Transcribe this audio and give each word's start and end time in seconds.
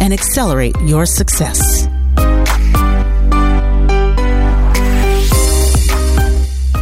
and 0.00 0.12
accelerate 0.12 0.74
your 0.82 1.06
success. 1.06 1.88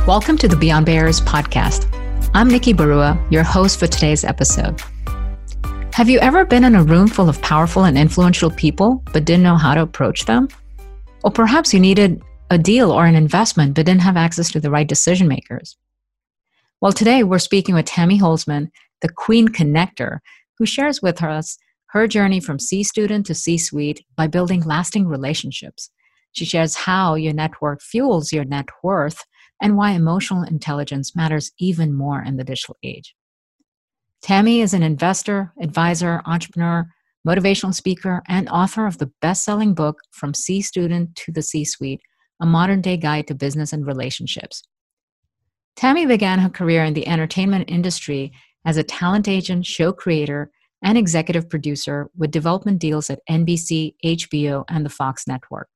Welcome 0.06 0.38
to 0.38 0.46
the 0.48 0.56
Beyond 0.56 0.86
Barriers 0.86 1.20
podcast. 1.20 1.92
I'm 2.32 2.48
Nikki 2.48 2.72
Barua, 2.72 3.18
your 3.32 3.42
host 3.42 3.78
for 3.78 3.86
today's 3.86 4.22
episode. 4.22 4.80
Have 5.94 6.08
you 6.08 6.18
ever 6.20 6.44
been 6.44 6.62
in 6.62 6.74
a 6.74 6.84
room 6.84 7.08
full 7.08 7.28
of 7.28 7.40
powerful 7.42 7.84
and 7.84 7.98
influential 7.98 8.50
people 8.50 9.02
but 9.12 9.24
didn't 9.24 9.42
know 9.42 9.56
how 9.56 9.74
to 9.74 9.82
approach 9.82 10.26
them? 10.26 10.48
Or 11.24 11.30
perhaps 11.30 11.74
you 11.74 11.80
needed 11.80 12.22
a 12.50 12.58
deal 12.58 12.92
or 12.92 13.06
an 13.06 13.16
investment 13.16 13.74
but 13.74 13.86
didn't 13.86 14.02
have 14.02 14.16
access 14.16 14.52
to 14.52 14.60
the 14.60 14.70
right 14.70 14.86
decision 14.86 15.26
makers? 15.26 15.76
Well, 16.80 16.92
today 16.92 17.24
we're 17.24 17.38
speaking 17.38 17.74
with 17.74 17.86
Tammy 17.86 18.20
Holzman, 18.20 18.70
the 19.00 19.08
Queen 19.08 19.48
Connector, 19.48 20.18
who 20.58 20.66
shares 20.66 21.00
with 21.00 21.22
us 21.22 21.58
her 21.96 22.06
journey 22.06 22.40
from 22.40 22.58
C 22.58 22.82
student 22.82 23.26
to 23.26 23.34
C 23.34 23.56
suite 23.56 24.04
by 24.16 24.26
building 24.26 24.62
lasting 24.62 25.06
relationships. 25.06 25.90
She 26.32 26.44
shares 26.44 26.74
how 26.74 27.14
your 27.14 27.32
network 27.32 27.80
fuels 27.80 28.32
your 28.32 28.44
net 28.44 28.66
worth 28.82 29.24
and 29.62 29.76
why 29.76 29.92
emotional 29.92 30.42
intelligence 30.42 31.16
matters 31.16 31.52
even 31.58 31.94
more 31.94 32.22
in 32.22 32.36
the 32.36 32.44
digital 32.44 32.76
age. 32.82 33.14
Tammy 34.20 34.60
is 34.60 34.74
an 34.74 34.82
investor, 34.82 35.52
advisor, 35.60 36.20
entrepreneur, 36.26 36.86
motivational 37.26 37.72
speaker, 37.72 38.22
and 38.28 38.48
author 38.50 38.86
of 38.86 38.98
the 38.98 39.10
best 39.22 39.44
selling 39.44 39.72
book 39.72 39.98
From 40.10 40.34
C 40.34 40.60
Student 40.60 41.16
to 41.16 41.32
the 41.32 41.42
C 41.42 41.64
Suite 41.64 42.02
A 42.40 42.46
Modern 42.46 42.82
Day 42.82 42.98
Guide 42.98 43.26
to 43.28 43.34
Business 43.34 43.72
and 43.72 43.86
Relationships. 43.86 44.62
Tammy 45.76 46.04
began 46.04 46.40
her 46.40 46.50
career 46.50 46.84
in 46.84 46.94
the 46.94 47.08
entertainment 47.08 47.70
industry 47.70 48.32
as 48.66 48.76
a 48.76 48.82
talent 48.82 49.28
agent, 49.28 49.64
show 49.64 49.92
creator, 49.92 50.50
and 50.82 50.98
executive 50.98 51.48
producer 51.48 52.10
with 52.16 52.30
development 52.30 52.78
deals 52.78 53.10
at 53.10 53.20
NBC, 53.28 53.94
HBO, 54.04 54.64
and 54.68 54.84
the 54.84 54.90
Fox 54.90 55.26
network. 55.26 55.68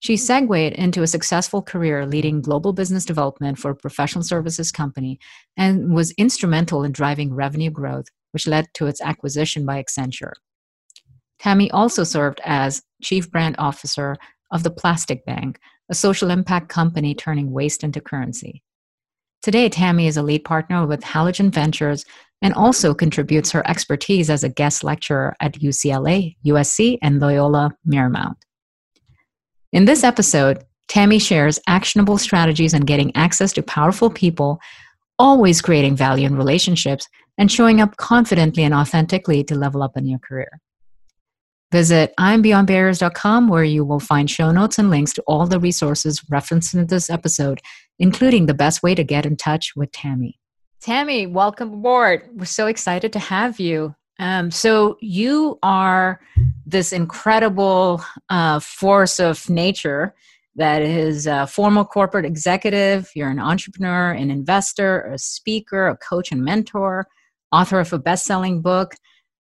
She 0.00 0.16
segued 0.16 0.74
into 0.74 1.02
a 1.02 1.06
successful 1.06 1.60
career 1.60 2.06
leading 2.06 2.40
global 2.40 2.72
business 2.72 3.04
development 3.04 3.58
for 3.58 3.72
a 3.72 3.76
professional 3.76 4.24
services 4.24 4.72
company 4.72 5.18
and 5.58 5.92
was 5.94 6.12
instrumental 6.12 6.84
in 6.84 6.92
driving 6.92 7.34
revenue 7.34 7.70
growth, 7.70 8.06
which 8.32 8.46
led 8.46 8.66
to 8.74 8.86
its 8.86 9.02
acquisition 9.02 9.66
by 9.66 9.82
Accenture. 9.82 10.32
Tammy 11.38 11.70
also 11.70 12.04
served 12.04 12.40
as 12.44 12.82
Chief 13.02 13.30
Brand 13.30 13.56
Officer 13.58 14.16
of 14.50 14.62
the 14.62 14.70
Plastic 14.70 15.24
Bank, 15.26 15.58
a 15.90 15.94
social 15.94 16.30
impact 16.30 16.68
company 16.70 17.14
turning 17.14 17.50
waste 17.50 17.84
into 17.84 18.00
currency. 18.00 18.62
Today, 19.42 19.70
Tammy 19.70 20.06
is 20.06 20.18
a 20.18 20.22
lead 20.22 20.44
partner 20.44 20.86
with 20.86 21.00
Halogen 21.00 21.50
Ventures 21.50 22.04
and 22.42 22.52
also 22.54 22.94
contributes 22.94 23.50
her 23.52 23.68
expertise 23.68 24.28
as 24.28 24.44
a 24.44 24.48
guest 24.48 24.84
lecturer 24.84 25.34
at 25.40 25.54
UCLA, 25.54 26.36
USC, 26.46 26.98
and 27.02 27.20
Loyola 27.20 27.70
Marymount. 27.86 28.36
In 29.72 29.84
this 29.86 30.04
episode, 30.04 30.64
Tammy 30.88 31.18
shares 31.18 31.60
actionable 31.68 32.18
strategies 32.18 32.74
on 32.74 32.80
getting 32.80 33.14
access 33.16 33.52
to 33.54 33.62
powerful 33.62 34.10
people, 34.10 34.58
always 35.18 35.62
creating 35.62 35.96
value 35.96 36.26
in 36.26 36.36
relationships, 36.36 37.08
and 37.38 37.50
showing 37.50 37.80
up 37.80 37.96
confidently 37.96 38.64
and 38.64 38.74
authentically 38.74 39.44
to 39.44 39.54
level 39.54 39.82
up 39.82 39.96
in 39.96 40.06
your 40.06 40.18
career. 40.18 40.60
Visit 41.72 42.12
I'mBeyondBarriers.com 42.18 43.48
where 43.48 43.62
you 43.62 43.84
will 43.84 44.00
find 44.00 44.28
show 44.28 44.50
notes 44.50 44.78
and 44.78 44.90
links 44.90 45.12
to 45.12 45.22
all 45.28 45.46
the 45.46 45.60
resources 45.60 46.20
referenced 46.28 46.74
in 46.74 46.88
this 46.88 47.08
episode, 47.08 47.60
including 48.00 48.46
the 48.46 48.54
best 48.54 48.82
way 48.82 48.94
to 48.96 49.04
get 49.04 49.24
in 49.24 49.36
touch 49.36 49.76
with 49.76 49.92
Tammy. 49.92 50.40
Tammy, 50.80 51.26
welcome 51.26 51.74
aboard. 51.74 52.28
We're 52.34 52.46
so 52.46 52.66
excited 52.66 53.12
to 53.12 53.18
have 53.20 53.60
you. 53.60 53.94
Um, 54.18 54.50
so, 54.50 54.98
you 55.00 55.58
are 55.62 56.20
this 56.66 56.92
incredible 56.92 58.02
uh, 58.28 58.60
force 58.60 59.18
of 59.18 59.48
nature 59.48 60.14
that 60.56 60.82
is 60.82 61.26
a 61.26 61.46
former 61.46 61.84
corporate 61.84 62.26
executive, 62.26 63.10
you're 63.14 63.30
an 63.30 63.38
entrepreneur, 63.38 64.10
an 64.10 64.30
investor, 64.30 65.02
a 65.12 65.18
speaker, 65.18 65.88
a 65.88 65.96
coach, 65.96 66.32
and 66.32 66.44
mentor, 66.44 67.06
author 67.52 67.80
of 67.80 67.92
a 67.92 67.98
best 67.98 68.26
selling 68.26 68.60
book, 68.60 68.94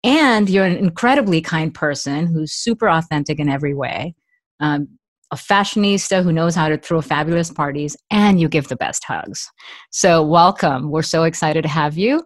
and 0.04 0.48
you're 0.48 0.64
an 0.64 0.76
incredibly 0.76 1.40
kind 1.40 1.74
person 1.74 2.26
who's 2.26 2.52
super 2.52 2.88
authentic 2.88 3.40
in 3.40 3.48
every 3.48 3.74
way. 3.74 4.14
Um, 4.60 4.98
a 5.32 5.34
fashionista 5.34 6.22
who 6.22 6.30
knows 6.30 6.54
how 6.54 6.68
to 6.68 6.76
throw 6.76 7.00
fabulous 7.00 7.50
parties, 7.50 7.96
and 8.10 8.38
you 8.38 8.48
give 8.48 8.68
the 8.68 8.76
best 8.76 9.02
hugs. 9.04 9.50
So, 9.90 10.22
welcome. 10.22 10.90
We're 10.90 11.02
so 11.02 11.24
excited 11.24 11.62
to 11.62 11.68
have 11.68 11.96
you. 11.96 12.24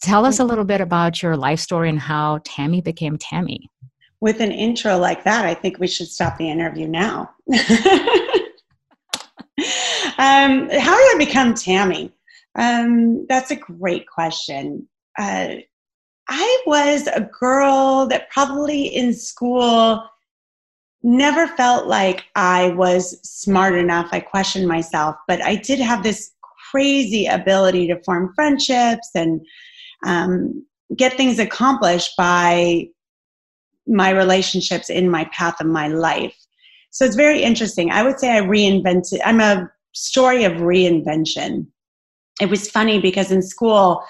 Tell 0.00 0.24
us 0.24 0.40
a 0.40 0.44
little 0.44 0.64
bit 0.64 0.80
about 0.80 1.22
your 1.22 1.36
life 1.36 1.60
story 1.60 1.90
and 1.90 2.00
how 2.00 2.40
Tammy 2.44 2.80
became 2.80 3.18
Tammy. 3.18 3.68
With 4.20 4.40
an 4.40 4.50
intro 4.50 4.96
like 4.96 5.24
that, 5.24 5.44
I 5.44 5.52
think 5.52 5.78
we 5.78 5.86
should 5.86 6.08
stop 6.08 6.38
the 6.38 6.48
interview 6.48 6.88
now. 6.88 7.30
um, 7.52 7.58
how 10.70 10.96
did 10.96 11.14
I 11.14 11.14
become 11.18 11.52
Tammy? 11.52 12.12
Um, 12.54 13.26
that's 13.28 13.50
a 13.50 13.56
great 13.56 14.06
question. 14.06 14.88
Uh, 15.18 15.56
I 16.28 16.62
was 16.66 17.08
a 17.08 17.28
girl 17.38 18.06
that 18.06 18.30
probably 18.30 18.84
in 18.86 19.12
school 19.12 20.08
never 21.02 21.46
felt 21.48 21.86
like 21.86 22.24
I 22.36 22.70
was 22.70 23.18
smart 23.22 23.74
enough. 23.76 24.08
I 24.12 24.20
questioned 24.20 24.68
myself, 24.68 25.16
but 25.26 25.42
I 25.42 25.56
did 25.56 25.80
have 25.80 26.02
this 26.02 26.32
crazy 26.70 27.26
ability 27.26 27.88
to 27.88 28.02
form 28.04 28.32
friendships 28.34 29.10
and 29.14 29.40
um, 30.06 30.64
get 30.96 31.16
things 31.16 31.38
accomplished 31.38 32.12
by 32.16 32.86
my 33.86 34.10
relationships 34.10 34.90
in 34.90 35.10
my 35.10 35.28
path 35.32 35.60
of 35.60 35.66
my 35.66 35.88
life. 35.88 36.36
So 36.90 37.04
it's 37.04 37.16
very 37.16 37.42
interesting. 37.42 37.90
I 37.90 38.02
would 38.02 38.18
say 38.18 38.36
I 38.36 38.40
reinvented, 38.40 39.20
I'm 39.24 39.40
a 39.40 39.70
story 39.92 40.44
of 40.44 40.52
reinvention. 40.52 41.66
It 42.40 42.48
was 42.48 42.70
funny 42.70 43.00
because 43.00 43.32
in 43.32 43.42
school, 43.42 44.04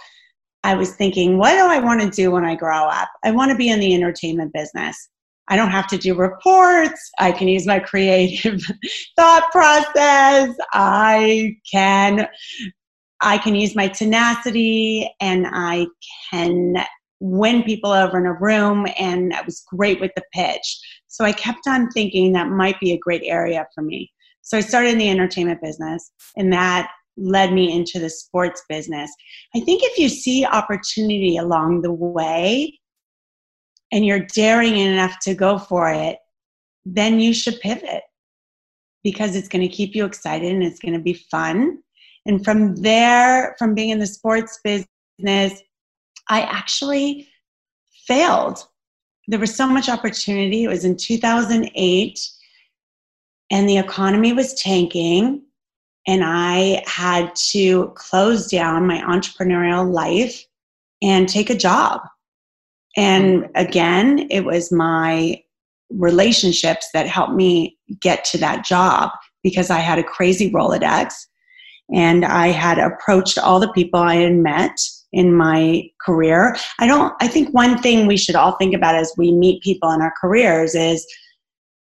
I 0.65 0.75
was 0.75 0.95
thinking, 0.95 1.39
what 1.39 1.53
do 1.53 1.65
I 1.65 1.79
want 1.81 2.01
to 2.03 2.11
do 2.11 2.31
when 2.31 2.45
I 2.45 2.55
grow 2.55 2.85
up? 2.85 3.09
I 3.25 3.31
want 3.33 3.51
to 3.51 3.57
be 3.57 3.69
in 3.69 3.81
the 3.81 3.95
entertainment 3.95 4.53
business. 4.53 5.09
I 5.49 5.57
don't 5.57 5.71
have 5.71 5.89
to 5.89 5.99
do 5.99 6.15
reports. 6.15 7.11
I 7.19 7.33
can 7.33 7.49
use 7.49 7.67
my 7.67 7.79
creative 7.79 8.63
thought 9.17 9.51
process. 9.51 10.55
I 10.73 11.57
can 11.71 12.29
I 13.23 13.39
can 13.39 13.55
use 13.55 13.77
my 13.77 13.87
tenacity 13.87 15.09
and 15.21 15.47
I 15.49 15.87
can 16.31 16.85
win 17.21 17.63
people 17.63 17.93
over 17.93 18.19
in 18.19 18.27
a 18.27 18.35
room 18.35 18.87
and 18.99 19.33
I 19.33 19.43
was 19.43 19.63
great 19.69 20.01
with 20.01 20.11
the 20.17 20.25
pitch. 20.35 20.81
So 21.07 21.25
I 21.25 21.33
kept 21.33 21.69
on 21.69 21.89
thinking 21.91 22.33
that 22.33 22.49
might 22.49 22.81
be 22.81 22.93
a 22.93 22.99
great 22.99 23.23
area 23.25 23.65
for 23.75 23.83
me. 23.83 24.11
So 24.43 24.59
I 24.59 24.61
started 24.61 24.93
in 24.93 24.99
the 24.99 25.09
entertainment 25.09 25.63
business 25.63 26.11
and 26.37 26.53
that 26.53 26.91
led 27.17 27.53
me 27.53 27.73
into 27.73 28.01
the 28.01 28.11
sports 28.11 28.63
business. 28.69 29.13
I 29.55 29.61
think 29.61 29.83
if 29.85 29.99
you 29.99 30.09
see 30.09 30.45
opportunity 30.45 31.37
along 31.37 31.83
the 31.83 31.93
way, 31.93 32.81
and 33.93 34.05
you're 34.05 34.27
daring 34.35 34.77
enough 34.79 35.19
to 35.21 35.35
go 35.35 35.59
for 35.59 35.93
it, 35.93 36.19
then 36.85 37.21
you 37.21 37.33
should 37.33 37.61
pivot 37.61 38.03
because 39.05 39.37
it's 39.37 39.49
going 39.49 39.63
to 39.63 39.75
keep 39.75 39.95
you 39.95 40.05
excited 40.05 40.53
and 40.53 40.65
it's 40.65 40.81
going 40.81 40.95
to 40.95 41.01
be 41.01 41.15
fun. 41.15 41.79
And 42.27 42.45
from 42.45 42.77
there, 42.77 43.55
from 43.59 43.75
being 43.75 43.91
in 43.91 43.99
the 43.99 44.07
sports 44.07 44.59
business, 44.65 45.61
I 46.29 46.43
actually 46.43 47.29
failed. 48.07 48.65
There 49.29 49.41
was 49.41 49.55
so 49.55 49.67
much 49.67 49.89
opportunity. 49.89 50.65
It 50.65 50.69
was 50.69 50.85
in 50.85 50.97
2008, 50.97 52.29
and 53.51 53.69
the 53.69 53.79
economy 53.79 54.33
was 54.33 54.55
tanking, 54.55 55.43
and 56.07 56.23
I 56.25 56.83
had 56.87 57.35
to 57.51 57.93
close 57.95 58.49
down 58.49 58.87
my 58.87 59.01
entrepreneurial 59.03 59.93
life 59.93 60.45
and 61.03 61.29
take 61.29 61.51
a 61.51 61.57
job. 61.57 62.01
And 62.97 63.49
again, 63.55 64.27
it 64.31 64.45
was 64.45 64.71
my 64.71 65.43
relationships 65.91 66.89
that 66.95 67.07
helped 67.07 67.35
me 67.35 67.77
get 68.01 68.25
to 68.25 68.39
that 68.39 68.65
job 68.65 69.11
because 69.43 69.71
I 69.71 69.79
had 69.79 69.99
a 69.99 70.05
crazy 70.05 70.51
Rolodex 70.51 71.13
and 71.93 72.25
I 72.25 72.49
had 72.49 72.79
approached 72.79 73.39
all 73.39 73.61
the 73.61 73.73
people 73.73 74.01
I 74.01 74.17
had 74.17 74.35
met 74.35 74.79
in 75.13 75.35
my 75.35 75.83
career. 76.01 76.57
I 76.79 76.87
don't 76.87 77.15
I 77.21 77.29
think 77.29 77.53
one 77.53 77.79
thing 77.79 78.07
we 78.07 78.17
should 78.17 78.37
all 78.37 78.53
think 78.53 78.75
about 78.75 78.95
as 78.95 79.13
we 79.17 79.33
meet 79.33 79.63
people 79.63 79.91
in 79.91 80.01
our 80.01 80.13
careers 80.21 80.75
is 80.75 81.07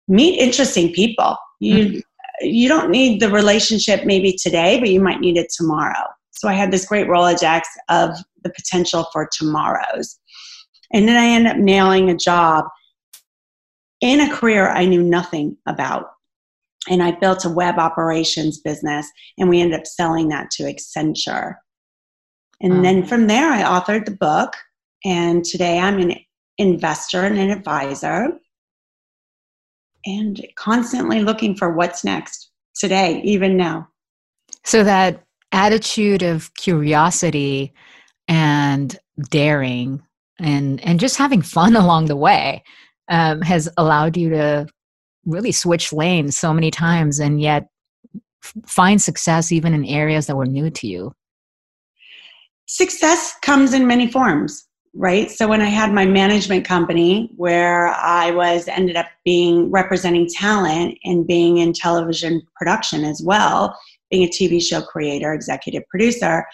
meet 0.07 0.39
interesting 0.39 0.91
people. 0.91 1.37
You 1.59 1.75
mm-hmm. 1.75 1.99
you 2.41 2.67
don't 2.67 2.89
need 2.89 3.21
the 3.21 3.29
relationship 3.29 4.05
maybe 4.05 4.33
today, 4.33 4.79
but 4.79 4.89
you 4.89 4.99
might 4.99 5.21
need 5.21 5.37
it 5.37 5.51
tomorrow. 5.55 6.05
So 6.31 6.49
I 6.49 6.53
had 6.53 6.71
this 6.71 6.85
great 6.85 7.07
Rolodex 7.07 7.61
of 7.89 8.17
the 8.43 8.49
potential 8.49 9.07
for 9.13 9.29
tomorrows. 9.31 10.17
And 10.93 11.07
then 11.07 11.17
I 11.17 11.27
ended 11.27 11.53
up 11.53 11.57
nailing 11.57 12.09
a 12.09 12.15
job 12.15 12.65
in 14.01 14.19
a 14.19 14.33
career 14.33 14.69
I 14.69 14.85
knew 14.85 15.03
nothing 15.03 15.57
about. 15.67 16.07
And 16.89 17.03
I 17.03 17.11
built 17.11 17.45
a 17.45 17.49
web 17.49 17.77
operations 17.77 18.59
business, 18.59 19.07
and 19.37 19.47
we 19.47 19.61
ended 19.61 19.79
up 19.79 19.85
selling 19.85 20.29
that 20.29 20.49
to 20.51 20.63
Accenture. 20.63 21.55
And 22.59 22.85
then 22.85 23.05
from 23.05 23.27
there, 23.27 23.51
I 23.51 23.63
authored 23.63 24.05
the 24.05 24.11
book. 24.11 24.55
And 25.03 25.43
today 25.43 25.79
I'm 25.79 25.99
an 25.99 26.15
investor 26.57 27.21
and 27.21 27.37
an 27.37 27.49
advisor 27.49 28.29
and 30.05 30.45
constantly 30.55 31.21
looking 31.21 31.55
for 31.55 31.73
what's 31.73 32.03
next 32.03 32.51
today, 32.75 33.21
even 33.23 33.57
now. 33.57 33.87
So, 34.63 34.83
that 34.83 35.23
attitude 35.51 36.23
of 36.23 36.53
curiosity 36.55 37.73
and 38.27 38.97
daring 39.29 40.01
and, 40.41 40.83
and 40.83 40.99
just 40.99 41.17
having 41.17 41.41
fun 41.41 41.75
along 41.83 42.05
the 42.05 42.15
way 42.15 42.63
um, 43.09 43.41
has 43.41 43.69
allowed 43.77 44.17
you 44.17 44.29
to 44.29 44.67
really 45.25 45.51
switch 45.51 45.93
lanes 45.93 46.37
so 46.37 46.53
many 46.53 46.71
times 46.71 47.19
and 47.19 47.41
yet 47.41 47.67
find 48.65 49.01
success 49.01 49.51
even 49.51 49.73
in 49.73 49.85
areas 49.85 50.27
that 50.27 50.35
were 50.35 50.45
new 50.45 50.69
to 50.69 50.87
you. 50.87 51.13
Success 52.65 53.35
comes 53.41 53.73
in 53.73 53.85
many 53.85 54.09
forms 54.09 54.67
right? 54.93 55.31
So 55.31 55.47
when 55.47 55.61
i 55.61 55.65
had 55.65 55.93
my 55.93 56.05
management 56.05 56.65
company 56.65 57.31
where 57.37 57.89
i 57.89 58.31
was 58.31 58.67
ended 58.67 58.95
up 58.95 59.07
being 59.23 59.71
representing 59.71 60.27
talent 60.27 60.97
and 61.03 61.25
being 61.25 61.57
in 61.57 61.73
television 61.73 62.41
production 62.55 63.05
as 63.05 63.21
well 63.23 63.77
being 64.09 64.23
a 64.23 64.29
tv 64.29 64.61
show 64.61 64.81
creator 64.81 65.33
executive 65.33 65.83
producer 65.89 66.45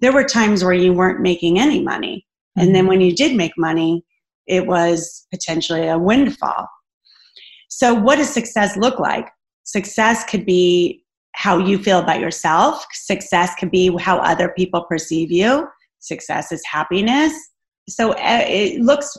there 0.00 0.12
were 0.12 0.24
times 0.24 0.62
where 0.62 0.74
you 0.74 0.92
weren't 0.92 1.20
making 1.20 1.58
any 1.58 1.82
money 1.82 2.25
and 2.56 2.74
then 2.74 2.82
mm-hmm. 2.82 2.88
when 2.88 3.00
you 3.00 3.14
did 3.14 3.36
make 3.36 3.52
money 3.56 4.04
it 4.46 4.66
was 4.66 5.26
potentially 5.32 5.86
a 5.86 5.98
windfall 5.98 6.68
so 7.68 7.94
what 7.94 8.16
does 8.16 8.30
success 8.30 8.76
look 8.76 8.98
like 8.98 9.28
success 9.64 10.24
could 10.24 10.46
be 10.46 11.02
how 11.36 11.58
you 11.58 11.78
feel 11.78 11.98
about 11.98 12.18
yourself. 12.18 12.84
Success 12.92 13.54
could 13.56 13.70
be 13.70 13.94
how 13.98 14.16
other 14.18 14.48
people 14.56 14.84
perceive 14.84 15.30
you. 15.30 15.68
Success 15.98 16.50
is 16.50 16.64
happiness. 16.64 17.32
So 17.88 18.12
uh, 18.12 18.44
it 18.46 18.80
looks 18.80 19.16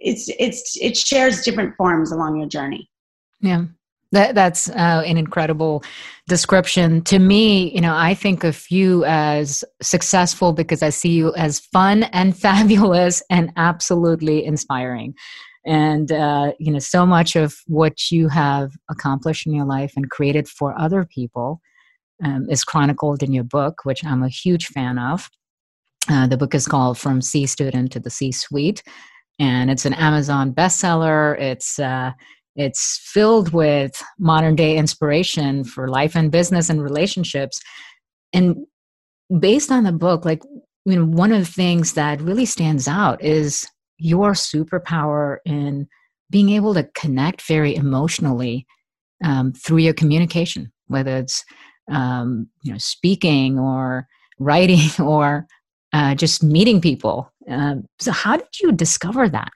it's 0.00 0.30
it's 0.38 0.78
it 0.80 0.96
shares 0.96 1.42
different 1.42 1.74
forms 1.76 2.12
along 2.12 2.38
your 2.38 2.48
journey. 2.48 2.88
Yeah. 3.40 3.64
That, 4.12 4.34
that's 4.34 4.70
uh, 4.70 5.02
an 5.04 5.18
incredible 5.18 5.82
description. 6.28 7.02
To 7.02 7.18
me, 7.18 7.74
you 7.74 7.80
know, 7.80 7.94
I 7.94 8.14
think 8.14 8.42
of 8.42 8.64
you 8.70 9.04
as 9.04 9.64
successful 9.82 10.52
because 10.52 10.82
I 10.82 10.88
see 10.88 11.10
you 11.10 11.34
as 11.34 11.60
fun 11.60 12.04
and 12.04 12.36
fabulous 12.46 13.22
and 13.30 13.52
absolutely 13.56 14.44
inspiring. 14.44 15.14
And 15.66 16.10
uh, 16.10 16.52
you 16.58 16.72
know 16.72 16.78
so 16.78 17.04
much 17.04 17.36
of 17.36 17.54
what 17.66 18.10
you 18.10 18.28
have 18.28 18.72
accomplished 18.90 19.46
in 19.46 19.54
your 19.54 19.66
life 19.66 19.92
and 19.96 20.10
created 20.10 20.48
for 20.48 20.78
other 20.78 21.04
people 21.04 21.60
um, 22.24 22.48
is 22.48 22.64
chronicled 22.64 23.22
in 23.22 23.32
your 23.32 23.44
book 23.44 23.84
which 23.84 24.04
i'm 24.04 24.22
a 24.22 24.28
huge 24.28 24.66
fan 24.68 24.98
of. 24.98 25.28
Uh, 26.08 26.26
the 26.26 26.38
book 26.38 26.54
is 26.54 26.66
called 26.66 26.96
from 26.96 27.20
c 27.20 27.44
student 27.44 27.92
to 27.92 28.00
the 28.00 28.08
c 28.08 28.32
suite 28.32 28.82
and 29.38 29.70
it's 29.70 29.84
an 29.84 29.94
amazon 29.94 30.52
bestseller. 30.52 31.38
It's 31.38 31.78
uh, 31.78 32.12
it's 32.58 33.00
filled 33.04 33.52
with 33.52 34.02
modern 34.18 34.56
day 34.56 34.76
inspiration 34.76 35.64
for 35.64 35.88
life 35.88 36.14
and 36.14 36.30
business 36.30 36.68
and 36.68 36.82
relationships 36.82 37.60
and 38.32 38.56
based 39.40 39.70
on 39.70 39.84
the 39.84 39.92
book 39.92 40.24
like 40.24 40.42
one 40.84 41.32
of 41.32 41.40
the 41.40 41.52
things 41.52 41.94
that 41.94 42.20
really 42.20 42.46
stands 42.46 42.88
out 42.88 43.22
is 43.22 43.66
your 43.98 44.32
superpower 44.32 45.38
in 45.44 45.86
being 46.30 46.50
able 46.50 46.74
to 46.74 46.88
connect 46.94 47.42
very 47.42 47.74
emotionally 47.74 48.66
um, 49.24 49.52
through 49.52 49.78
your 49.78 49.94
communication, 49.94 50.72
whether 50.86 51.16
it's 51.16 51.44
um, 51.90 52.48
you 52.62 52.72
know 52.72 52.78
speaking 52.78 53.58
or 53.58 54.06
writing 54.38 54.88
or 55.04 55.46
uh, 55.92 56.14
just 56.14 56.42
meeting 56.42 56.80
people. 56.80 57.32
Um, 57.48 57.86
so, 57.98 58.12
how 58.12 58.36
did 58.36 58.60
you 58.62 58.72
discover 58.72 59.28
that? 59.28 59.50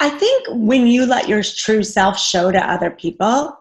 I 0.00 0.08
think 0.08 0.46
when 0.48 0.86
you 0.86 1.04
let 1.04 1.28
your 1.28 1.42
true 1.42 1.82
self 1.82 2.18
show 2.18 2.50
to 2.50 2.58
other 2.58 2.90
people, 2.90 3.56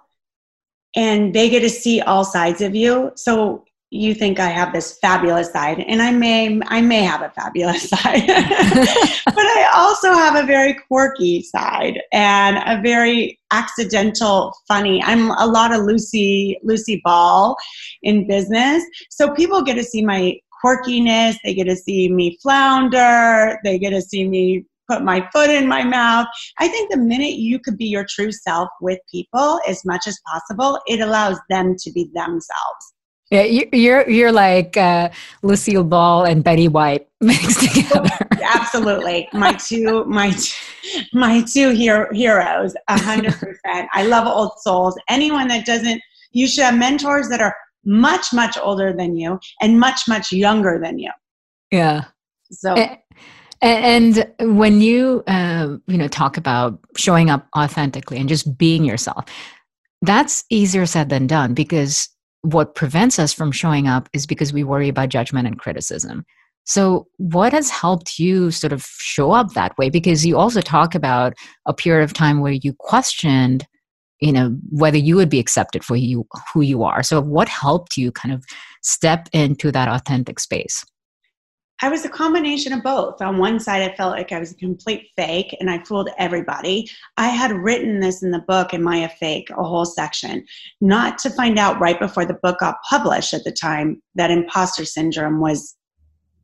and 0.96 1.36
they 1.36 1.50
get 1.50 1.60
to 1.60 1.70
see 1.70 2.02
all 2.02 2.24
sides 2.24 2.62
of 2.62 2.74
you. 2.76 3.12
So 3.16 3.66
you 3.92 4.14
think 4.14 4.40
I 4.40 4.50
have 4.50 4.72
this 4.72 4.98
fabulous 5.02 5.52
side, 5.52 5.80
and 5.80 6.02
I 6.02 6.12
may 6.12 6.62
I 6.68 6.82
may 6.82 7.04
have 7.04 7.22
a 7.22 7.30
fabulous 7.32 7.90
side, 7.90 8.26
but 9.26 9.38
I 9.38 9.70
also 9.74 10.14
have 10.14 10.42
a 10.42 10.48
very 10.48 10.78
quirky 10.88 11.42
side 11.42 12.00
and 12.14 12.58
a 12.58 12.82
very 12.82 13.38
accidental, 13.52 14.54
funny. 14.68 15.04
I'm 15.04 15.32
a 15.32 15.46
lot 15.46 15.74
of 15.74 15.84
Lucy 15.84 16.58
Lucy 16.64 17.02
Ball 17.04 17.58
in 18.04 18.28
business, 18.28 18.84
so 19.10 19.34
people 19.34 19.62
get 19.62 19.76
to 19.76 19.84
see 19.84 20.06
my 20.06 20.36
quirkiness. 20.64 21.36
They 21.44 21.54
get 21.54 21.66
to 21.66 21.76
see 21.76 22.10
me 22.10 22.38
flounder. 22.42 23.60
They 23.64 23.78
get 23.80 23.90
to 23.92 24.02
see 24.02 24.28
me 24.28 24.66
put 24.90 25.04
my 25.04 25.28
foot 25.32 25.50
in 25.50 25.68
my 25.68 25.84
mouth. 25.84 26.28
I 26.60 26.68
think 26.68 26.92
the 26.92 26.98
minute 26.98 27.34
you 27.34 27.60
could 27.60 27.78
be 27.78 27.86
your 27.86 28.06
true 28.10 28.32
self 28.32 28.70
with 28.82 29.00
people 29.12 29.60
as 29.68 29.86
much 29.86 30.08
as 30.08 30.20
possible, 30.28 30.80
it 30.88 31.00
allows 31.00 31.38
them 31.50 31.76
to 31.80 31.92
be 31.92 32.10
themselves. 32.14 32.94
Yeah, 33.32 33.44
you're 33.44 34.10
you're 34.10 34.32
like 34.32 34.76
uh, 34.76 35.10
Lucille 35.44 35.84
Ball 35.84 36.26
and 36.26 36.44
Betty 36.44 36.68
White 36.68 37.08
mixed 37.22 37.62
together. 37.62 38.10
Absolutely, 38.44 39.30
my 39.34 39.54
two 39.54 40.04
my 40.06 40.36
my 41.14 41.44
two 41.44 41.70
hero, 41.70 42.08
heroes, 42.12 42.74
hundred 42.90 43.34
percent. 43.40 43.88
I 43.94 44.04
love 44.04 44.26
old 44.26 44.54
souls. 44.62 44.98
Anyone 45.10 45.48
that 45.50 45.64
doesn't, 45.66 46.02
you 46.32 46.48
should 46.48 46.64
have 46.64 46.78
mentors 46.78 47.30
that 47.30 47.40
are 47.40 47.56
much 47.86 48.34
much 48.34 48.58
older 48.58 48.94
than 48.94 49.16
you 49.16 49.40
and 49.62 49.80
much 49.80 50.08
much 50.08 50.32
younger 50.32 50.80
than 50.82 50.98
you. 50.98 51.12
Yeah. 51.72 52.06
So. 52.52 52.74
And, 52.74 52.98
and 53.62 54.26
when 54.40 54.82
you 54.82 55.24
uh, 55.28 55.78
you 55.88 55.98
know 55.98 56.08
talk 56.08 56.38
about 56.38 56.80
showing 56.96 57.30
up 57.30 57.48
authentically 57.58 58.18
and 58.18 58.30
just 58.30 58.58
being 58.58 58.84
yourself, 58.84 59.26
that's 60.02 60.44
easier 60.50 60.86
said 60.86 61.10
than 61.10 61.28
done 61.28 61.54
because 61.54 62.10
what 62.42 62.76
prevents 62.76 63.20
us 63.20 63.34
from 63.34 63.52
showing 63.52 63.88
up 63.88 64.10
is 64.14 64.26
because 64.26 64.54
we 64.54 64.64
worry 64.64 64.88
about 64.88 65.10
judgment 65.10 65.48
and 65.48 65.60
criticism. 65.60 66.26
So, 66.66 67.08
what 67.18 67.52
has 67.52 67.70
helped 67.70 68.20
you 68.20 68.52
sort 68.52 68.74
of 68.74 68.84
show 69.00 69.32
up 69.32 69.54
that 69.54 69.78
way? 69.78 69.90
Because 69.90 70.26
you 70.26 70.38
also 70.38 70.62
talk 70.62 70.94
about 70.94 71.34
a 71.66 71.74
period 71.74 72.04
of 72.04 72.14
time 72.14 72.42
where 72.42 72.52
you 72.52 72.74
questioned, 72.78 73.66
you 74.22 74.32
know, 74.32 74.56
whether 74.70 74.98
you 74.98 75.16
would 75.16 75.30
be 75.30 75.40
accepted 75.40 75.84
for 75.84 75.96
you 75.96 76.28
who 76.54 76.62
you 76.62 76.84
are. 76.84 77.02
So, 77.02 77.22
what 77.22 77.50
helped 77.50 77.98
you 77.98 78.12
kind 78.12 78.34
of 78.34 78.46
step 78.84 79.30
into 79.34 79.72
that 79.72 79.88
authentic 79.88 80.40
space? 80.40 80.86
I 81.82 81.90
was 81.90 82.04
a 82.04 82.10
combination 82.10 82.74
of 82.74 82.84
both. 82.84 83.22
On 83.22 83.38
one 83.38 83.60
side, 83.60 83.82
I 83.82 83.96
felt 83.96 84.12
like 84.12 84.32
I 84.32 84.40
was 84.40 84.52
a 84.52 84.56
complete 84.56 85.10
fake 85.16 85.56
and 85.60 85.70
I 85.70 85.82
fooled 85.84 86.10
everybody. 86.18 86.90
I 87.18 87.28
had 87.30 87.52
written 87.52 88.00
this 88.02 88.22
in 88.22 88.32
the 88.32 88.44
book, 88.48 88.74
Am 88.74 88.88
I 88.88 88.98
a 88.98 89.10
Fake? 89.10 89.50
a 89.50 89.64
whole 89.64 89.86
section, 89.86 90.46
not 90.82 91.18
to 91.20 91.30
find 91.30 91.58
out 91.58 91.80
right 91.80 92.00
before 92.00 92.26
the 92.26 92.40
book 92.44 92.60
got 92.60 92.76
published 92.90 93.34
at 93.34 93.44
the 93.44 93.52
time 93.52 94.02
that 94.16 94.32
imposter 94.32 94.84
syndrome 94.84 95.40
was 95.40 95.76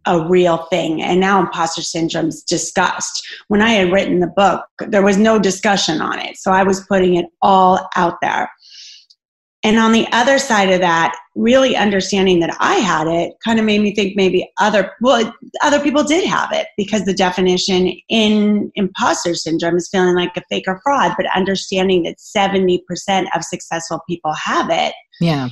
a 0.05 0.27
real 0.27 0.57
thing. 0.69 1.01
And 1.01 1.19
now 1.19 1.39
imposter 1.39 1.81
syndrome 1.81 2.27
is 2.27 2.43
discussed. 2.43 3.27
When 3.47 3.61
I 3.61 3.71
had 3.71 3.91
written 3.91 4.19
the 4.19 4.27
book, 4.27 4.65
there 4.87 5.03
was 5.03 5.17
no 5.17 5.39
discussion 5.39 6.01
on 6.01 6.19
it. 6.19 6.37
So 6.37 6.51
I 6.51 6.63
was 6.63 6.85
putting 6.87 7.15
it 7.15 7.25
all 7.41 7.89
out 7.95 8.21
there. 8.21 8.49
And 9.63 9.79
on 9.79 9.91
the 9.91 10.07
other 10.11 10.37
side 10.37 10.69
of 10.69 10.79
that, 10.81 11.17
really 11.35 11.75
understanding 11.75 12.39
that 12.39 12.55
I 12.59 12.75
had 12.75 13.07
it 13.07 13.33
kind 13.43 13.59
of 13.59 13.65
made 13.65 13.81
me 13.81 13.93
think 13.93 14.15
maybe 14.15 14.49
other 14.59 14.93
well 15.01 15.33
other 15.61 15.81
people 15.81 16.03
did 16.03 16.25
have 16.25 16.49
it 16.53 16.67
because 16.77 17.03
the 17.03 17.13
definition 17.13 17.91
in 18.09 18.71
imposter 18.75 19.35
syndrome 19.35 19.75
is 19.75 19.89
feeling 19.89 20.15
like 20.15 20.35
a 20.37 20.41
fake 20.49 20.63
or 20.67 20.79
fraud, 20.81 21.13
but 21.17 21.27
understanding 21.35 22.03
that 22.03 22.17
70% 22.17 22.79
of 23.35 23.43
successful 23.43 23.99
people 24.07 24.33
have 24.33 24.69
it. 24.69 24.93
Yeah. 25.19 25.49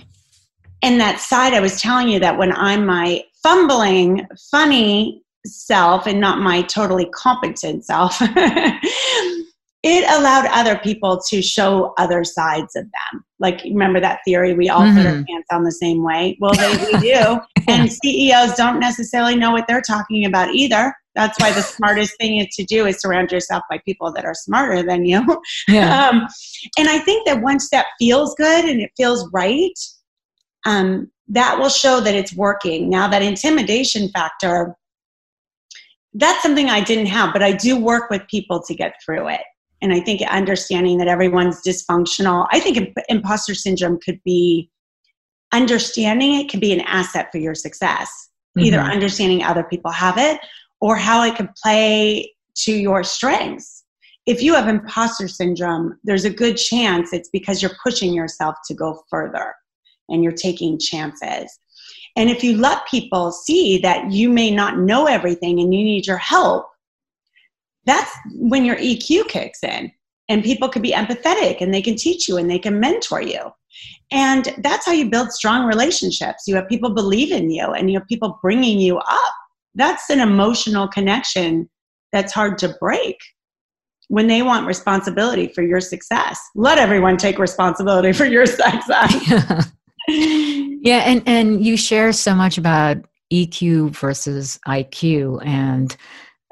And 0.81 0.99
that 0.99 1.19
side 1.19 1.53
I 1.53 1.59
was 1.59 1.81
telling 1.81 2.07
you 2.09 2.19
that 2.19 2.37
when 2.37 2.53
I'm 2.53 2.85
my 2.85 3.23
fumbling, 3.41 4.27
funny 4.51 5.23
self 5.45 6.07
and 6.07 6.19
not 6.19 6.39
my 6.39 6.61
totally 6.63 7.05
competent 7.13 7.85
self, 7.85 8.21
it 9.83 10.05
allowed 10.17 10.45
other 10.45 10.77
people 10.77 11.21
to 11.29 11.41
show 11.41 11.93
other 11.97 12.23
sides 12.23 12.73
of 12.75 12.85
them. 12.85 13.25
Like, 13.39 13.61
remember 13.65 13.99
that 13.99 14.19
theory? 14.25 14.53
We 14.53 14.69
all 14.69 14.81
mm-hmm. 14.81 14.97
put 14.97 15.05
our 15.05 15.11
mm-hmm. 15.11 15.23
pants 15.23 15.47
on 15.51 15.63
the 15.63 15.73
same 15.73 16.03
way. 16.03 16.37
Well, 16.39 16.53
they, 16.53 16.77
we 16.77 16.99
do. 17.13 17.39
and 17.67 17.91
CEOs 17.91 18.55
don't 18.55 18.79
necessarily 18.79 19.35
know 19.35 19.51
what 19.51 19.65
they're 19.67 19.81
talking 19.81 20.25
about 20.25 20.55
either. 20.55 20.93
That's 21.15 21.37
why 21.39 21.51
the 21.51 21.61
smartest 21.61 22.15
thing 22.17 22.47
to 22.49 22.63
do 22.63 22.85
is 22.85 23.01
surround 23.01 23.31
yourself 23.31 23.63
by 23.69 23.79
people 23.83 24.13
that 24.13 24.23
are 24.23 24.33
smarter 24.33 24.83
than 24.83 25.05
you. 25.05 25.21
Yeah. 25.67 26.09
Um, 26.13 26.27
and 26.77 26.89
I 26.89 26.99
think 26.99 27.25
that 27.27 27.41
once 27.41 27.69
that 27.69 27.85
feels 27.99 28.33
good 28.35 28.65
and 28.65 28.81
it 28.81 28.91
feels 28.97 29.29
right, 29.31 29.73
um, 30.65 31.11
that 31.27 31.57
will 31.59 31.69
show 31.69 31.99
that 31.99 32.15
it's 32.15 32.35
working. 32.35 32.89
Now, 32.89 33.07
that 33.07 33.21
intimidation 33.21 34.09
factor, 34.09 34.75
that's 36.13 36.41
something 36.41 36.69
I 36.69 36.81
didn't 36.81 37.07
have, 37.07 37.31
but 37.31 37.43
I 37.43 37.51
do 37.53 37.79
work 37.79 38.09
with 38.09 38.27
people 38.27 38.61
to 38.63 38.73
get 38.73 38.95
through 39.05 39.29
it. 39.29 39.41
And 39.83 39.91
I 39.91 39.99
think 39.99 40.21
understanding 40.21 40.97
that 40.99 41.09
everyone's 41.09 41.61
dysfunctional, 41.61 42.47
I 42.53 42.61
think 42.61 42.95
imposter 43.09 43.53
syndrome 43.53 43.99
could 43.99 44.19
be 44.23 44.71
understanding 45.51 46.35
it 46.35 46.49
can 46.49 46.61
be 46.61 46.71
an 46.71 46.79
asset 46.81 47.27
for 47.33 47.37
your 47.37 47.53
success. 47.53 48.09
Mm-hmm. 48.57 48.67
Either 48.67 48.79
understanding 48.79 49.43
other 49.43 49.63
people 49.63 49.91
have 49.91 50.17
it 50.17 50.39
or 50.79 50.95
how 50.95 51.21
it 51.23 51.35
could 51.35 51.49
play 51.61 52.33
to 52.59 52.71
your 52.71 53.03
strengths. 53.03 53.83
If 54.25 54.41
you 54.41 54.53
have 54.53 54.69
imposter 54.69 55.27
syndrome, 55.27 55.99
there's 56.05 56.23
a 56.23 56.29
good 56.29 56.55
chance 56.55 57.11
it's 57.11 57.29
because 57.29 57.61
you're 57.61 57.75
pushing 57.83 58.13
yourself 58.13 58.55
to 58.67 58.73
go 58.73 59.03
further 59.09 59.53
and 60.07 60.23
you're 60.23 60.31
taking 60.31 60.79
chances. 60.79 61.59
And 62.15 62.29
if 62.29 62.41
you 62.41 62.55
let 62.55 62.87
people 62.87 63.33
see 63.33 63.79
that 63.79 64.13
you 64.13 64.29
may 64.29 64.49
not 64.49 64.77
know 64.77 65.07
everything 65.07 65.59
and 65.59 65.73
you 65.73 65.83
need 65.83 66.07
your 66.07 66.17
help, 66.17 66.67
that's 67.85 68.11
when 68.33 68.65
your 68.65 68.77
EQ 68.77 69.27
kicks 69.27 69.63
in. 69.63 69.91
And 70.29 70.43
people 70.43 70.69
can 70.69 70.81
be 70.81 70.93
empathetic 70.93 71.59
and 71.59 71.73
they 71.73 71.81
can 71.81 71.95
teach 71.95 72.27
you 72.27 72.37
and 72.37 72.49
they 72.49 72.59
can 72.59 72.79
mentor 72.79 73.21
you. 73.21 73.51
And 74.11 74.53
that's 74.59 74.85
how 74.85 74.93
you 74.93 75.09
build 75.09 75.31
strong 75.31 75.65
relationships. 75.65 76.43
You 76.47 76.55
have 76.55 76.69
people 76.69 76.93
believe 76.93 77.31
in 77.31 77.49
you 77.49 77.65
and 77.65 77.91
you 77.91 77.99
have 77.99 78.07
people 78.07 78.39
bringing 78.41 78.79
you 78.79 78.97
up. 78.97 79.33
That's 79.75 80.09
an 80.09 80.19
emotional 80.19 80.87
connection 80.87 81.69
that's 82.11 82.31
hard 82.31 82.57
to 82.59 82.75
break 82.79 83.17
when 84.07 84.27
they 84.27 84.43
want 84.43 84.67
responsibility 84.67 85.47
for 85.47 85.63
your 85.63 85.81
success. 85.81 86.39
Let 86.55 86.77
everyone 86.77 87.17
take 87.17 87.39
responsibility 87.39 88.13
for 88.13 88.25
your 88.25 88.45
success. 88.45 89.71
yeah, 90.07 91.03
and 91.05 91.23
and 91.25 91.65
you 91.65 91.77
share 91.77 92.11
so 92.11 92.35
much 92.35 92.57
about 92.57 92.97
EQ 93.31 93.91
versus 93.91 94.59
IQ, 94.67 95.45
and 95.45 95.95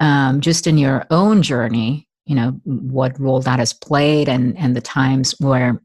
um, 0.02 0.42
just 0.42 0.66
in 0.66 0.76
your 0.76 1.06
own 1.10 1.42
journey, 1.42 2.06
you 2.26 2.34
know 2.34 2.60
what 2.64 3.18
role 3.18 3.40
that 3.40 3.58
has 3.58 3.72
played, 3.72 4.28
and 4.28 4.58
and 4.58 4.76
the 4.76 4.82
times 4.82 5.34
where 5.40 5.80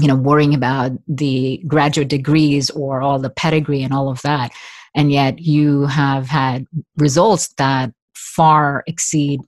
you 0.00 0.08
know 0.08 0.16
worrying 0.16 0.54
about 0.54 0.92
the 1.08 1.62
graduate 1.66 2.08
degrees 2.08 2.68
or 2.70 3.00
all 3.00 3.18
the 3.18 3.30
pedigree 3.30 3.82
and 3.82 3.94
all 3.94 4.10
of 4.10 4.20
that 4.22 4.52
and 4.94 5.12
yet 5.12 5.40
you 5.40 5.86
have 5.86 6.26
had 6.26 6.66
results 6.96 7.48
that 7.58 7.92
far 8.14 8.84
exceed 8.86 9.40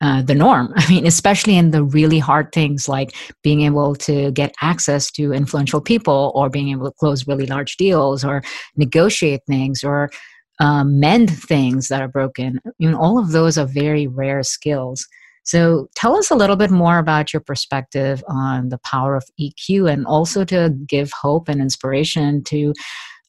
uh, 0.00 0.22
the 0.22 0.34
norm. 0.34 0.72
I 0.76 0.88
mean, 0.88 1.06
especially 1.06 1.56
in 1.56 1.70
the 1.70 1.84
really 1.84 2.18
hard 2.18 2.52
things 2.52 2.88
like 2.88 3.14
being 3.42 3.62
able 3.62 3.94
to 3.96 4.32
get 4.32 4.54
access 4.60 5.10
to 5.12 5.32
influential 5.32 5.80
people 5.80 6.32
or 6.34 6.50
being 6.50 6.70
able 6.70 6.86
to 6.86 6.96
close 6.98 7.26
really 7.26 7.46
large 7.46 7.76
deals 7.76 8.24
or 8.24 8.42
negotiate 8.76 9.42
things 9.46 9.84
or 9.84 10.10
um, 10.62 11.00
mend 11.00 11.28
things 11.28 11.88
that 11.88 12.00
are 12.00 12.08
broken. 12.08 12.60
I 12.64 12.70
mean, 12.78 12.94
all 12.94 13.18
of 13.18 13.32
those 13.32 13.58
are 13.58 13.66
very 13.66 14.06
rare 14.06 14.44
skills. 14.44 15.06
So 15.42 15.88
tell 15.96 16.16
us 16.16 16.30
a 16.30 16.36
little 16.36 16.54
bit 16.54 16.70
more 16.70 16.98
about 16.98 17.32
your 17.32 17.40
perspective 17.40 18.22
on 18.28 18.68
the 18.68 18.78
power 18.78 19.16
of 19.16 19.24
EQ 19.40 19.92
and 19.92 20.06
also 20.06 20.44
to 20.44 20.72
give 20.86 21.10
hope 21.20 21.48
and 21.48 21.60
inspiration 21.60 22.44
to 22.44 22.72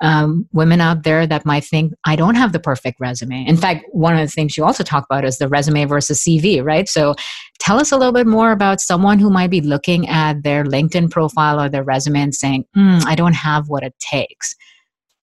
um, 0.02 0.48
women 0.54 0.80
out 0.80 1.04
there 1.04 1.26
that 1.26 1.44
might 1.44 1.64
think, 1.64 1.94
I 2.06 2.16
don't 2.16 2.36
have 2.36 2.52
the 2.52 2.60
perfect 2.60 3.00
resume. 3.00 3.48
In 3.48 3.58
fact, 3.58 3.86
one 3.94 4.14
of 4.14 4.20
the 4.20 4.28
things 4.28 4.56
you 4.56 4.64
also 4.64 4.84
talk 4.84 5.06
about 5.10 5.26
is 5.26 5.40
the 5.40 5.48
resume 5.48 5.86
versus 5.86 6.24
CV, 6.24 6.64
right? 6.64 6.88
So 6.88 7.16
tell 7.60 7.80
us 7.80 7.92
a 7.92 7.98
little 7.98 8.14
bit 8.14 8.28
more 8.28 8.52
about 8.52 8.80
someone 8.80 9.18
who 9.18 9.32
might 9.32 9.50
be 9.50 9.62
looking 9.62 10.08
at 10.08 10.44
their 10.44 10.66
LinkedIn 10.66 11.10
profile 11.10 11.60
or 11.60 11.68
their 11.68 11.84
resume 11.84 12.22
and 12.22 12.36
saying, 12.36 12.66
mm, 12.78 13.04
I 13.08 13.16
don't 13.16 13.34
have 13.34 13.70
what 13.70 13.82
it 13.82 13.96
takes. 14.00 14.56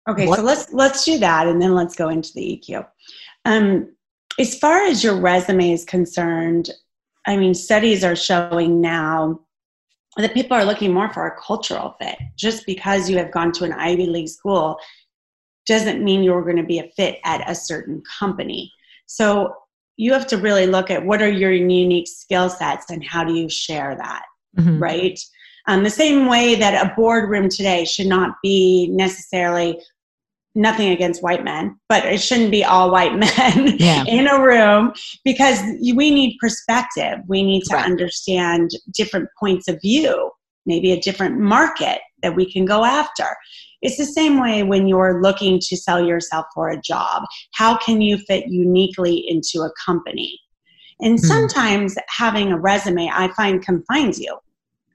Okay, 0.09 0.27
what? 0.27 0.39
so 0.39 0.45
let's 0.45 0.73
let's 0.73 1.05
do 1.05 1.19
that 1.19 1.49
and 1.49 1.61
then 1.61 1.75
let's 1.75 1.97
go 1.97 2.09
into 2.09 2.33
the 2.35 2.63
EQ. 2.63 2.87
Um, 3.45 3.95
as 4.39 4.59
far 4.59 4.83
as 4.83 5.03
your 5.03 5.17
resume 5.21 5.73
is 5.73 5.85
concerned, 5.85 6.71
I 7.27 7.37
mean, 7.37 7.55
studies 7.55 8.05
are 8.05 8.17
showing 8.17 8.81
now 8.81 9.41
that 10.17 10.35
people 10.35 10.57
are 10.57 10.65
looking 10.65 10.93
more 10.93 11.13
for 11.13 11.27
a 11.27 11.41
cultural 11.41 11.97
fit. 12.01 12.17
Just 12.37 12.65
because 12.67 13.11
you 13.11 13.19
have 13.19 13.33
gone 13.33 13.53
to 13.53 13.65
an 13.65 13.73
Ivy 13.73 14.07
League 14.07 14.29
school 14.29 14.79
doesn't 15.67 16.03
mean 16.03 16.23
you're 16.23 16.43
going 16.43 16.57
to 16.57 16.63
be 16.63 16.79
a 16.79 16.89
fit 16.97 17.19
at 17.25 17.49
a 17.51 17.55
certain 17.55 18.03
company. 18.19 18.73
So 19.07 19.55
you 19.97 20.13
have 20.13 20.27
to 20.29 20.37
really 20.37 20.67
look 20.67 20.91
at 20.91 21.05
what 21.05 21.23
are 21.23 21.31
your 21.31 21.53
unique 21.53 22.09
skill 22.09 22.49
sets 22.49 22.91
and 22.91 23.05
how 23.05 23.25
do 23.25 23.35
you 23.35 23.49
share 23.49 23.97
that, 23.97 24.23
mm-hmm. 24.59 24.79
right? 24.79 25.19
Um, 25.67 25.83
the 25.83 25.91
same 25.91 26.27
way 26.27 26.55
that 26.55 26.87
a 26.87 26.95
boardroom 26.95 27.49
today 27.49 27.85
should 27.85 28.07
not 28.07 28.37
be 28.43 28.89
necessarily 28.93 29.83
nothing 30.57 30.91
against 30.91 31.23
white 31.23 31.45
men, 31.45 31.79
but 31.89 32.05
it 32.05 32.21
shouldn't 32.21 32.51
be 32.51 32.65
all 32.65 32.91
white 32.91 33.15
men 33.17 33.77
yeah. 33.79 34.05
in 34.07 34.27
a 34.27 34.43
room 34.43 34.93
because 35.25 35.61
we 35.95 36.11
need 36.11 36.37
perspective. 36.41 37.19
We 37.29 37.43
need 37.43 37.63
to 37.65 37.77
right. 37.77 37.85
understand 37.85 38.71
different 38.93 39.29
points 39.39 39.69
of 39.69 39.81
view, 39.81 40.31
maybe 40.65 40.93
a 40.93 41.01
different 41.01 41.39
market 41.39 42.01
that 42.23 42.35
we 42.35 42.51
can 42.51 42.65
go 42.65 42.85
after. 42.85 43.27
It's 43.83 43.99
the 43.99 44.07
same 44.07 44.41
way 44.41 44.63
when 44.63 44.89
you're 44.89 45.23
looking 45.23 45.61
to 45.61 45.77
sell 45.77 46.05
yourself 46.05 46.47
for 46.55 46.71
a 46.71 46.81
job. 46.81 47.25
How 47.53 47.77
can 47.77 48.01
you 48.01 48.19
fit 48.19 48.47
uniquely 48.49 49.25
into 49.29 49.61
a 49.61 49.71
company? 49.85 50.41
And 51.01 51.19
mm-hmm. 51.19 51.27
sometimes 51.27 51.97
having 52.09 52.53
a 52.53 52.59
resume, 52.59 53.11
I 53.13 53.29
find, 53.37 53.63
confines 53.63 54.19
you. 54.19 54.39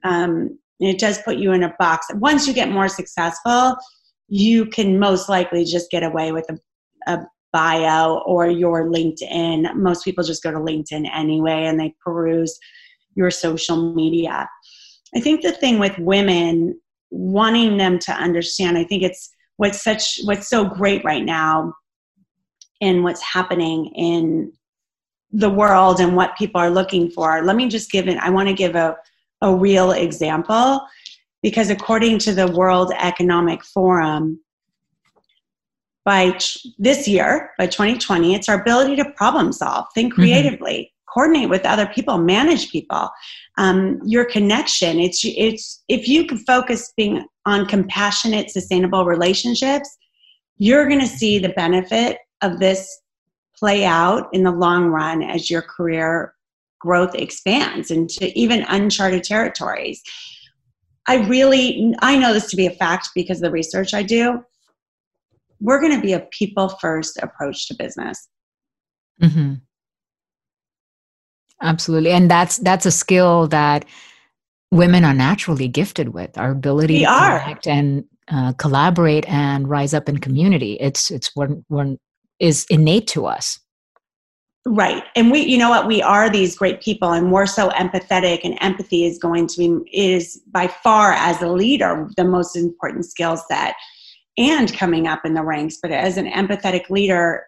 Um, 0.04 0.58
it 0.80 0.98
does 0.98 1.22
put 1.22 1.36
you 1.36 1.52
in 1.52 1.62
a 1.62 1.74
box. 1.78 2.08
Once 2.14 2.48
you 2.48 2.52
get 2.52 2.70
more 2.70 2.88
successful, 2.88 3.76
you 4.32 4.64
can 4.64 4.98
most 4.98 5.28
likely 5.28 5.62
just 5.62 5.90
get 5.90 6.02
away 6.02 6.32
with 6.32 6.46
a, 6.48 6.58
a 7.06 7.22
bio 7.52 8.22
or 8.24 8.48
your 8.48 8.90
LinkedIn. 8.90 9.74
Most 9.76 10.06
people 10.06 10.24
just 10.24 10.42
go 10.42 10.50
to 10.50 10.56
LinkedIn 10.56 11.06
anyway 11.14 11.64
and 11.66 11.78
they 11.78 11.94
peruse 12.02 12.58
your 13.14 13.30
social 13.30 13.92
media. 13.94 14.48
I 15.14 15.20
think 15.20 15.42
the 15.42 15.52
thing 15.52 15.78
with 15.78 15.98
women 15.98 16.80
wanting 17.10 17.76
them 17.76 17.98
to 17.98 18.12
understand, 18.12 18.78
I 18.78 18.84
think 18.84 19.02
it's 19.02 19.28
what's 19.58 19.84
such 19.84 20.20
what's 20.24 20.48
so 20.48 20.64
great 20.64 21.04
right 21.04 21.26
now 21.26 21.74
in 22.80 23.02
what's 23.02 23.20
happening 23.20 23.92
in 23.94 24.50
the 25.30 25.50
world 25.50 26.00
and 26.00 26.16
what 26.16 26.38
people 26.38 26.58
are 26.58 26.70
looking 26.70 27.10
for. 27.10 27.44
Let 27.44 27.56
me 27.56 27.68
just 27.68 27.90
give 27.90 28.08
it, 28.08 28.16
I 28.16 28.30
want 28.30 28.48
to 28.48 28.54
give 28.54 28.76
a, 28.76 28.96
a 29.42 29.54
real 29.54 29.92
example 29.92 30.80
because 31.42 31.70
according 31.70 32.18
to 32.20 32.34
the 32.34 32.46
World 32.46 32.92
Economic 32.96 33.64
Forum, 33.64 34.40
by 36.04 36.36
this 36.78 37.06
year, 37.06 37.50
by 37.58 37.66
2020, 37.66 38.34
it's 38.34 38.48
our 38.48 38.60
ability 38.60 38.96
to 38.96 39.10
problem 39.12 39.52
solve, 39.52 39.86
think 39.94 40.12
mm-hmm. 40.12 40.22
creatively, 40.22 40.74
mm-hmm. 40.74 41.12
coordinate 41.12 41.48
with 41.48 41.64
other 41.64 41.86
people, 41.86 42.18
manage 42.18 42.70
people, 42.70 43.08
um, 43.58 44.00
your 44.04 44.24
connection. 44.24 44.98
It's 44.98 45.20
it's 45.24 45.82
if 45.88 46.08
you 46.08 46.26
can 46.26 46.38
focus 46.38 46.92
being 46.96 47.24
on 47.46 47.66
compassionate, 47.66 48.50
sustainable 48.50 49.04
relationships, 49.04 49.96
you're 50.58 50.88
going 50.88 51.00
to 51.00 51.06
see 51.06 51.38
the 51.38 51.50
benefit 51.50 52.18
of 52.40 52.58
this 52.58 53.00
play 53.56 53.84
out 53.84 54.28
in 54.32 54.42
the 54.42 54.50
long 54.50 54.86
run 54.86 55.22
as 55.22 55.50
your 55.50 55.62
career 55.62 56.34
growth 56.80 57.14
expands 57.14 57.92
into 57.92 58.36
even 58.36 58.64
uncharted 58.68 59.22
territories. 59.22 60.02
I 61.08 61.26
really, 61.26 61.94
I 62.00 62.16
know 62.16 62.32
this 62.32 62.48
to 62.50 62.56
be 62.56 62.66
a 62.66 62.70
fact 62.70 63.10
because 63.14 63.38
of 63.38 63.42
the 63.42 63.50
research 63.50 63.92
I 63.94 64.02
do. 64.02 64.42
We're 65.60 65.80
going 65.80 65.94
to 65.94 66.00
be 66.00 66.12
a 66.12 66.20
people 66.30 66.68
first 66.80 67.18
approach 67.22 67.68
to 67.68 67.74
business. 67.74 68.28
Mm-hmm. 69.20 69.54
Absolutely, 71.60 72.10
and 72.10 72.28
that's 72.28 72.56
that's 72.58 72.86
a 72.86 72.90
skill 72.90 73.46
that 73.48 73.84
women 74.72 75.04
are 75.04 75.14
naturally 75.14 75.68
gifted 75.68 76.08
with. 76.08 76.36
Our 76.36 76.50
ability 76.50 76.94
we 76.94 77.04
to 77.04 77.10
are. 77.10 77.38
connect 77.38 77.66
and 77.68 78.04
uh, 78.28 78.52
collaborate 78.54 79.28
and 79.28 79.68
rise 79.68 79.94
up 79.94 80.08
in 80.08 80.18
community. 80.18 80.72
It's 80.80 81.10
it's 81.10 81.30
one 81.36 81.64
one 81.68 81.98
is 82.40 82.66
innate 82.68 83.06
to 83.08 83.26
us. 83.26 83.60
Right. 84.64 85.02
And 85.16 85.32
we, 85.32 85.40
you 85.40 85.58
know 85.58 85.70
what, 85.70 85.88
we 85.88 86.02
are 86.02 86.30
these 86.30 86.56
great 86.56 86.80
people 86.80 87.12
and 87.12 87.32
we're 87.32 87.46
so 87.46 87.70
empathetic 87.70 88.40
and 88.44 88.56
empathy 88.60 89.04
is 89.04 89.18
going 89.18 89.48
to 89.48 89.58
be, 89.58 89.90
is 89.92 90.40
by 90.52 90.68
far 90.68 91.12
as 91.12 91.42
a 91.42 91.48
leader, 91.48 92.08
the 92.16 92.24
most 92.24 92.54
important 92.54 93.04
skill 93.04 93.36
set 93.36 93.74
and 94.38 94.72
coming 94.72 95.08
up 95.08 95.22
in 95.24 95.34
the 95.34 95.42
ranks. 95.42 95.78
But 95.82 95.90
as 95.90 96.16
an 96.16 96.30
empathetic 96.30 96.90
leader, 96.90 97.44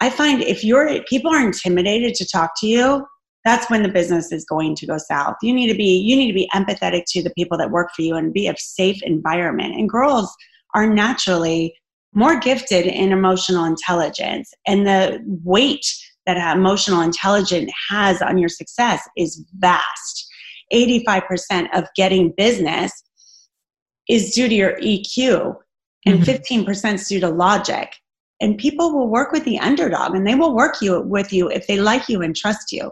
I 0.00 0.10
find 0.10 0.42
if 0.42 0.62
you're, 0.62 1.02
people 1.04 1.32
are 1.32 1.44
intimidated 1.44 2.14
to 2.14 2.26
talk 2.26 2.52
to 2.60 2.68
you, 2.68 3.04
that's 3.44 3.68
when 3.68 3.82
the 3.82 3.88
business 3.88 4.30
is 4.30 4.44
going 4.44 4.76
to 4.76 4.86
go 4.86 4.96
south. 4.96 5.34
You 5.42 5.52
need 5.52 5.70
to 5.70 5.76
be, 5.76 5.98
you 5.98 6.16
need 6.16 6.28
to 6.28 6.34
be 6.34 6.48
empathetic 6.54 7.02
to 7.08 7.22
the 7.22 7.32
people 7.36 7.58
that 7.58 7.72
work 7.72 7.90
for 7.94 8.02
you 8.02 8.14
and 8.14 8.32
be 8.32 8.46
a 8.46 8.54
safe 8.56 9.02
environment. 9.02 9.74
And 9.74 9.88
girls 9.88 10.34
are 10.74 10.86
naturally 10.86 11.74
more 12.14 12.38
gifted 12.38 12.86
in 12.86 13.12
emotional 13.12 13.64
intelligence. 13.64 14.54
And 14.66 14.86
the 14.86 15.20
weight 15.42 15.84
that 16.26 16.56
emotional 16.56 17.00
intelligence 17.00 17.70
has 17.90 18.22
on 18.22 18.38
your 18.38 18.48
success 18.48 19.06
is 19.16 19.44
vast. 19.54 20.28
85% 20.72 21.68
of 21.74 21.84
getting 21.96 22.32
business 22.36 22.92
is 24.08 24.32
due 24.32 24.48
to 24.48 24.54
your 24.54 24.78
EQ, 24.80 25.56
and 26.06 26.20
mm-hmm. 26.20 26.64
15% 26.64 26.94
is 26.94 27.08
due 27.08 27.20
to 27.20 27.28
logic. 27.28 27.94
And 28.40 28.58
people 28.58 28.92
will 28.92 29.08
work 29.08 29.32
with 29.32 29.44
the 29.44 29.58
underdog 29.58 30.14
and 30.14 30.26
they 30.26 30.34
will 30.34 30.54
work 30.54 30.82
you 30.82 31.00
with 31.02 31.32
you 31.32 31.48
if 31.48 31.66
they 31.66 31.78
like 31.78 32.08
you 32.08 32.20
and 32.22 32.34
trust 32.34 32.72
you. 32.72 32.90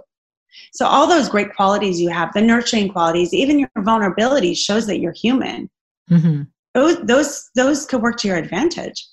So 0.72 0.86
all 0.86 1.06
those 1.06 1.28
great 1.28 1.54
qualities 1.54 2.00
you 2.00 2.08
have, 2.10 2.32
the 2.32 2.40
nurturing 2.40 2.90
qualities, 2.90 3.34
even 3.34 3.58
your 3.58 3.68
vulnerability 3.78 4.54
shows 4.54 4.86
that 4.86 5.00
you're 5.00 5.12
human. 5.12 5.68
Mm-hmm. 6.10 6.42
Those 6.74 7.00
those 7.02 7.50
those 7.54 7.86
could 7.86 8.02
work 8.02 8.16
to 8.18 8.28
your 8.28 8.36
advantage. 8.36 9.06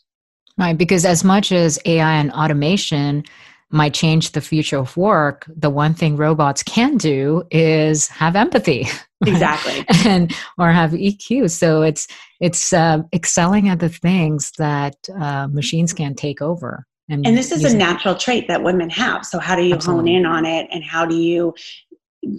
Right, 0.57 0.77
because 0.77 1.05
as 1.05 1.23
much 1.23 1.51
as 1.51 1.79
AI 1.85 2.15
and 2.15 2.31
automation 2.31 3.23
might 3.71 3.93
change 3.93 4.31
the 4.31 4.41
future 4.41 4.77
of 4.77 4.97
work, 4.97 5.45
the 5.55 5.69
one 5.69 5.93
thing 5.93 6.17
robots 6.17 6.63
can 6.63 6.97
do 6.97 7.43
is 7.51 8.07
have 8.07 8.35
empathy. 8.35 8.88
Exactly. 9.27 9.83
and 10.09 10.33
or 10.57 10.71
have 10.71 10.91
EQ. 10.91 11.51
So 11.51 11.81
it's 11.81 12.07
it's 12.39 12.71
uh, 12.71 12.99
excelling 13.13 13.67
at 13.67 13.81
the 13.81 13.89
things 13.89 14.53
that 14.57 14.95
uh, 15.13 15.47
machines 15.47 15.91
can 15.91 16.15
take 16.15 16.41
over. 16.41 16.85
And, 17.09 17.27
and 17.27 17.38
this 17.38 17.51
is 17.51 17.65
a 17.65 17.75
natural 17.75 18.15
trait 18.15 18.47
that 18.47 18.63
women 18.63 18.89
have. 18.91 19.25
So 19.25 19.39
how 19.39 19.57
do 19.57 19.63
you 19.63 19.73
Absolutely. 19.73 20.13
hone 20.13 20.19
in 20.19 20.25
on 20.25 20.45
it 20.45 20.69
and 20.71 20.85
how 20.85 21.05
do 21.05 21.17
you 21.17 21.53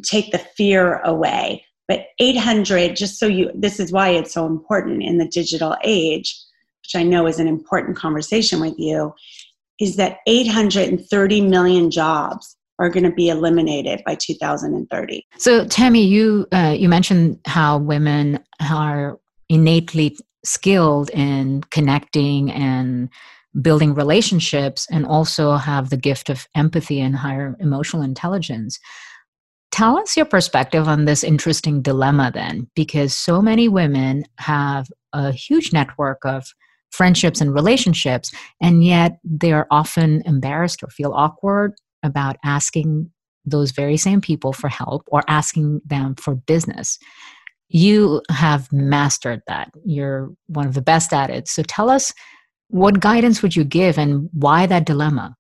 take 0.03 0.31
the 0.31 0.39
fear 0.39 1.01
away? 1.01 1.67
But 1.89 2.07
800, 2.21 2.95
just 2.95 3.19
so 3.19 3.27
you, 3.27 3.51
this 3.53 3.81
is 3.81 3.91
why 3.91 4.11
it's 4.11 4.33
so 4.33 4.47
important 4.47 5.03
in 5.03 5.19
the 5.19 5.27
digital 5.27 5.77
age, 5.83 6.35
which 6.83 6.95
I 6.95 7.03
know 7.03 7.27
is 7.27 7.41
an 7.41 7.49
important 7.49 7.97
conversation 7.97 8.61
with 8.61 8.79
you, 8.79 9.13
is 9.81 9.97
that 9.97 10.19
830 10.27 11.41
million 11.41 11.91
jobs 11.91 12.57
are 12.79 12.89
going 12.89 13.05
to 13.05 13.11
be 13.11 13.29
eliminated 13.29 14.03
by 14.07 14.15
2030. 14.15 15.27
So, 15.39 15.67
Tammy, 15.67 16.05
you 16.05 16.47
uh, 16.53 16.75
you 16.77 16.89
mentioned 16.89 17.39
how 17.47 17.79
women 17.79 18.43
are 18.61 19.19
innately 19.49 20.17
skilled 20.45 21.11
in 21.11 21.63
connecting 21.71 22.51
and 22.51 23.11
building 23.61 23.95
relationships, 23.95 24.87
and 24.91 25.05
also 25.05 25.57
have 25.57 25.91
the 25.91 25.97
gift 25.97 26.31
of 26.31 26.47
empathy 26.55 27.01
and 27.01 27.17
higher 27.17 27.57
emotional 27.59 28.03
intelligence. 28.03 28.79
Tell 29.73 29.99
us 29.99 30.17
your 30.17 30.27
perspective 30.27 30.87
on 30.89 31.05
this 31.05 31.25
interesting 31.25 31.83
dilemma, 31.83 32.31
then, 32.33 32.69
because 32.75 33.13
so 33.13 33.43
many 33.43 33.69
women 33.69 34.25
have 34.39 34.87
a 35.13 35.33
huge 35.33 35.73
network 35.73 36.25
of 36.25 36.47
friendships 36.91 37.41
and 37.41 37.55
relationships, 37.55 38.33
and 38.61 38.85
yet 38.85 39.19
they're 39.25 39.67
often 39.71 40.23
embarrassed 40.27 40.83
or 40.83 40.89
feel 40.89 41.13
awkward 41.13 41.75
about 42.03 42.37
asking 42.45 43.11
those 43.45 43.71
very 43.71 43.97
same 43.97 44.21
people 44.21 44.53
for 44.53 44.69
help 44.69 45.03
or 45.09 45.23
asking 45.29 45.81
them 45.85 46.15
for 46.17 46.35
business. 46.35 46.99
You 47.69 48.21
have 48.31 48.73
mastered 48.73 49.43
that. 49.47 49.71
You're 49.85 50.31
one 50.47 50.67
of 50.67 50.75
the 50.75 50.83
best 50.83 51.13
at 51.13 51.31
it. 51.31 51.49
So 51.49 51.63
tell 51.63 51.89
us 51.89 52.13
what 52.69 53.01
guidance 53.01 53.43
would 53.43 53.57
you 53.57 53.65
give 53.65 53.99
and 53.99 54.29
why 54.33 54.67
that 54.67 54.87
dilemma? 54.87 55.37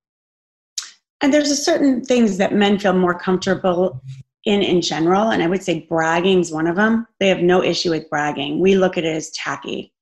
And 1.20 1.34
there's 1.34 1.50
a 1.50 1.56
certain 1.56 2.02
things 2.02 2.38
that 2.38 2.54
men 2.54 2.78
feel 2.78 2.94
more 2.94 3.18
comfortable 3.18 4.02
in 4.46 4.62
in 4.62 4.80
general, 4.80 5.28
and 5.28 5.42
I 5.42 5.46
would 5.46 5.62
say 5.62 5.86
bragging 5.86 6.40
is 6.40 6.50
one 6.50 6.66
of 6.66 6.76
them. 6.76 7.06
They 7.18 7.28
have 7.28 7.42
no 7.42 7.62
issue 7.62 7.90
with 7.90 8.08
bragging. 8.08 8.58
We 8.58 8.74
look 8.74 8.96
at 8.96 9.04
it 9.04 9.14
as 9.14 9.30
tacky 9.32 9.92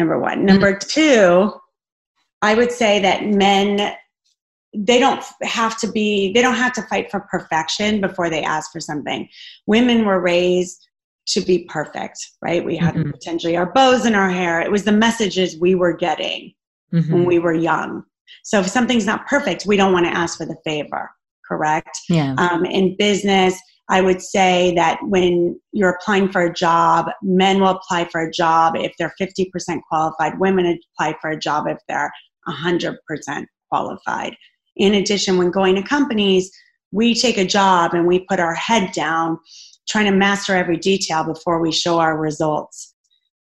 number 0.00 0.18
one. 0.18 0.44
Number 0.44 0.76
two, 0.76 1.52
I 2.42 2.54
would 2.54 2.72
say 2.72 3.00
that 3.00 3.26
men 3.26 3.94
they 4.74 4.98
don't 4.98 5.24
have 5.42 5.78
to 5.80 5.90
be 5.90 6.32
they 6.32 6.42
don't 6.42 6.54
have 6.54 6.72
to 6.72 6.82
fight 6.82 7.10
for 7.10 7.20
perfection 7.20 8.00
before 8.00 8.30
they 8.30 8.42
ask 8.42 8.70
for 8.70 8.78
something 8.78 9.28
women 9.66 10.04
were 10.04 10.20
raised 10.20 10.86
to 11.26 11.40
be 11.40 11.64
perfect 11.68 12.18
right 12.40 12.64
we 12.64 12.76
had 12.76 12.94
mm-hmm. 12.94 13.10
potentially 13.10 13.56
our 13.56 13.72
bows 13.72 14.06
in 14.06 14.14
our 14.14 14.30
hair 14.30 14.60
it 14.60 14.70
was 14.70 14.84
the 14.84 14.92
messages 14.92 15.58
we 15.58 15.74
were 15.74 15.92
getting 15.92 16.52
mm-hmm. 16.94 17.12
when 17.12 17.24
we 17.24 17.40
were 17.40 17.52
young 17.52 18.04
so 18.44 18.60
if 18.60 18.68
something's 18.68 19.06
not 19.06 19.26
perfect 19.26 19.66
we 19.66 19.76
don't 19.76 19.92
want 19.92 20.06
to 20.06 20.16
ask 20.16 20.38
for 20.38 20.46
the 20.46 20.56
favor 20.64 21.10
correct 21.44 21.98
yeah 22.08 22.36
um, 22.38 22.64
in 22.64 22.94
business 22.96 23.58
I 23.90 24.00
would 24.00 24.22
say 24.22 24.72
that 24.76 25.00
when 25.02 25.60
you're 25.72 25.90
applying 25.90 26.30
for 26.30 26.42
a 26.42 26.54
job, 26.54 27.10
men 27.22 27.60
will 27.60 27.70
apply 27.70 28.04
for 28.04 28.20
a 28.20 28.30
job 28.30 28.76
if 28.76 28.94
they're 28.96 29.12
50% 29.20 29.80
qualified, 29.88 30.38
women 30.38 30.78
apply 30.96 31.16
for 31.20 31.30
a 31.30 31.38
job 31.38 31.66
if 31.66 31.78
they're 31.88 32.12
100% 32.48 32.96
qualified. 33.68 34.36
In 34.76 34.94
addition, 34.94 35.38
when 35.38 35.50
going 35.50 35.74
to 35.74 35.82
companies, 35.82 36.52
we 36.92 37.14
take 37.14 37.36
a 37.36 37.44
job 37.44 37.92
and 37.92 38.06
we 38.06 38.20
put 38.20 38.38
our 38.38 38.54
head 38.54 38.92
down 38.92 39.38
trying 39.88 40.04
to 40.04 40.16
master 40.16 40.54
every 40.54 40.76
detail 40.76 41.24
before 41.24 41.60
we 41.60 41.72
show 41.72 41.98
our 41.98 42.16
results. 42.16 42.94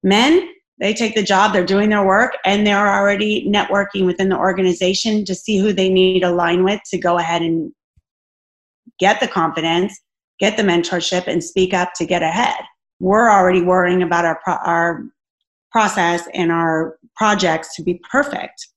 Men, 0.03 0.47
they 0.79 0.93
take 0.93 1.15
the 1.15 1.23
job, 1.23 1.51
they're 1.51 1.65
doing 1.65 1.89
their 1.89 2.05
work, 2.05 2.37
and 2.45 2.65
they're 2.65 2.87
already 2.87 3.45
networking 3.49 4.05
within 4.05 4.29
the 4.29 4.37
organization 4.37 5.25
to 5.25 5.35
see 5.35 5.57
who 5.57 5.73
they 5.73 5.89
need 5.89 6.21
to 6.21 6.29
align 6.29 6.63
with 6.63 6.79
to 6.91 6.97
go 6.97 7.17
ahead 7.17 7.41
and 7.41 7.73
get 8.99 9.19
the 9.19 9.27
confidence 9.27 9.99
get 10.39 10.57
the 10.57 10.63
mentorship 10.63 11.27
and 11.27 11.43
speak 11.43 11.73
up 11.73 11.93
to 11.95 12.05
get 12.05 12.21
ahead. 12.21 12.59
We're 12.99 13.29
already 13.29 13.61
worrying 13.61 14.03
about 14.03 14.25
our 14.25 14.39
pro- 14.43 14.55
our 14.55 15.03
process 15.71 16.27
and 16.33 16.51
our 16.51 16.97
projects 17.15 17.75
to 17.75 17.83
be 17.83 18.01
perfect. 18.09 18.67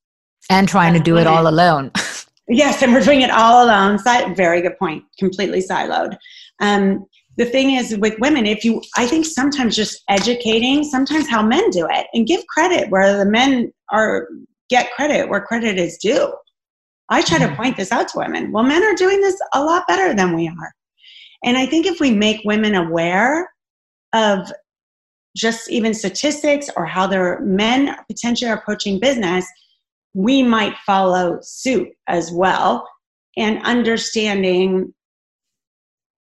And 0.51 0.69
trying 0.69 0.93
That's 0.93 1.05
to 1.05 1.11
do 1.11 1.19
it 1.19 1.27
all 1.27 1.49
alone. 1.49 1.91
yes, 2.49 2.83
and 2.83 2.93
we're 2.93 3.01
doing 3.01 3.23
it 3.23 3.31
all 3.31 3.65
alone. 3.65 3.99
Si- 3.99 4.35
very 4.35 4.61
good 4.61 4.79
point. 4.79 5.05
Completely 5.19 5.63
siloed. 5.63 6.17
Um, 6.61 7.07
the 7.37 7.47
thing 7.47 7.71
is 7.71 7.97
with 7.97 8.19
women, 8.19 8.45
if 8.45 8.65
you, 8.65 8.83
I 8.97 9.07
think 9.07 9.25
sometimes 9.25 9.75
just 9.75 10.03
educating, 10.09 10.85
sometimes 10.85 11.29
how 11.29 11.43
men 11.43 11.71
do 11.71 11.87
it, 11.91 12.07
and 12.13 12.27
give 12.27 12.47
credit 12.47 12.91
where 12.91 13.17
the 13.17 13.25
men 13.25 13.73
are 13.91 14.29
get 14.69 14.91
credit 14.93 15.29
where 15.29 15.41
credit 15.41 15.79
is 15.79 15.99
due. 15.99 16.33
I 17.09 17.23
try 17.23 17.39
to 17.39 17.47
mm-hmm. 17.47 17.57
point 17.57 17.77
this 17.77 17.93
out 17.93 18.09
to 18.09 18.19
women. 18.19 18.53
Well, 18.53 18.65
men 18.65 18.83
are 18.83 18.95
doing 18.95 19.21
this 19.21 19.39
a 19.55 19.63
lot 19.63 19.87
better 19.87 20.15
than 20.15 20.35
we 20.35 20.49
are. 20.49 20.73
And 21.45 21.57
I 21.57 21.67
think 21.67 21.87
if 21.87 22.01
we 22.01 22.11
make 22.11 22.41
women 22.45 22.75
aware 22.75 23.51
of 24.13 24.53
just 25.37 25.71
even 25.71 25.95
statistics 25.95 26.69
or 26.77 26.87
how 26.87 27.07
their 27.07 27.41
men 27.41 27.97
potentially 28.07 28.51
are 28.51 28.57
approaching 28.57 29.01
business, 29.01 29.47
we 30.15 30.43
might 30.43 30.77
follow 30.87 31.39
suit 31.43 31.89
as 32.07 32.31
well. 32.31 32.87
And 33.37 33.63
understanding 33.63 34.93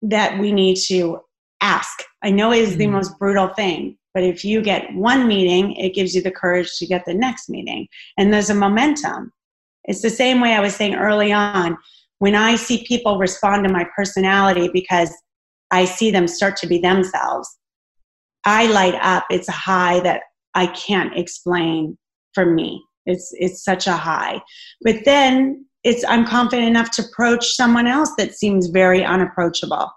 that 0.02 0.38
we 0.38 0.52
need 0.52 0.76
to 0.86 1.20
ask. 1.60 2.02
I 2.22 2.30
know 2.30 2.52
it 2.52 2.60
is 2.60 2.76
the 2.76 2.84
mm-hmm. 2.84 2.94
most 2.94 3.18
brutal 3.18 3.48
thing, 3.48 3.98
but 4.14 4.22
if 4.22 4.44
you 4.44 4.62
get 4.62 4.94
one 4.94 5.28
meeting, 5.28 5.72
it 5.76 5.94
gives 5.94 6.14
you 6.14 6.22
the 6.22 6.30
courage 6.30 6.76
to 6.78 6.86
get 6.86 7.04
the 7.04 7.14
next 7.14 7.48
meeting. 7.48 7.86
And 8.16 8.32
there's 8.32 8.50
a 8.50 8.54
momentum. 8.54 9.32
It's 9.84 10.02
the 10.02 10.10
same 10.10 10.40
way 10.40 10.54
I 10.54 10.60
was 10.60 10.74
saying 10.74 10.94
early 10.94 11.32
on 11.32 11.76
when 12.20 12.34
I 12.34 12.54
see 12.54 12.84
people 12.86 13.18
respond 13.18 13.66
to 13.66 13.72
my 13.72 13.84
personality 13.96 14.70
because 14.72 15.10
I 15.70 15.86
see 15.86 16.10
them 16.10 16.28
start 16.28 16.56
to 16.58 16.66
be 16.66 16.78
themselves, 16.78 17.48
I 18.44 18.66
light 18.66 18.94
up. 19.00 19.24
It's 19.30 19.48
a 19.48 19.52
high 19.52 20.00
that 20.00 20.22
I 20.54 20.66
can't 20.68 21.16
explain 21.16 21.96
for 22.34 22.44
me. 22.44 22.82
It's 23.06 23.30
it's 23.38 23.64
such 23.64 23.86
a 23.86 23.92
high. 23.92 24.40
But 24.82 25.04
then 25.06 25.64
it's 25.82 26.04
I'm 26.04 26.26
confident 26.26 26.68
enough 26.68 26.90
to 26.92 27.06
approach 27.06 27.54
someone 27.54 27.86
else 27.86 28.12
that 28.18 28.34
seems 28.34 28.66
very 28.66 29.02
unapproachable. 29.02 29.90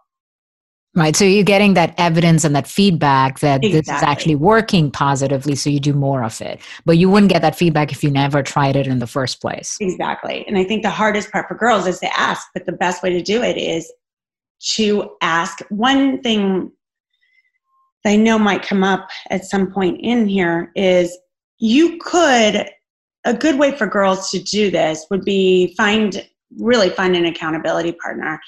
Right. 0.96 1.16
So 1.16 1.26
you're 1.26 1.44
getting 1.44 1.74
that 1.74 1.96
evidence 1.98 2.44
and 2.44 2.56
that 2.56 2.68
feedback 2.68 3.40
that 3.40 3.64
exactly. 3.64 3.72
this 3.72 3.88
is 3.88 4.04
actually 4.04 4.36
working 4.36 4.92
positively, 4.92 5.56
so 5.56 5.72
you 5.72 5.80
do 5.80 5.94
more 5.94 6.24
of 6.24 6.40
it. 6.40 6.62
But 6.86 7.00
you 7.00 7.10
wouldn't 7.10 7.32
get 7.32 7.42
that 7.42 7.56
feedback 7.56 7.92
if 7.92 8.04
you 8.04 8.12
never 8.12 8.44
tried 8.44 8.76
it 8.76 8.86
in 8.86 9.00
the 9.00 9.08
first 9.08 9.42
place. 9.42 9.76
Exactly. 9.82 10.46
And 10.48 10.56
I 10.56 10.64
think 10.64 10.84
the 10.84 10.92
hardest 10.92 11.32
part 11.32 11.48
for 11.48 11.56
girls 11.56 11.88
is 11.88 12.00
to 12.02 12.20
ask, 12.20 12.48
but 12.54 12.68
the 12.68 12.74
best 12.74 13.02
way 13.02 13.10
to 13.10 13.24
do 13.24 13.42
it 13.42 13.58
is 13.58 13.92
to 14.76 15.16
ask. 15.22 15.62
One 15.70 16.22
thing 16.22 16.72
I 18.06 18.16
know 18.16 18.38
might 18.38 18.62
come 18.62 18.84
up 18.84 19.10
at 19.32 19.46
some 19.46 19.72
point 19.72 20.00
in 20.02 20.28
here 20.28 20.72
is 20.76 21.18
you 21.58 21.98
could, 21.98 22.70
a 23.26 23.34
good 23.34 23.58
way 23.58 23.76
for 23.76 23.88
girls 23.88 24.30
to 24.30 24.40
do 24.44 24.70
this 24.70 25.08
would 25.10 25.26
be 25.26 25.74
find, 25.76 26.28
really 26.60 26.90
find 26.90 27.16
an 27.16 27.26
accountability 27.26 27.94
partner 27.94 28.40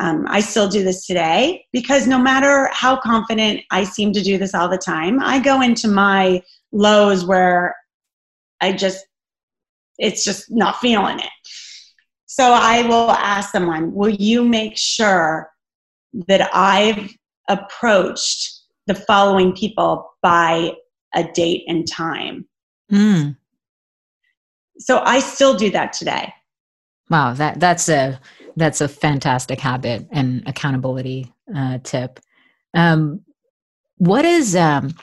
um, 0.00 0.24
I 0.28 0.40
still 0.40 0.68
do 0.68 0.82
this 0.82 1.06
today 1.06 1.66
because 1.72 2.06
no 2.06 2.18
matter 2.18 2.68
how 2.72 2.96
confident 2.96 3.60
I 3.70 3.84
seem 3.84 4.12
to 4.14 4.22
do 4.22 4.38
this 4.38 4.54
all 4.54 4.68
the 4.68 4.78
time, 4.78 5.20
I 5.22 5.38
go 5.38 5.60
into 5.60 5.88
my 5.88 6.42
lows 6.72 7.24
where 7.24 7.76
I 8.60 8.72
just, 8.72 9.06
it's 9.98 10.24
just 10.24 10.50
not 10.50 10.78
feeling 10.78 11.18
it. 11.18 11.30
So 12.26 12.52
I 12.52 12.82
will 12.82 13.10
ask 13.10 13.52
someone, 13.52 13.92
will 13.92 14.08
you 14.08 14.42
make 14.44 14.78
sure 14.78 15.50
that 16.26 16.48
I've 16.54 17.14
approached 17.48 18.60
the 18.86 18.94
following 18.94 19.52
people 19.52 20.10
by 20.22 20.72
a 21.14 21.24
date 21.24 21.64
and 21.68 21.86
time? 21.86 22.46
Mm. 22.90 23.36
so 24.78 25.00
I 25.00 25.20
still 25.20 25.56
do 25.56 25.70
that 25.70 25.94
today. 25.94 26.32
Wow, 27.08 27.32
that 27.34 27.58
that's 27.58 27.88
a 27.88 28.20
that's 28.56 28.80
a 28.80 28.88
fantastic 28.88 29.60
habit 29.60 30.06
and 30.10 30.42
accountability 30.46 31.32
uh, 31.54 31.78
tip. 31.82 32.20
Um, 32.74 33.22
what 33.98 34.24
is 34.24 34.56
um, 34.56 34.94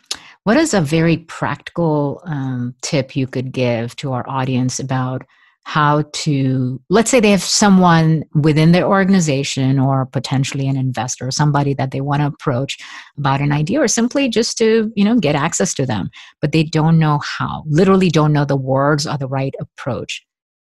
what 0.44 0.58
is 0.58 0.74
a 0.74 0.82
very 0.82 1.18
practical 1.18 2.22
um, 2.26 2.76
tip 2.82 3.16
you 3.16 3.28
could 3.28 3.52
give 3.52 3.96
to 3.98 4.14
our 4.14 4.28
audience 4.28 4.80
about 4.80 5.24
how 5.64 6.04
to 6.14 6.82
let's 6.90 7.12
say 7.12 7.20
they 7.20 7.30
have 7.30 7.44
someone 7.44 8.24
within 8.34 8.72
their 8.72 8.88
organization 8.88 9.78
or 9.78 10.06
potentially 10.06 10.68
an 10.68 10.78
investor 10.78 11.28
or 11.28 11.32
somebody 11.32 11.74
that 11.74 11.92
they 11.92 12.02
want 12.02 12.22
to 12.22 12.28
approach 12.28 12.78
about 13.18 13.42
an 13.42 13.52
idea 13.52 13.80
or 13.80 13.88
simply 13.88 14.30
just 14.30 14.58
to 14.58 14.92
you 14.96 15.04
know 15.04 15.20
get 15.20 15.36
access 15.36 15.74
to 15.74 15.86
them 15.86 16.10
but 16.42 16.54
they 16.54 16.64
don't 16.64 16.98
know 16.98 17.20
how 17.38 17.64
literally 17.68 18.10
don't 18.10 18.34
know 18.34 18.46
the 18.46 18.56
words 18.56 19.06
or 19.06 19.18
the 19.18 19.28
right 19.28 19.54
approach 19.60 20.26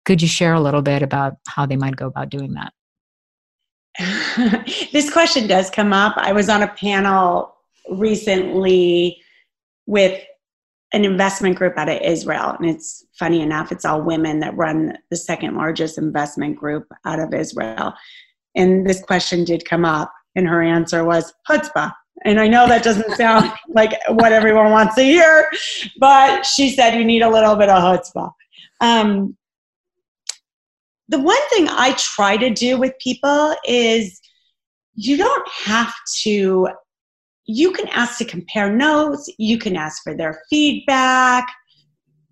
could 0.06 0.22
you 0.22 0.28
share 0.28 0.54
a 0.54 0.62
little 0.62 0.82
bit 0.82 1.02
about 1.02 1.36
how 1.48 1.66
they 1.66 1.78
might 1.78 1.96
go 1.96 2.08
about 2.08 2.30
doing 2.30 2.54
that 2.54 2.74
this 4.92 5.12
question 5.12 5.48
does 5.48 5.70
come 5.70 5.94
up 5.94 6.13
i 6.18 6.32
was 6.32 6.50
on 6.50 6.63
a 6.63 6.68
panel 6.70 7.56
recently 7.89 9.22
with 9.86 10.22
an 10.94 11.04
investment 11.04 11.56
group 11.56 11.78
out 11.78 11.89
of 11.89 12.00
Israel. 12.02 12.56
And 12.60 12.70
it's 12.70 13.04
funny 13.18 13.42
enough, 13.42 13.72
it's 13.72 13.84
all 13.84 14.02
women 14.02 14.39
that 14.39 14.56
run 14.56 14.98
the 15.10 15.18
second 15.18 15.56
largest 15.56 15.98
investment 15.98 16.56
group 16.56 16.88
out 17.06 17.20
of 17.20 17.34
Israel. 17.34 17.94
And 18.56 18.88
this 18.88 19.02
question 19.02 19.44
did 19.44 19.66
come 19.66 19.86
up, 19.86 20.13
and 20.36 20.48
her 20.48 20.62
answer 20.62 21.04
was 21.04 21.34
chutzpah. 21.50 21.92
And 22.26 22.39
I 22.39 22.48
know 22.48 22.68
that 22.68 22.84
doesn't 22.84 23.12
sound 23.18 23.52
like 23.68 24.00
what 24.10 24.32
everyone 24.32 24.72
wants 24.72 24.94
to 24.96 25.04
hear, 25.04 25.50
but 26.00 26.46
she 26.46 26.70
said 26.70 26.96
you 26.96 27.04
need 27.04 27.24
a 27.24 27.30
little 27.30 27.56
bit 27.56 27.70
of 27.70 27.82
chutzpah. 27.82 28.32
Um, 28.80 29.36
the 31.10 31.20
one 31.20 31.50
thing 31.50 31.68
I 31.70 31.94
try 31.98 32.38
to 32.38 32.50
do 32.50 32.78
with 32.78 32.94
people 33.00 33.56
is 33.66 34.20
you 34.96 35.18
don't 35.18 35.48
have 35.50 35.94
to 36.24 36.68
you 37.46 37.72
can 37.72 37.89
ask 37.89 38.18
to 38.20 38.26
compare 38.26 38.72
notes, 38.72 39.30
you 39.38 39.58
can 39.58 39.76
ask 39.76 40.02
for 40.02 40.16
their 40.16 40.42
feedback, 40.50 41.46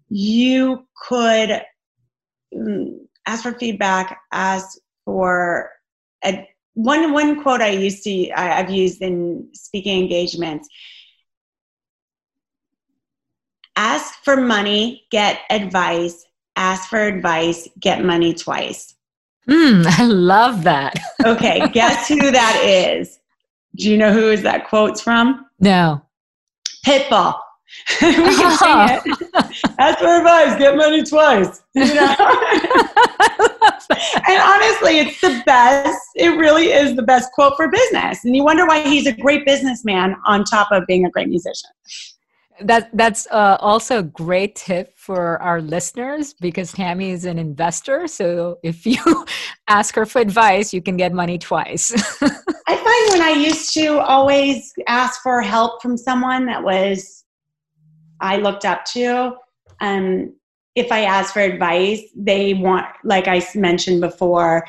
you 0.10 0.88
could 1.08 1.62
mm, 2.54 2.98
ask 3.26 3.44
for 3.44 3.54
feedback, 3.54 4.20
ask 4.32 4.78
for 5.06 5.70
a, 6.24 6.48
one 6.74 7.12
one 7.12 7.42
quote 7.42 7.62
I 7.62 7.72
used 7.72 8.04
to 8.04 8.30
I, 8.32 8.60
I've 8.60 8.70
used 8.70 9.02
in 9.02 9.50
speaking 9.54 10.02
engagements. 10.02 10.70
Ask 13.76 14.24
for 14.24 14.38
money, 14.38 15.08
get 15.12 15.40
advice. 15.50 16.26
Ask 16.56 16.90
for 16.90 17.00
advice, 17.00 17.68
get 17.80 18.04
money 18.04 18.34
twice. 18.34 18.96
Mm, 19.50 19.86
I 20.00 20.06
love 20.06 20.64
that. 20.64 20.96
okay, 21.26 21.68
guess 21.70 22.08
who 22.08 22.32
that 22.32 22.62
is? 22.64 23.20
Do 23.76 23.90
you 23.90 23.98
know 23.98 24.12
who 24.12 24.30
is 24.30 24.42
that 24.44 24.68
quote's 24.68 25.02
from? 25.02 25.46
No. 25.60 26.02
Pitbull. 26.86 27.36
we 28.02 28.14
can 28.14 28.58
oh. 28.62 29.00
sing 29.02 29.14
it. 29.14 29.74
Ask 29.80 30.00
for 30.00 30.18
advice, 30.18 30.58
get 30.60 30.76
money 30.76 31.04
twice. 31.04 31.62
You 31.74 31.94
know? 31.94 32.16
and 34.28 34.42
honestly, 34.42 35.00
it's 35.00 35.22
the 35.22 35.42
best. 35.46 36.00
It 36.16 36.38
really 36.38 36.66
is 36.72 36.98
the 36.98 37.04
best 37.04 37.32
quote 37.32 37.56
for 37.56 37.70
business. 37.70 38.26
And 38.26 38.36
you 38.36 38.44
wonder 38.44 38.66
why 38.66 38.82
he's 38.82 39.08
a 39.08 39.14
great 39.14 39.46
businessman 39.46 40.18
on 40.26 40.44
top 40.44 40.68
of 40.72 40.86
being 40.86 41.06
a 41.06 41.10
great 41.10 41.30
musician 41.30 41.70
that 42.68 42.90
that's 42.94 43.28
uh, 43.32 43.58
also 43.60 44.00
a 44.00 44.04
great 44.04 44.56
tip 44.56 44.98
for 44.98 45.42
our 45.42 45.62
listeners 45.62 46.34
because 46.34 46.72
Tammy 46.72 47.12
is 47.12 47.26
an 47.26 47.38
investor. 47.38 48.08
So 48.08 48.60
if 48.64 48.86
you 48.86 49.26
ask 49.68 49.96
her 49.96 50.06
for 50.06 50.20
advice, 50.20 50.74
you 50.74 50.82
can 50.82 50.98
get 50.98 51.14
money 51.14 51.38
twice. 51.38 51.92
I 52.22 52.76
find 52.76 53.20
when 53.20 53.22
I 53.22 53.34
used 53.38 53.74
to 53.74 54.00
always 54.00 54.74
ask 54.88 55.22
for 55.22 55.42
help 55.42 55.82
from 55.82 55.98
someone 55.98 56.46
that 56.46 56.64
was 56.64 57.26
I 58.20 58.38
looked 58.38 58.66
up 58.66 58.86
to, 58.94 59.34
um, 59.80 60.34
if 60.76 60.92
I 60.92 61.02
ask 61.02 61.34
for 61.34 61.42
advice, 61.42 62.02
they 62.16 62.54
want, 62.54 62.86
like 63.04 63.28
I 63.28 63.46
mentioned 63.56 64.00
before, 64.00 64.66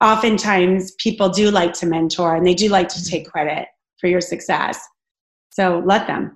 oftentimes 0.00 0.92
people 0.92 1.28
do 1.28 1.50
like 1.50 1.72
to 1.74 1.86
mentor 1.86 2.34
and 2.34 2.46
they 2.46 2.54
do 2.54 2.68
like 2.68 2.88
to 2.88 3.04
take 3.04 3.30
credit 3.30 3.68
for 3.98 4.08
your 4.08 4.20
success. 4.20 4.80
So 5.50 5.82
let 5.86 6.06
them 6.06 6.35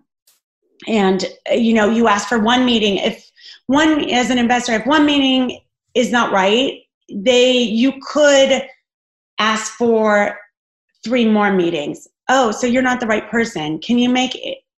and 0.89 1.25
uh, 1.51 1.55
you 1.55 1.75
know 1.75 1.91
you 1.91 2.09
ask 2.09 2.29
for 2.29 2.39
one 2.39 2.65
meeting. 2.65 2.97
If 2.97 3.31
one 3.67 4.09
as 4.11 4.31
an 4.31 4.39
investor 4.39 4.73
if 4.73 4.87
one 4.87 5.07
meeting 5.07 5.61
is 5.95 6.11
not 6.11 6.33
right 6.33 6.81
they 7.13 7.53
you 7.53 7.93
could 8.03 8.63
ask 9.39 9.73
for 9.75 10.39
three 11.05 11.25
more 11.25 11.53
meetings. 11.53 12.09
Oh 12.29 12.51
so 12.51 12.67
you're 12.67 12.83
not 12.83 13.01
the 13.01 13.07
right 13.07 13.29
person. 13.31 13.79
Can 13.81 13.99
you 13.99 14.09
make 14.09 14.37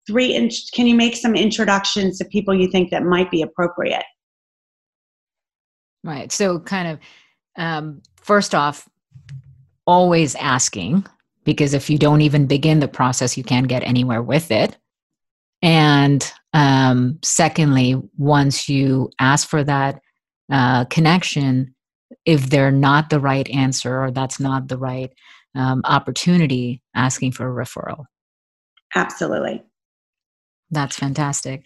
three 0.08 0.34
in, 0.36 0.50
can 0.74 0.88
you 0.88 0.96
make 0.96 1.16
some 1.16 1.36
introductions 1.36 2.18
to 2.18 2.26
people 2.26 2.54
you 2.54 2.70
think 2.70 2.92
that 2.92 3.04
might 3.04 3.30
be 3.32 3.42
appropriate? 3.42 4.04
Right. 6.04 6.32
So 6.32 6.60
kind 6.60 6.88
of 6.88 7.00
um, 7.58 8.02
first 8.16 8.56
off 8.56 8.90
always 9.86 10.36
asking 10.36 11.06
because 11.44 11.74
if 11.74 11.90
you 11.90 11.98
don't 11.98 12.22
even 12.22 12.46
begin 12.46 12.80
the 12.80 12.88
process 12.88 13.36
you 13.36 13.44
can't 13.44 13.68
get 13.68 13.84
anywhere 13.84 14.22
with 14.22 14.52
it 14.52 14.78
and 15.62 16.32
um, 16.54 17.20
secondly, 17.24 17.96
once 18.18 18.68
you 18.68 19.10
ask 19.20 19.48
for 19.48 19.64
that 19.64 20.02
uh, 20.52 20.86
connection, 20.86 21.74
if 22.26 22.50
they're 22.50 22.72
not 22.72 23.10
the 23.10 23.20
right 23.20 23.50
answer 23.50 24.02
or 24.02 24.12
that's 24.12 24.40
not 24.40 24.68
the 24.68 24.78
right 24.78 25.12
um, 25.56 25.82
opportunity, 25.86 26.82
asking 26.96 27.32
for 27.32 27.48
a 27.48 27.66
referral. 27.66 28.06
Absolutely. 28.96 29.64
That's 30.72 30.96
fantastic. 30.96 31.66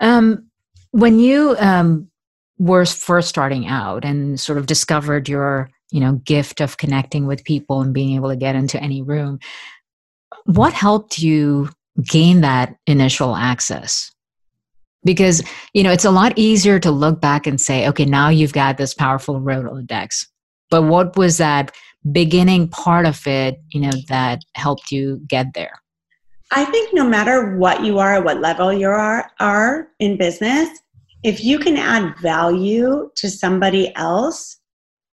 Um, 0.00 0.50
when 0.90 1.18
you 1.18 1.56
um, 1.58 2.10
were 2.58 2.86
first 2.86 3.28
starting 3.28 3.66
out 3.66 4.04
and 4.04 4.38
sort 4.40 4.58
of 4.58 4.66
discovered 4.66 5.28
your 5.28 5.70
you 5.90 6.00
know 6.00 6.14
gift 6.24 6.60
of 6.60 6.78
connecting 6.78 7.26
with 7.26 7.44
people 7.44 7.80
and 7.80 7.94
being 7.94 8.16
able 8.16 8.28
to 8.28 8.36
get 8.36 8.56
into 8.56 8.82
any 8.82 9.02
room 9.02 9.38
what 10.46 10.72
helped 10.72 11.18
you 11.18 11.68
gain 12.02 12.40
that 12.42 12.76
initial 12.86 13.36
access. 13.36 14.12
Because 15.04 15.42
you 15.72 15.82
know 15.82 15.92
it's 15.92 16.04
a 16.04 16.10
lot 16.10 16.32
easier 16.36 16.80
to 16.80 16.90
look 16.90 17.20
back 17.20 17.46
and 17.46 17.60
say 17.60 17.86
okay 17.88 18.04
now 18.04 18.28
you've 18.28 18.52
got 18.52 18.76
this 18.76 18.94
powerful 18.94 19.40
rolodex. 19.40 20.26
But 20.68 20.82
what 20.82 21.16
was 21.16 21.38
that 21.38 21.72
beginning 22.10 22.68
part 22.68 23.06
of 23.06 23.24
it 23.26 23.60
you 23.70 23.80
know 23.80 23.92
that 24.08 24.42
helped 24.54 24.90
you 24.90 25.20
get 25.28 25.54
there? 25.54 25.80
I 26.52 26.64
think 26.64 26.92
no 26.92 27.04
matter 27.04 27.56
what 27.56 27.84
you 27.84 27.98
are 27.98 28.20
what 28.20 28.40
level 28.40 28.72
you 28.72 28.88
are 28.88 29.30
are 29.38 29.88
in 30.00 30.16
business 30.16 30.68
if 31.22 31.42
you 31.42 31.58
can 31.58 31.76
add 31.76 32.16
value 32.18 33.10
to 33.16 33.28
somebody 33.28 33.92
else 33.96 34.58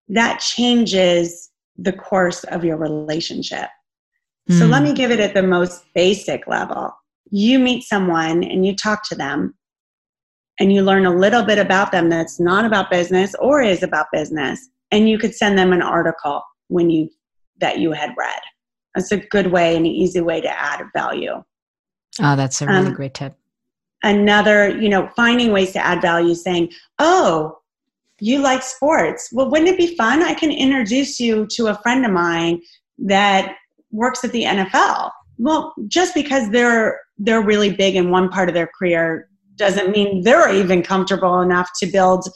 that 0.09 0.41
changes 0.41 1.51
the 1.79 1.93
course 1.93 2.45
of 2.45 2.65
your 2.65 2.77
relationship 2.77 3.69
Mm. 4.51 4.59
So 4.59 4.67
let 4.67 4.79
hmm. 4.79 4.89
me 4.89 4.95
give 4.95 5.11
it 5.11 5.21
at 5.21 5.35
the 5.35 5.43
most 5.43 5.85
basic 5.95 6.47
level. 6.47 6.95
You 7.31 7.59
meet 7.59 7.85
someone 7.85 8.43
and 8.43 8.67
you 8.67 8.75
talk 8.75 9.09
to 9.09 9.15
them 9.15 9.55
and 10.61 10.73
you 10.73 10.83
learn 10.83 11.07
a 11.07 11.15
little 11.15 11.45
bit 11.45 11.59
about 11.59 11.93
them 11.93 12.09
that's 12.09 12.39
not 12.39 12.65
about 12.65 12.91
business 12.91 13.35
or 13.37 13.63
is 13.63 13.83
about 13.83 14.07
business 14.13 14.69
and 14.91 15.09
you 15.09 15.19
could 15.19 15.35
send 15.35 15.59
them 15.59 15.73
an 15.73 15.83
article 15.83 16.43
when 16.69 16.91
you 16.91 17.09
that 17.59 17.79
you 17.79 17.93
had 17.93 18.11
read. 18.19 18.41
That's 18.95 19.13
a 19.13 19.17
good 19.17 19.47
way 19.47 19.77
and 19.77 19.87
an 19.87 19.93
easy 19.93 20.21
way 20.21 20.41
to 20.41 20.49
add 20.49 20.85
value. 20.95 21.43
Oh, 22.21 22.37
that's 22.37 22.61
a 22.61 22.67
really 22.67 22.89
um, 22.89 22.95
great 22.95 23.15
tip. 23.15 23.35
Another, 24.03 24.69
you 24.69 24.89
know, 24.89 25.09
finding 25.17 25.53
ways 25.53 25.73
to 25.73 25.79
add 25.79 26.03
value 26.03 26.35
saying, 26.35 26.71
"Oh, 26.99 27.59
you 28.21 28.41
like 28.41 28.63
sports. 28.63 29.31
Well, 29.33 29.51
wouldn't 29.51 29.71
it 29.71 29.79
be 29.79 29.97
fun? 29.97 30.23
I 30.23 30.35
can 30.35 30.51
introduce 30.51 31.19
you 31.19 31.47
to 31.53 31.69
a 31.69 31.75
friend 31.83 32.05
of 32.05 32.13
mine 32.13 32.61
that 32.99 33.57
works 33.93 34.25
at 34.25 34.33
the 34.33 34.45
NFL. 34.45 35.11
Well, 35.39 35.75
just 35.89 36.15
because 36.15 36.51
they're 36.51 37.01
they're 37.19 37.43
really 37.43 37.73
big 37.75 37.95
in 37.95 38.11
one 38.11 38.29
part 38.29 38.49
of 38.49 38.55
their 38.55 38.71
career 38.79 39.29
doesn't 39.57 39.91
mean 39.91 40.23
they're 40.25 40.53
even 40.53 40.83
comfortable 40.83 41.41
enough 41.41 41.69
to 41.81 41.87
build 41.87 42.27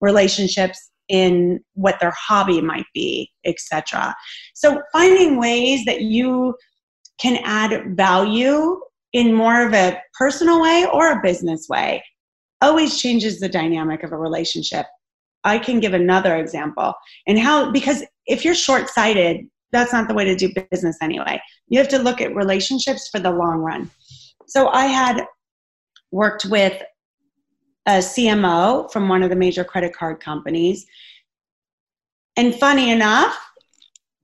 relationships 0.00 0.90
in 1.08 1.60
what 1.74 1.98
their 2.00 2.12
hobby 2.16 2.60
might 2.60 2.86
be, 2.92 3.30
etc. 3.44 4.14
So 4.54 4.82
finding 4.92 5.38
ways 5.38 5.84
that 5.84 6.02
you 6.02 6.54
can 7.18 7.38
add 7.44 7.96
value 7.96 8.80
in 9.12 9.32
more 9.32 9.66
of 9.66 9.72
a 9.72 10.00
personal 10.18 10.60
way 10.60 10.86
or 10.92 11.12
a 11.12 11.22
business 11.22 11.66
way 11.68 12.04
always 12.60 13.00
changes 13.00 13.40
the 13.40 13.48
dynamic 13.48 14.02
of 14.02 14.12
a 14.12 14.18
relationship. 14.18 14.86
I 15.44 15.58
can 15.58 15.80
give 15.80 15.94
another 15.94 16.36
example 16.36 16.94
and 17.26 17.38
how 17.38 17.70
because 17.70 18.04
if 18.26 18.44
you're 18.44 18.54
short-sighted 18.54 19.46
that's 19.76 19.92
not 19.92 20.08
the 20.08 20.14
way 20.14 20.24
to 20.24 20.34
do 20.34 20.52
business 20.70 20.96
anyway. 21.00 21.40
You 21.68 21.78
have 21.78 21.88
to 21.88 21.98
look 21.98 22.20
at 22.20 22.34
relationships 22.34 23.08
for 23.08 23.18
the 23.18 23.30
long 23.30 23.58
run. 23.58 23.90
So 24.46 24.68
I 24.68 24.86
had 24.86 25.24
worked 26.10 26.44
with 26.46 26.82
a 27.86 27.98
CMO 27.98 28.90
from 28.92 29.08
one 29.08 29.22
of 29.22 29.30
the 29.30 29.36
major 29.36 29.64
credit 29.64 29.94
card 29.94 30.20
companies. 30.20 30.86
And 32.36 32.54
funny 32.54 32.90
enough, 32.90 33.38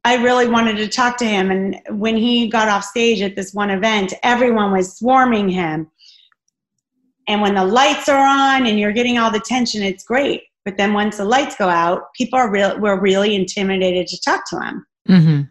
I 0.04 0.16
really 0.16 0.48
wanted 0.48 0.76
to 0.78 0.88
talk 0.88 1.16
to 1.18 1.24
him. 1.24 1.50
And 1.50 1.80
when 1.90 2.16
he 2.16 2.48
got 2.48 2.68
off 2.68 2.84
stage 2.84 3.22
at 3.22 3.36
this 3.36 3.54
one 3.54 3.70
event, 3.70 4.12
everyone 4.22 4.72
was 4.72 4.96
swarming 4.98 5.48
him. 5.48 5.90
And 7.28 7.40
when 7.40 7.54
the 7.54 7.64
lights 7.64 8.08
are 8.08 8.26
on 8.26 8.66
and 8.66 8.80
you're 8.80 8.92
getting 8.92 9.18
all 9.18 9.30
the 9.30 9.40
tension, 9.40 9.82
it's 9.82 10.02
great. 10.02 10.42
But 10.64 10.76
then 10.76 10.92
once 10.92 11.18
the 11.18 11.24
lights 11.24 11.56
go 11.56 11.68
out, 11.68 12.12
people 12.14 12.38
are 12.38 12.50
real 12.50 12.78
were 12.80 13.00
really 13.00 13.34
intimidated 13.34 14.08
to 14.08 14.20
talk 14.20 14.48
to 14.50 14.60
him. 14.60 14.86
Mm-hmm. 15.08 15.42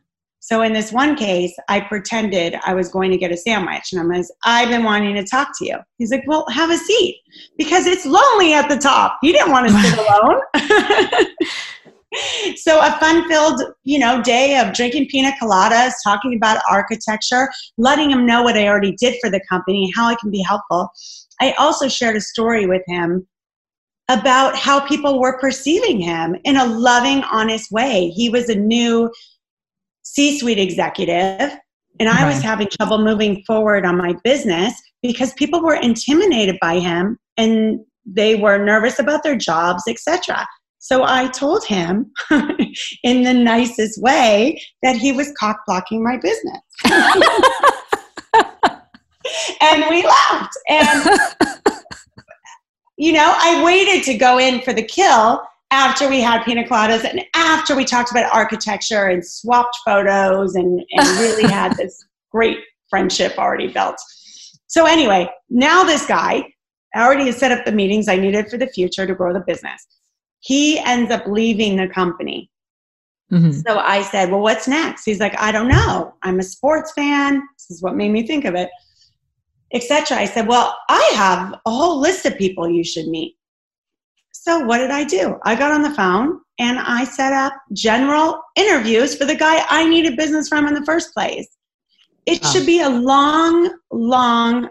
So 0.43 0.63
in 0.63 0.73
this 0.73 0.91
one 0.91 1.15
case, 1.15 1.55
I 1.69 1.81
pretended 1.81 2.55
I 2.65 2.73
was 2.73 2.89
going 2.89 3.11
to 3.11 3.17
get 3.17 3.31
a 3.31 3.37
sandwich, 3.37 3.91
and 3.91 4.01
I'm 4.01 4.09
like, 4.09 4.25
I've 4.43 4.69
been 4.69 4.83
wanting 4.83 5.15
to 5.15 5.23
talk 5.23 5.49
to 5.59 5.65
you. 5.65 5.77
He's 5.99 6.11
like, 6.11 6.23
Well, 6.25 6.45
have 6.49 6.71
a 6.71 6.77
seat 6.77 7.21
because 7.57 7.85
it's 7.85 8.07
lonely 8.07 8.53
at 8.53 8.67
the 8.67 8.77
top. 8.77 9.19
He 9.21 9.31
didn't 9.31 9.51
want 9.51 9.67
to 9.69 9.73
sit 9.73 9.99
alone. 10.07 10.41
so 12.57 12.79
a 12.79 12.91
fun-filled, 12.99 13.61
you 13.83 13.99
know, 13.99 14.21
day 14.23 14.57
of 14.57 14.73
drinking 14.73 15.09
pina 15.09 15.31
coladas, 15.39 15.91
talking 16.03 16.35
about 16.35 16.61
architecture, 16.69 17.47
letting 17.77 18.09
him 18.09 18.25
know 18.25 18.41
what 18.41 18.57
I 18.57 18.67
already 18.67 18.93
did 18.93 19.17
for 19.21 19.29
the 19.29 19.41
company, 19.47 19.91
how 19.95 20.07
I 20.07 20.15
can 20.15 20.31
be 20.31 20.41
helpful. 20.41 20.89
I 21.39 21.53
also 21.53 21.87
shared 21.87 22.15
a 22.15 22.21
story 22.21 22.65
with 22.65 22.81
him 22.87 23.27
about 24.09 24.57
how 24.57 24.79
people 24.79 25.21
were 25.21 25.39
perceiving 25.39 25.99
him 25.99 26.35
in 26.43 26.57
a 26.57 26.65
loving, 26.65 27.23
honest 27.23 27.71
way. 27.71 28.09
He 28.09 28.29
was 28.29 28.49
a 28.49 28.55
new 28.55 29.11
C 30.13 30.37
suite 30.37 30.59
executive, 30.59 31.57
and 31.99 32.09
I 32.09 32.27
was 32.27 32.41
having 32.41 32.67
trouble 32.67 32.97
moving 32.97 33.41
forward 33.47 33.85
on 33.85 33.97
my 33.97 34.13
business 34.25 34.73
because 35.01 35.31
people 35.35 35.63
were 35.63 35.75
intimidated 35.75 36.57
by 36.59 36.79
him 36.79 37.17
and 37.37 37.79
they 38.05 38.35
were 38.35 38.57
nervous 38.57 38.99
about 38.99 39.23
their 39.23 39.37
jobs, 39.37 39.83
etc. 39.87 40.45
So 40.79 41.05
I 41.05 41.27
told 41.27 41.65
him 41.65 42.11
in 43.03 43.23
the 43.23 43.33
nicest 43.33 44.01
way 44.01 44.61
that 44.83 44.97
he 44.97 45.13
was 45.13 45.31
cock 45.39 45.61
blocking 45.65 46.03
my 46.03 46.17
business. 46.17 46.59
and 49.61 49.85
we 49.89 50.05
laughed. 50.05 50.57
And 50.67 51.19
you 52.97 53.13
know, 53.13 53.33
I 53.33 53.63
waited 53.63 54.03
to 54.11 54.17
go 54.17 54.39
in 54.39 54.59
for 54.59 54.73
the 54.73 54.83
kill 54.83 55.41
after 55.71 56.09
we 56.09 56.21
had 56.21 56.43
pina 56.43 56.63
coladas 56.63 57.03
and 57.09 57.25
after 57.33 57.75
we 57.75 57.85
talked 57.85 58.11
about 58.11 58.31
architecture 58.33 59.07
and 59.07 59.25
swapped 59.25 59.77
photos 59.85 60.55
and, 60.55 60.83
and 60.91 61.07
really 61.19 61.43
had 61.51 61.75
this 61.77 62.05
great 62.31 62.59
friendship 62.89 63.37
already 63.37 63.67
built. 63.67 63.95
So, 64.67 64.85
anyway, 64.85 65.29
now 65.49 65.83
this 65.83 66.05
guy 66.05 66.43
already 66.95 67.25
has 67.25 67.37
set 67.37 67.51
up 67.51 67.65
the 67.65 67.71
meetings 67.71 68.07
I 68.07 68.17
needed 68.17 68.49
for 68.49 68.57
the 68.57 68.67
future 68.67 69.07
to 69.07 69.15
grow 69.15 69.33
the 69.33 69.39
business. 69.39 69.85
He 70.41 70.79
ends 70.79 71.11
up 71.11 71.25
leaving 71.25 71.77
the 71.77 71.87
company. 71.87 72.49
Mm-hmm. 73.31 73.51
So 73.51 73.79
I 73.79 74.01
said, 74.03 74.29
Well, 74.29 74.41
what's 74.41 74.67
next? 74.67 75.05
He's 75.05 75.19
like, 75.19 75.39
I 75.39 75.51
don't 75.51 75.69
know. 75.69 76.13
I'm 76.23 76.39
a 76.39 76.43
sports 76.43 76.91
fan. 76.93 77.41
This 77.57 77.77
is 77.77 77.81
what 77.81 77.95
made 77.95 78.11
me 78.11 78.27
think 78.27 78.43
of 78.43 78.55
it, 78.55 78.69
etc. 79.73 80.17
I 80.17 80.25
said, 80.25 80.47
Well, 80.47 80.75
I 80.89 81.11
have 81.15 81.53
a 81.65 81.71
whole 81.71 81.99
list 81.99 82.25
of 82.25 82.37
people 82.37 82.69
you 82.69 82.83
should 82.83 83.07
meet. 83.07 83.35
So 84.41 84.61
what 84.61 84.79
did 84.79 84.89
I 84.89 85.03
do? 85.03 85.37
I 85.45 85.53
got 85.53 85.71
on 85.71 85.83
the 85.83 85.93
phone 85.93 86.39
and 86.57 86.79
I 86.79 87.03
set 87.03 87.31
up 87.31 87.53
general 87.73 88.41
interviews 88.55 89.15
for 89.15 89.23
the 89.23 89.35
guy 89.35 89.63
I 89.69 89.87
needed 89.87 90.17
business 90.17 90.49
from 90.49 90.65
in 90.65 90.73
the 90.73 90.83
first 90.83 91.13
place. 91.13 91.47
It 92.25 92.39
oh. 92.43 92.51
should 92.51 92.65
be 92.65 92.81
a 92.81 92.89
long, 92.89 93.71
long 93.91 94.67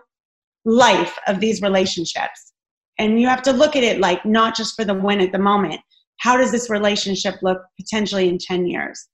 life 0.64 1.16
of 1.28 1.38
these 1.38 1.62
relationships. 1.62 2.52
And 2.98 3.20
you 3.20 3.28
have 3.28 3.42
to 3.42 3.52
look 3.52 3.76
at 3.76 3.84
it 3.84 4.00
like 4.00 4.26
not 4.26 4.56
just 4.56 4.74
for 4.74 4.84
the 4.84 4.92
win 4.92 5.20
at 5.20 5.30
the 5.30 5.38
moment. 5.38 5.80
How 6.16 6.36
does 6.36 6.50
this 6.50 6.68
relationship 6.68 7.36
look 7.40 7.58
potentially 7.78 8.28
in 8.28 8.38
10 8.38 8.66
years? 8.66 9.06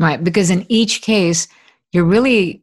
Right. 0.00 0.24
Because 0.24 0.48
in 0.48 0.64
each 0.70 1.02
case, 1.02 1.48
you're 1.92 2.02
really 2.02 2.62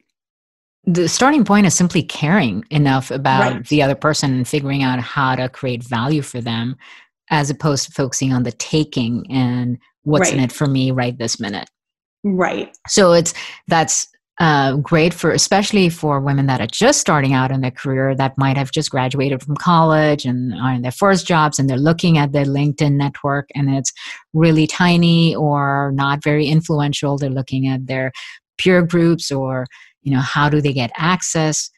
the 0.85 1.07
starting 1.07 1.43
point 1.43 1.65
is 1.65 1.73
simply 1.73 2.03
caring 2.03 2.63
enough 2.69 3.11
about 3.11 3.53
right. 3.53 3.67
the 3.67 3.81
other 3.81 3.95
person 3.95 4.33
and 4.33 4.47
figuring 4.47 4.83
out 4.83 4.99
how 4.99 5.35
to 5.35 5.49
create 5.49 5.83
value 5.83 6.21
for 6.21 6.41
them 6.41 6.75
as 7.31 7.49
opposed 7.49 7.85
to 7.85 7.91
focusing 7.91 8.31
on 8.33 8.43
the 8.43 8.51
taking 8.51 9.25
and 9.31 9.77
what's 10.03 10.29
right. 10.29 10.37
in 10.37 10.43
it 10.43 10.51
for 10.51 10.67
me 10.67 10.91
right 10.91 11.17
this 11.17 11.39
minute 11.39 11.69
right 12.23 12.75
so 12.87 13.13
it's 13.13 13.33
that's 13.67 14.07
uh, 14.37 14.75
great 14.75 15.13
for 15.13 15.31
especially 15.31 15.87
for 15.87 16.19
women 16.19 16.45
that 16.45 16.59
are 16.59 16.67
just 16.67 16.99
starting 16.99 17.33
out 17.33 17.51
in 17.51 17.61
their 17.61 17.71
career 17.71 18.13
that 18.13 18.37
might 18.37 18.57
have 18.57 18.69
just 18.69 18.91
graduated 18.91 19.41
from 19.41 19.55
college 19.55 20.25
and 20.25 20.53
are 20.55 20.73
in 20.73 20.81
their 20.81 20.91
first 20.91 21.25
jobs 21.25 21.57
and 21.57 21.69
they're 21.69 21.77
looking 21.77 22.17
at 22.17 22.33
their 22.33 22.43
linkedin 22.43 22.93
network 22.93 23.47
and 23.55 23.73
it's 23.73 23.93
really 24.33 24.67
tiny 24.67 25.33
or 25.35 25.91
not 25.95 26.21
very 26.21 26.47
influential 26.47 27.17
they're 27.17 27.29
looking 27.29 27.65
at 27.65 27.87
their 27.87 28.11
peer 28.57 28.81
groups 28.81 29.31
or 29.31 29.65
you 30.05 30.13
know 30.13 30.21
how 30.21 30.47
do 30.47 30.61
they 30.61 30.71
get 30.71 30.91
access? 30.95 31.69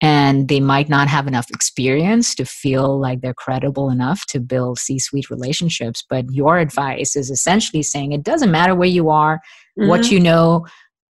And 0.00 0.48
they 0.48 0.60
might 0.60 0.88
not 0.88 1.08
have 1.08 1.26
enough 1.28 1.48
experience 1.50 2.34
to 2.36 2.44
feel 2.44 2.98
like 2.98 3.20
they're 3.20 3.34
credible 3.34 3.90
enough 3.90 4.26
to 4.26 4.40
build 4.40 4.78
c-suite 4.78 5.30
relationships 5.30 6.04
but 6.10 6.24
your 6.32 6.58
advice 6.58 7.14
is 7.14 7.30
essentially 7.30 7.84
saying 7.84 8.10
it 8.10 8.24
doesn't 8.24 8.50
matter 8.50 8.74
where 8.74 8.88
you 8.88 9.10
are 9.10 9.36
mm-hmm. 9.78 9.88
what 9.88 10.10
you 10.10 10.18
know 10.18 10.64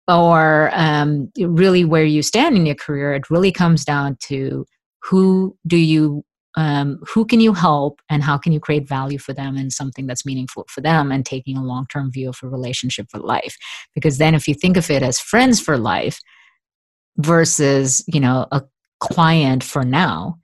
or 0.08 0.70
um, 0.74 1.30
really 1.38 1.84
where 1.84 2.04
you 2.04 2.22
stand 2.22 2.56
in 2.56 2.66
your 2.66 2.74
career. 2.74 3.14
It 3.14 3.30
really 3.30 3.52
comes 3.52 3.84
down 3.84 4.16
to 4.24 4.66
who 5.02 5.56
do 5.66 5.76
you 5.76 6.24
um, 6.54 6.98
who 7.08 7.24
can 7.24 7.40
you 7.40 7.54
help 7.54 8.02
and 8.10 8.22
how 8.22 8.36
can 8.36 8.52
you 8.52 8.60
create 8.60 8.86
value 8.86 9.16
for 9.16 9.32
them 9.32 9.56
and 9.56 9.72
something 9.72 10.06
that's 10.06 10.26
meaningful 10.26 10.66
for 10.68 10.82
them 10.82 11.10
and 11.10 11.24
taking 11.24 11.56
a 11.56 11.64
long-term 11.64 12.12
view 12.12 12.28
of 12.28 12.38
a 12.42 12.46
relationship 12.46 13.06
for 13.10 13.18
life. 13.18 13.56
Because 13.94 14.18
then 14.18 14.34
if 14.34 14.46
you 14.46 14.52
think 14.52 14.76
of 14.76 14.90
it 14.90 15.02
as 15.02 15.18
friends 15.18 15.60
for 15.60 15.78
life 15.78 16.20
versus 17.18 18.04
you 18.06 18.20
know 18.20 18.46
a 18.52 18.62
client 19.00 19.62
for 19.62 19.84
now 19.84 20.38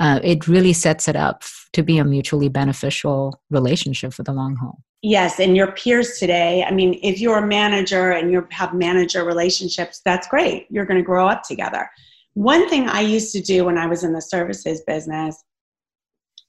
uh, 0.00 0.20
it 0.22 0.48
really 0.48 0.72
sets 0.72 1.08
it 1.08 1.16
up 1.16 1.42
to 1.72 1.82
be 1.82 1.98
a 1.98 2.04
mutually 2.04 2.48
beneficial 2.48 3.40
relationship 3.50 4.12
for 4.12 4.24
the 4.24 4.32
long 4.32 4.56
haul. 4.56 4.82
Yes 5.02 5.38
and 5.40 5.56
your 5.56 5.72
peers 5.72 6.18
today 6.18 6.64
i 6.64 6.70
mean 6.70 6.98
if 7.02 7.20
you're 7.20 7.38
a 7.38 7.46
manager 7.46 8.12
and 8.12 8.30
you 8.30 8.46
have 8.50 8.74
manager 8.74 9.24
relationships 9.24 10.00
that's 10.04 10.28
great. 10.28 10.66
You're 10.70 10.86
going 10.86 11.00
to 11.00 11.04
grow 11.04 11.28
up 11.28 11.42
together. 11.42 11.88
One 12.34 12.68
thing 12.68 12.88
i 12.88 13.00
used 13.00 13.32
to 13.32 13.40
do 13.40 13.64
when 13.64 13.78
i 13.78 13.86
was 13.86 14.04
in 14.04 14.12
the 14.12 14.22
services 14.22 14.82
business 14.86 15.42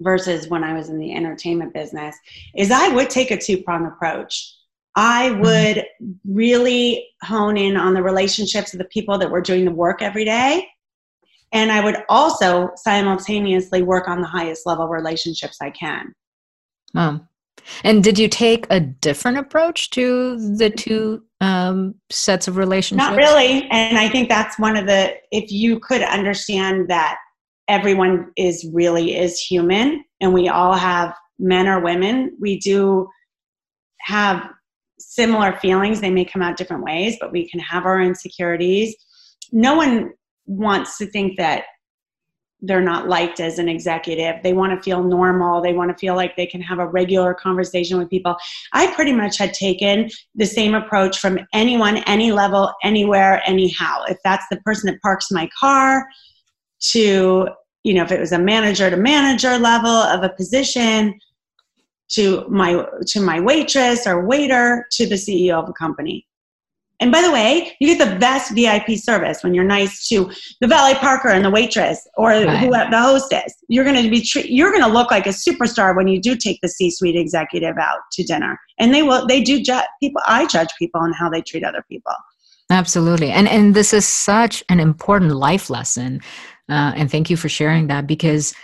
versus 0.02 0.48
when 0.48 0.64
i 0.64 0.74
was 0.74 0.90
in 0.90 1.00
the 1.00 1.14
entertainment 1.14 1.74
business 1.74 2.16
is 2.56 2.72
i 2.72 2.90
would 2.90 3.10
take 3.10 3.32
a 3.32 3.38
two-prong 3.38 3.86
approach 3.86 4.54
I 4.96 5.30
mm-hmm. 5.30 5.42
would 5.42 5.86
really 6.26 7.08
hone 7.24 7.58
in 7.58 7.78
on 7.78 7.94
the 7.94 8.04
relationships 8.04 8.74
of 8.74 8.80
the 8.80 8.86
people 8.86 9.18
that 9.18 9.32
were 9.32 9.42
doing 9.42 9.66
the 9.66 9.72
work 9.72 10.02
every 10.02 10.26
day. 10.26 10.68
And 11.52 11.72
I 11.72 11.84
would 11.84 11.98
also 12.10 12.72
simultaneously 12.76 13.82
work 13.82 14.08
on 14.08 14.22
the 14.22 14.28
highest 14.28 14.66
level 14.66 14.88
relationships 14.88 15.58
I 15.62 15.70
can. 15.70 16.14
Um, 16.96 17.28
and 17.84 18.04
did 18.04 18.20
you 18.20 18.28
take 18.28 18.68
a 18.70 18.80
different 18.80 19.38
approach 19.38 19.90
to 19.92 20.38
the 20.58 20.70
two 20.70 21.24
um, 21.42 21.96
sets 22.10 22.48
of 22.48 22.58
relationships? 22.58 23.10
Not 23.10 23.18
really. 23.18 23.68
And 23.70 23.98
I 23.98 24.10
think 24.10 24.30
that's 24.30 24.60
one 24.60 24.76
of 24.76 24.86
the, 24.86 25.14
if 25.32 25.52
you 25.52 25.80
could 25.80 26.02
understand 26.02 26.90
that 26.90 27.18
everyone 27.68 28.32
is 28.38 28.68
really 28.74 29.16
is 29.16 29.40
human 29.40 30.04
and 30.22 30.34
we 30.34 30.48
all 30.48 30.74
have 30.74 31.16
men 31.40 31.68
or 31.68 31.80
women, 31.80 32.36
we 32.40 32.60
do 32.60 33.08
have 34.02 34.48
similar 35.00 35.54
feelings. 35.60 36.02
They 36.02 36.12
may 36.12 36.26
come 36.26 36.42
out 36.42 36.58
different 36.58 36.84
ways, 36.84 37.18
but 37.20 37.32
we 37.32 37.50
can 37.50 37.60
have 37.60 37.86
our 37.86 38.02
insecurities. 38.02 38.96
No 39.52 39.76
one 39.76 40.14
wants 40.46 40.98
to 40.98 41.06
think 41.06 41.38
that 41.38 41.66
they're 42.62 42.82
not 42.82 43.08
liked 43.08 43.40
as 43.40 43.60
an 43.60 43.70
executive. 43.70 44.42
They 44.42 44.54
want 44.54 44.72
to 44.74 44.82
feel 44.82 45.04
normal. 45.04 45.62
They 45.62 45.74
want 45.74 45.92
to 45.92 45.98
feel 45.98 46.16
like 46.16 46.36
they 46.36 46.48
can 46.48 46.62
have 46.62 46.80
a 46.80 46.88
regular 46.88 47.34
conversation 47.34 47.98
with 47.98 48.10
people. 48.10 48.36
I 48.74 48.94
pretty 48.94 49.14
much 49.14 49.38
had 49.38 49.54
taken 49.54 50.10
the 50.34 50.46
same 50.46 50.74
approach 50.74 51.20
from 51.20 51.40
anyone, 51.54 51.98
any 52.08 52.32
level, 52.32 52.74
anywhere, 52.84 53.42
anyhow. 53.46 54.04
If 54.08 54.18
that's 54.24 54.46
the 54.50 54.58
person 54.62 54.90
that 54.90 55.02
parks 55.02 55.32
my 55.32 55.50
car, 55.60 56.08
to, 56.92 57.48
you 57.84 57.94
know, 57.94 58.04
if 58.04 58.12
it 58.12 58.20
was 58.20 58.32
a 58.32 58.40
manager 58.40 58.90
to 58.90 58.98
manager 58.98 59.58
level 59.58 59.90
of 59.90 60.24
a 60.24 60.30
position, 60.30 61.20
to 62.10 62.46
my 62.50 62.86
to 63.08 63.22
my 63.22 63.40
waitress 63.40 64.06
or 64.06 64.26
waiter 64.26 64.86
to 64.92 65.08
the 65.08 65.16
CEO 65.16 65.62
of 65.62 65.70
a 65.70 65.74
company. 65.74 66.26
And 67.02 67.12
by 67.12 67.22
the 67.22 67.32
way, 67.32 67.76
you 67.82 67.94
get 67.94 68.10
the 68.10 68.18
best 68.20 68.54
VIP 68.54 68.92
service 68.98 69.44
when 69.44 69.54
you're 69.54 69.66
nice 69.66 70.08
to 70.08 70.32
the 70.62 70.68
valet 70.68 70.94
parker 70.96 71.28
and 71.28 71.44
the 71.44 71.50
waitress 71.50 72.08
or 72.16 72.30
right. 72.30 72.58
who 72.60 72.72
the 72.72 72.88
hostess. 72.94 73.54
You're 73.68 73.84
going 73.84 74.02
to 74.02 74.10
be 74.10 74.22
tre- 74.22 74.48
you're 74.48 74.72
going 74.72 74.84
to 74.84 74.90
look 74.90 75.12
like 75.12 75.26
a 75.26 75.32
superstar 75.32 75.96
when 75.96 76.08
you 76.08 76.22
do 76.22 76.38
take 76.38 76.60
the 76.62 76.70
C-suite 76.70 77.18
executive 77.18 77.78
out 77.78 78.00
to 78.14 78.24
dinner. 78.24 78.58
And 78.80 78.94
they 78.94 79.04
will 79.04 79.28
they 79.28 79.42
do 79.42 79.62
judge 79.62 79.86
people. 80.02 80.22
I 80.26 80.46
judge 80.46 80.70
people 80.80 81.02
on 81.02 81.12
how 81.12 81.30
they 81.30 81.42
treat 81.42 81.66
other 81.66 81.84
people. 81.90 82.14
Absolutely, 82.70 83.30
and 83.30 83.48
and 83.48 83.76
this 83.76 83.94
is 83.94 84.08
such 84.08 84.64
an 84.70 84.80
important 84.80 85.32
life 85.32 85.70
lesson. 85.70 86.22
Uh, 86.70 86.94
and 86.96 87.12
thank 87.12 87.30
you 87.30 87.38
for 87.38 87.50
sharing 87.50 87.88
that 87.88 88.08
because 88.08 88.56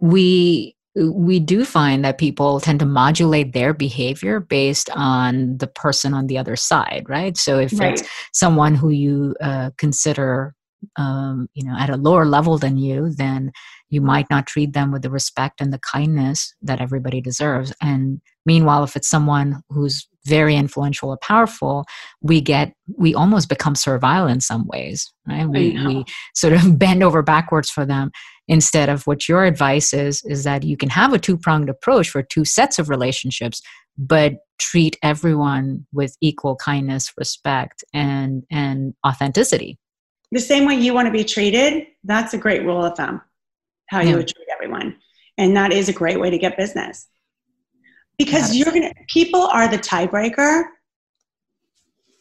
we 0.00 0.74
we 0.94 1.40
do 1.40 1.64
find 1.64 2.04
that 2.04 2.18
people 2.18 2.60
tend 2.60 2.80
to 2.80 2.86
modulate 2.86 3.52
their 3.52 3.72
behavior 3.72 4.40
based 4.40 4.90
on 4.90 5.56
the 5.56 5.66
person 5.66 6.12
on 6.12 6.26
the 6.26 6.36
other 6.36 6.56
side, 6.56 7.04
right? 7.08 7.36
So 7.36 7.58
if 7.58 7.78
right. 7.78 7.98
it's 7.98 8.08
someone 8.32 8.74
who 8.74 8.90
you 8.90 9.34
uh, 9.40 9.70
consider, 9.78 10.54
um, 10.96 11.48
you 11.54 11.64
know, 11.64 11.74
at 11.78 11.88
a 11.88 11.96
lower 11.96 12.26
level 12.26 12.58
than 12.58 12.76
you, 12.76 13.10
then 13.10 13.52
you 13.88 14.02
might 14.02 14.28
not 14.30 14.46
treat 14.46 14.74
them 14.74 14.92
with 14.92 15.02
the 15.02 15.10
respect 15.10 15.60
and 15.60 15.72
the 15.72 15.78
kindness 15.78 16.54
that 16.60 16.80
everybody 16.80 17.20
deserves. 17.20 17.72
And 17.80 18.20
meanwhile, 18.44 18.84
if 18.84 18.94
it's 18.94 19.08
someone 19.08 19.62
who's 19.70 20.06
very 20.24 20.56
influential 20.56 21.10
or 21.10 21.16
powerful, 21.18 21.84
we 22.20 22.40
get 22.40 22.74
we 22.96 23.14
almost 23.14 23.48
become 23.48 23.74
servile 23.74 24.26
in 24.26 24.40
some 24.40 24.66
ways, 24.66 25.12
right? 25.26 25.48
We 25.48 25.72
we 25.86 26.04
sort 26.34 26.52
of 26.52 26.78
bend 26.78 27.02
over 27.02 27.22
backwards 27.22 27.70
for 27.70 27.84
them 27.84 28.12
instead 28.48 28.88
of 28.88 29.06
what 29.06 29.28
your 29.28 29.44
advice 29.44 29.92
is 29.92 30.22
is 30.24 30.44
that 30.44 30.62
you 30.62 30.76
can 30.76 30.90
have 30.90 31.12
a 31.12 31.18
two-pronged 31.18 31.68
approach 31.68 32.10
for 32.10 32.22
two 32.22 32.44
sets 32.44 32.78
of 32.78 32.88
relationships 32.88 33.62
but 33.98 34.34
treat 34.58 34.96
everyone 35.02 35.86
with 35.92 36.16
equal 36.20 36.56
kindness 36.56 37.12
respect 37.16 37.84
and 37.92 38.42
and 38.50 38.94
authenticity. 39.06 39.78
The 40.30 40.40
same 40.40 40.64
way 40.66 40.74
you 40.74 40.94
want 40.94 41.06
to 41.06 41.12
be 41.12 41.24
treated 41.24 41.86
that's 42.04 42.34
a 42.34 42.38
great 42.38 42.62
rule 42.64 42.84
of 42.84 42.96
thumb 42.96 43.20
how 43.88 44.00
you 44.00 44.16
would 44.16 44.28
treat 44.28 44.46
everyone. 44.54 44.96
And 45.36 45.54
that 45.56 45.72
is 45.72 45.88
a 45.88 45.92
great 45.92 46.18
way 46.18 46.30
to 46.30 46.38
get 46.38 46.56
business. 46.56 47.08
Because 48.18 48.56
you're 48.56 48.72
gonna 48.72 48.92
people 49.08 49.42
are 49.42 49.68
the 49.68 49.78
tiebreaker. 49.78 50.64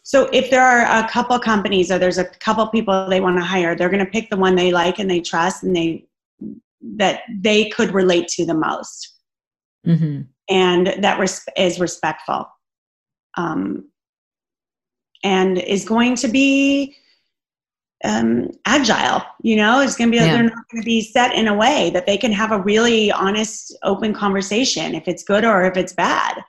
So 0.04 0.30
if 0.34 0.50
there 0.50 0.64
are 0.64 1.00
a 1.00 1.08
couple 1.08 1.38
companies 1.40 1.92
or 1.92 2.00
there's 2.00 2.18
a 2.18 2.26
couple 2.26 2.68
people 2.68 3.08
they 3.08 3.22
want 3.22 3.38
to 3.38 3.44
hire 3.44 3.76
they're 3.76 3.90
going 3.90 4.04
to 4.04 4.12
pick 4.12 4.30
the 4.30 4.36
one 4.36 4.56
they 4.56 4.72
like 4.72 4.98
and 5.00 5.10
they 5.10 5.22
trust 5.22 5.64
and 5.64 5.76
they 5.76 6.06
that 6.98 7.22
they 7.40 7.70
could 7.70 7.94
relate 7.94 8.28
to 8.30 8.46
the 8.46 8.54
most. 8.54 9.16
Mm-hmm. 9.88 10.22
and 10.48 11.04
that 11.04 11.20
res- 11.20 11.44
is 11.58 11.80
respectful. 11.80 12.46
Um, 13.36 13.90
and 15.24 15.58
is 15.58 15.86
going 15.86 16.16
to 16.18 16.28
be 16.28 16.96
um, 18.04 18.50
agile 18.66 19.24
you 19.42 19.56
know? 19.56 19.80
It's 19.80 19.96
going 19.96 20.12
to 20.12 20.18
be 20.18 20.24
yeah. 20.24 20.34
they're 20.34 20.44
not 20.44 20.70
going 20.72 20.82
to 20.82 20.86
be 20.86 21.02
set 21.02 21.34
in 21.36 21.48
a 21.48 21.56
way 21.56 21.90
that 21.94 22.06
they 22.06 22.18
can 22.18 22.32
have 22.32 22.52
a 22.52 22.62
really 22.62 23.12
honest 23.12 23.76
open 23.84 24.14
conversation 24.14 24.94
if 24.94 25.08
it's 25.08 25.24
good 25.24 25.46
or 25.46 25.66
if 25.66 25.78
it's 25.78 25.94
bad. 25.94 26.44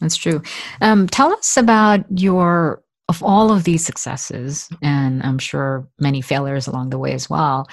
That's 0.00 0.16
true. 0.16 0.42
Um, 0.80 1.06
tell 1.06 1.32
us 1.32 1.56
about 1.56 2.04
your 2.18 2.82
of 3.08 3.22
all 3.24 3.50
of 3.50 3.64
these 3.64 3.84
successes 3.84 4.68
and 4.82 5.20
i'm 5.24 5.38
sure 5.38 5.88
many 5.98 6.20
failures 6.22 6.68
along 6.68 6.90
the 6.90 6.98
way 6.98 7.12
as 7.12 7.28
well 7.28 7.66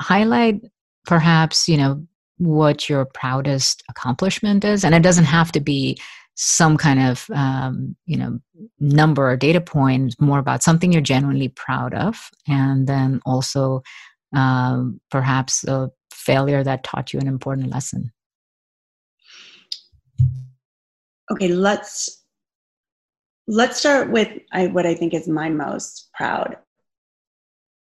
highlight 0.00 0.60
perhaps 1.06 1.68
you 1.68 1.76
know 1.76 2.04
what 2.38 2.88
your 2.88 3.04
proudest 3.04 3.82
accomplishment 3.88 4.64
is 4.64 4.84
and 4.84 4.94
it 4.94 5.02
doesn't 5.02 5.24
have 5.24 5.52
to 5.52 5.60
be 5.60 5.98
some 6.42 6.78
kind 6.78 7.00
of 7.00 7.26
um, 7.34 7.94
you 8.06 8.16
know 8.16 8.38
number 8.78 9.30
or 9.30 9.36
data 9.36 9.60
point 9.60 10.14
more 10.20 10.38
about 10.38 10.62
something 10.62 10.90
you're 10.90 11.02
genuinely 11.02 11.48
proud 11.48 11.92
of 11.92 12.30
and 12.48 12.86
then 12.86 13.20
also 13.26 13.82
um, 14.34 15.00
perhaps 15.10 15.64
a 15.64 15.90
failure 16.12 16.62
that 16.64 16.84
taught 16.84 17.12
you 17.12 17.20
an 17.20 17.26
important 17.26 17.70
lesson. 17.70 18.10
Okay 21.30 21.48
let's 21.48 22.24
let's 23.46 23.78
start 23.78 24.10
with 24.10 24.28
I, 24.52 24.68
what 24.68 24.86
i 24.86 24.94
think 24.94 25.12
is 25.12 25.28
my 25.28 25.50
most 25.50 26.08
proud. 26.14 26.56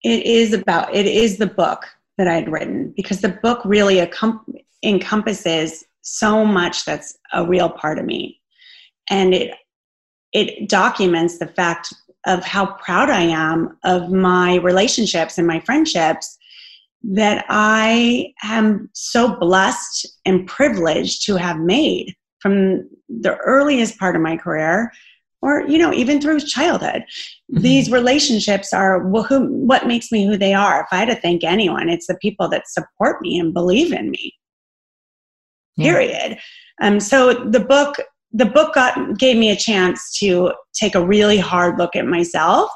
It 0.05 0.27
is 0.27 0.53
about 0.53 0.95
it 0.95 1.07
is 1.07 1.39
the 1.39 1.47
book 1.47 1.87
that 2.23 2.31
I 2.31 2.35
had 2.37 2.53
written 2.53 2.93
because 2.97 3.21
the 3.21 3.37
book 3.43 3.61
really 3.65 3.99
encompasses 4.85 5.85
so 6.03 6.45
much 6.45 6.85
that's 6.85 7.19
a 7.33 7.45
real 7.45 7.69
part 7.69 7.99
of 7.99 8.05
me. 8.05 8.41
And 9.11 9.35
it 9.35 9.55
it 10.33 10.69
documents 10.69 11.39
the 11.39 11.49
fact 11.49 11.93
of 12.27 12.45
how 12.45 12.75
proud 12.75 13.11
I 13.11 13.23
am 13.23 13.77
of 13.85 14.13
my 14.13 14.57
relationships 14.57 15.37
and 15.37 15.49
my 15.49 15.59
friendships 15.59 16.39
that 17.03 17.45
I 17.49 18.33
am 18.45 18.89
so 18.95 19.37
blessed 19.37 20.07
and 20.25 20.47
privileged 20.47 21.27
to 21.27 21.35
have 21.35 21.59
made 21.59 22.15
from 22.39 22.89
the 23.09 23.37
earliest 23.39 23.99
part 23.99 24.15
of 24.15 24.23
my 24.23 24.37
career 24.37 24.93
or 25.43 25.67
you 25.69 25.77
know 25.77 25.93
even 25.93 26.21
through 26.21 26.41
childhood 26.41 27.03
mm-hmm. 27.03 27.61
these 27.61 27.91
relationships 27.91 28.73
are 28.73 29.07
well, 29.07 29.25
who, 29.25 29.47
what 29.47 29.87
makes 29.87 30.11
me 30.11 30.25
who 30.25 30.37
they 30.37 30.55
are 30.55 30.81
if 30.81 30.87
i 30.93 30.97
had 30.97 31.09
to 31.09 31.17
thank 31.17 31.45
anyone 31.45 31.89
it's 31.89 32.07
the 32.07 32.17
people 32.23 32.49
that 32.49 32.69
support 32.69 33.21
me 33.21 33.39
and 33.39 33.53
believe 33.53 33.93
in 33.93 34.11
me 34.11 34.33
yeah. 35.77 35.93
period 35.93 36.39
um, 36.81 36.99
so 36.99 37.35
the 37.35 37.61
book 37.61 37.97
the 38.35 38.47
book 38.47 38.75
got, 38.75 39.19
gave 39.19 39.37
me 39.37 39.51
a 39.51 39.57
chance 39.57 40.19
to 40.19 40.53
take 40.73 40.95
a 40.95 41.05
really 41.05 41.37
hard 41.37 41.77
look 41.77 41.95
at 41.95 42.07
myself 42.07 42.71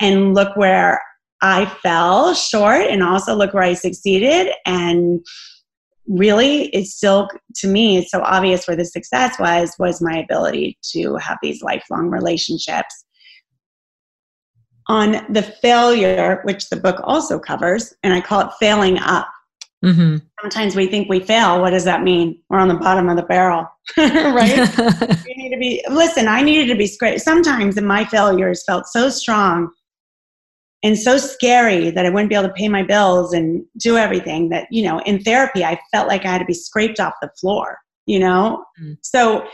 and 0.00 0.34
look 0.34 0.56
where 0.56 1.00
i 1.42 1.66
fell 1.82 2.34
short 2.34 2.82
and 2.82 3.02
also 3.02 3.34
look 3.34 3.52
where 3.52 3.62
i 3.62 3.74
succeeded 3.74 4.52
and 4.64 5.20
really 6.08 6.64
it's 6.68 6.94
still 6.94 7.28
to 7.54 7.68
me 7.68 7.96
it's 7.96 8.10
so 8.10 8.20
obvious 8.22 8.66
where 8.66 8.76
the 8.76 8.84
success 8.84 9.38
was 9.38 9.74
was 9.78 10.02
my 10.02 10.18
ability 10.18 10.76
to 10.82 11.16
have 11.16 11.38
these 11.42 11.62
lifelong 11.62 12.08
relationships. 12.08 13.04
On 14.88 15.24
the 15.32 15.42
failure 15.42 16.40
which 16.42 16.68
the 16.68 16.76
book 16.76 17.00
also 17.04 17.38
covers 17.38 17.94
and 18.02 18.12
i 18.12 18.20
call 18.20 18.40
it 18.40 18.52
failing 18.58 18.98
up. 18.98 19.28
Mm-hmm. 19.84 20.18
sometimes 20.40 20.76
we 20.76 20.86
think 20.86 21.08
we 21.08 21.18
fail. 21.18 21.60
What 21.60 21.70
does 21.70 21.82
that 21.86 22.04
mean? 22.04 22.38
We're 22.48 22.60
on 22.60 22.68
the 22.68 22.74
bottom 22.74 23.08
of 23.08 23.16
the 23.16 23.24
barrel 23.24 23.66
right? 23.96 24.68
You 25.26 25.36
need 25.36 25.50
to 25.50 25.58
be 25.58 25.84
listen 25.90 26.28
i 26.28 26.42
needed 26.42 26.72
to 26.72 26.78
be 26.78 26.86
straight 26.86 27.20
sometimes 27.20 27.76
in 27.76 27.84
my 27.84 28.04
failures 28.04 28.62
felt 28.64 28.86
so 28.86 29.08
strong 29.08 29.70
and 30.82 30.98
so 30.98 31.16
scary 31.16 31.90
that 31.90 32.04
I 32.04 32.10
wouldn't 32.10 32.28
be 32.28 32.34
able 32.34 32.48
to 32.48 32.54
pay 32.54 32.68
my 32.68 32.82
bills 32.82 33.32
and 33.32 33.64
do 33.78 33.96
everything 33.96 34.48
that, 34.48 34.66
you 34.70 34.82
know, 34.82 34.98
in 35.00 35.22
therapy, 35.22 35.64
I 35.64 35.78
felt 35.92 36.08
like 36.08 36.24
I 36.24 36.32
had 36.32 36.38
to 36.38 36.44
be 36.44 36.54
scraped 36.54 36.98
off 36.98 37.14
the 37.22 37.30
floor, 37.40 37.78
you 38.06 38.18
know? 38.18 38.64
Mm. 38.82 38.96
So 39.00 39.46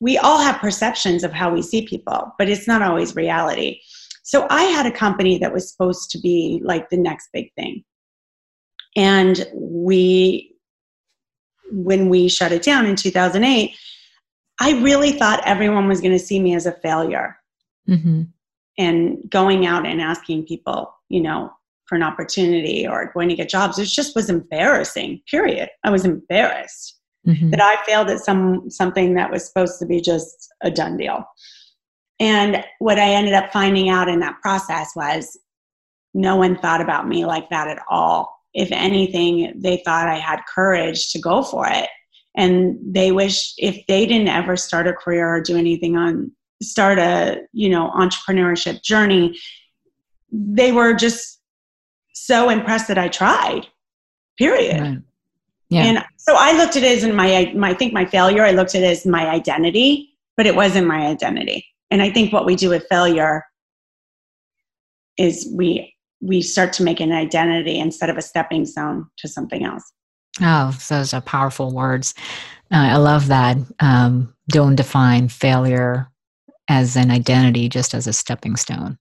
we 0.00 0.16
all 0.16 0.38
have 0.38 0.60
perceptions 0.60 1.24
of 1.24 1.32
how 1.32 1.52
we 1.52 1.60
see 1.60 1.86
people, 1.86 2.32
but 2.38 2.48
it's 2.48 2.68
not 2.68 2.82
always 2.82 3.16
reality. 3.16 3.80
So 4.22 4.46
I 4.48 4.62
had 4.64 4.86
a 4.86 4.92
company 4.92 5.38
that 5.38 5.52
was 5.52 5.70
supposed 5.70 6.10
to 6.10 6.20
be 6.20 6.60
like 6.64 6.88
the 6.88 6.96
next 6.96 7.28
big 7.32 7.52
thing. 7.54 7.82
And 8.96 9.44
we, 9.52 10.54
when 11.72 12.08
we 12.08 12.28
shut 12.28 12.52
it 12.52 12.62
down 12.62 12.86
in 12.86 12.94
2008, 12.94 13.76
I 14.60 14.72
really 14.82 15.12
thought 15.12 15.46
everyone 15.46 15.88
was 15.88 16.00
going 16.00 16.12
to 16.12 16.18
see 16.18 16.38
me 16.38 16.54
as 16.54 16.66
a 16.66 16.72
failure. 16.72 17.36
Mm-hmm 17.88 18.22
and 18.80 19.18
going 19.28 19.66
out 19.66 19.84
and 19.84 20.00
asking 20.00 20.46
people, 20.46 20.90
you 21.10 21.20
know, 21.20 21.52
for 21.86 21.96
an 21.96 22.02
opportunity 22.02 22.86
or 22.88 23.12
going 23.12 23.28
to 23.28 23.34
get 23.34 23.50
jobs, 23.50 23.78
it 23.78 23.84
just 23.84 24.16
was 24.16 24.30
embarrassing. 24.30 25.20
Period. 25.30 25.68
I 25.84 25.90
was 25.90 26.06
embarrassed 26.06 26.98
mm-hmm. 27.26 27.50
that 27.50 27.60
I 27.60 27.76
failed 27.84 28.08
at 28.08 28.20
some 28.20 28.70
something 28.70 29.14
that 29.14 29.30
was 29.30 29.46
supposed 29.46 29.78
to 29.80 29.86
be 29.86 30.00
just 30.00 30.48
a 30.62 30.70
done 30.70 30.96
deal. 30.96 31.24
And 32.20 32.64
what 32.78 32.98
I 32.98 33.10
ended 33.10 33.34
up 33.34 33.52
finding 33.52 33.90
out 33.90 34.08
in 34.08 34.20
that 34.20 34.40
process 34.40 34.92
was 34.96 35.38
no 36.14 36.36
one 36.36 36.56
thought 36.56 36.80
about 36.80 37.06
me 37.06 37.26
like 37.26 37.50
that 37.50 37.68
at 37.68 37.82
all. 37.90 38.34
If 38.54 38.72
anything, 38.72 39.52
they 39.56 39.82
thought 39.84 40.08
I 40.08 40.18
had 40.18 40.40
courage 40.52 41.12
to 41.12 41.20
go 41.20 41.42
for 41.42 41.68
it. 41.68 41.88
And 42.34 42.78
they 42.82 43.12
wish 43.12 43.52
if 43.58 43.84
they 43.88 44.06
didn't 44.06 44.28
ever 44.28 44.56
start 44.56 44.86
a 44.86 44.92
career 44.92 45.28
or 45.28 45.42
do 45.42 45.56
anything 45.56 45.96
on 45.96 46.32
start 46.62 46.98
a 46.98 47.42
you 47.52 47.68
know 47.68 47.90
entrepreneurship 47.90 48.82
journey 48.82 49.38
they 50.32 50.72
were 50.72 50.92
just 50.94 51.40
so 52.12 52.50
impressed 52.50 52.88
that 52.88 52.98
i 52.98 53.08
tried 53.08 53.66
period. 54.38 54.80
Right. 54.80 54.98
yeah. 55.68 55.84
and 55.84 56.04
so 56.16 56.34
i 56.36 56.52
looked 56.56 56.76
at 56.76 56.82
it 56.82 57.02
as 57.02 57.12
my, 57.12 57.52
my 57.54 57.70
i 57.70 57.74
think 57.74 57.92
my 57.92 58.04
failure 58.04 58.44
i 58.44 58.50
looked 58.50 58.74
at 58.74 58.82
it 58.82 58.86
as 58.86 59.06
my 59.06 59.28
identity 59.28 60.10
but 60.40 60.46
it 60.46 60.56
wasn't 60.56 60.86
my 60.86 61.06
identity. 61.06 61.66
And 61.90 62.00
i 62.00 62.10
think 62.10 62.32
what 62.32 62.46
we 62.46 62.56
do 62.56 62.70
with 62.70 62.86
failure 62.88 63.44
is 65.18 65.52
we 65.54 65.94
we 66.22 66.40
start 66.40 66.72
to 66.74 66.82
make 66.82 67.00
an 67.00 67.12
identity 67.12 67.78
instead 67.78 68.08
of 68.08 68.16
a 68.16 68.22
stepping 68.22 68.64
stone 68.64 69.06
to 69.18 69.28
something 69.28 69.64
else. 69.64 69.82
Oh 70.40 70.74
those 70.88 71.12
are 71.12 71.20
powerful 71.20 71.72
words. 71.72 72.14
Uh, 72.72 72.94
i 72.94 72.96
love 72.96 73.26
that. 73.28 73.58
Um, 73.80 74.34
don't 74.48 74.76
define 74.76 75.28
failure 75.28 76.09
as 76.70 76.96
an 76.96 77.10
identity, 77.10 77.68
just 77.68 77.94
as 77.94 78.06
a 78.06 78.12
stepping 78.12 78.54
stone 78.54 78.96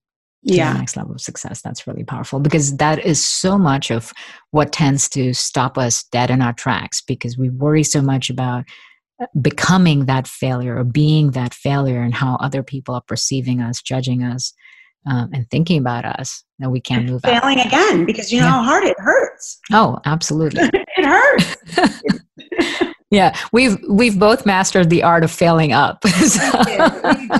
to 0.48 0.56
yeah. 0.56 0.74
the 0.74 0.80
next 0.80 0.98
level 0.98 1.14
of 1.14 1.22
success. 1.22 1.62
That's 1.62 1.86
really 1.86 2.04
powerful 2.04 2.40
because 2.40 2.76
that 2.78 3.06
is 3.06 3.26
so 3.26 3.60
much 3.60 3.92
of 3.92 4.12
what 4.50 4.74
tends 4.74 5.08
to 5.10 5.36
stop 5.36 5.78
us 5.78 6.04
dead 6.12 6.32
in 6.32 6.42
our 6.42 6.52
tracks 6.52 7.02
because 7.02 7.38
we 7.38 7.50
worry 7.50 7.84
so 7.84 8.02
much 8.02 8.32
about 8.32 8.66
uh, 9.22 9.28
becoming 9.40 10.06
that 10.08 10.28
failure 10.28 10.78
or 10.80 10.84
being 10.84 11.32
that 11.32 11.54
failure 11.54 12.02
and 12.02 12.16
how 12.16 12.38
other 12.38 12.64
people 12.64 12.96
are 12.96 13.04
perceiving 13.08 13.62
us, 13.62 13.84
judging 13.84 14.24
us. 14.24 14.52
um, 15.06 15.30
and 15.32 15.50
thinking 15.50 15.80
about 15.80 16.06
us 16.06 16.44
that 16.58 16.72
we 16.72 16.82
can't 16.82 17.06
move 17.06 17.22
on. 17.24 17.40
failing 17.40 17.60
out. 17.60 17.68
again 17.68 18.06
because 18.06 18.34
you 18.34 18.40
know 18.40 18.48
yeah. 18.48 18.52
how 18.52 18.64
hard 18.64 18.84
it 18.84 18.98
hurts 19.00 19.60
oh 19.72 19.98
absolutely 20.06 20.62
it 20.74 21.06
hurts 21.06 22.04
yeah 23.12 23.36
we've 23.52 23.78
we've 23.90 24.20
both 24.20 24.46
mastered 24.46 24.90
the 24.90 25.02
art 25.04 25.24
of 25.24 25.32
failing 25.32 25.74
up 25.74 26.06
so. 26.08 26.52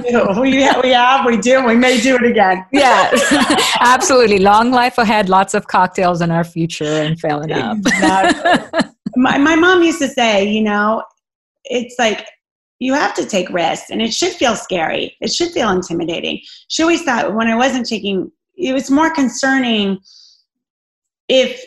we, 0.02 0.10
do. 0.10 0.42
We, 0.42 0.52
we 0.82 0.90
have 0.90 1.26
we 1.26 1.38
do 1.38 1.66
we 1.66 1.76
may 1.76 2.00
do 2.00 2.16
it 2.16 2.24
again 2.24 2.66
yeah 2.72 3.12
absolutely 3.80 4.40
long 4.40 4.72
life 4.72 4.98
ahead 4.98 5.30
lots 5.30 5.54
of 5.54 5.68
cocktails 5.68 6.22
in 6.22 6.32
our 6.32 6.44
future 6.44 6.84
and 6.84 7.20
failing 7.20 7.52
up 7.52 7.78
exactly. 7.78 8.90
my, 9.16 9.38
my 9.38 9.56
mom 9.56 9.84
used 9.84 10.00
to 10.00 10.08
say 10.08 10.48
you 10.48 10.62
know 10.62 11.04
it's 11.66 11.96
like 12.00 12.26
you 12.80 12.94
have 12.94 13.14
to 13.14 13.26
take 13.26 13.50
risks 13.50 13.90
and 13.90 14.02
it 14.02 14.14
should 14.14 14.32
feel 14.32 14.56
scary 14.56 15.16
it 15.22 15.32
should 15.32 15.52
feel 15.52 15.70
intimidating 15.70 16.42
she 16.70 16.82
always 16.82 17.04
thought 17.04 17.36
when 17.36 17.48
i 17.48 17.56
wasn't 17.56 17.86
taking 17.86 18.32
it 18.56 18.74
was 18.74 18.90
more 18.90 19.14
concerning 19.14 20.00
if 21.28 21.64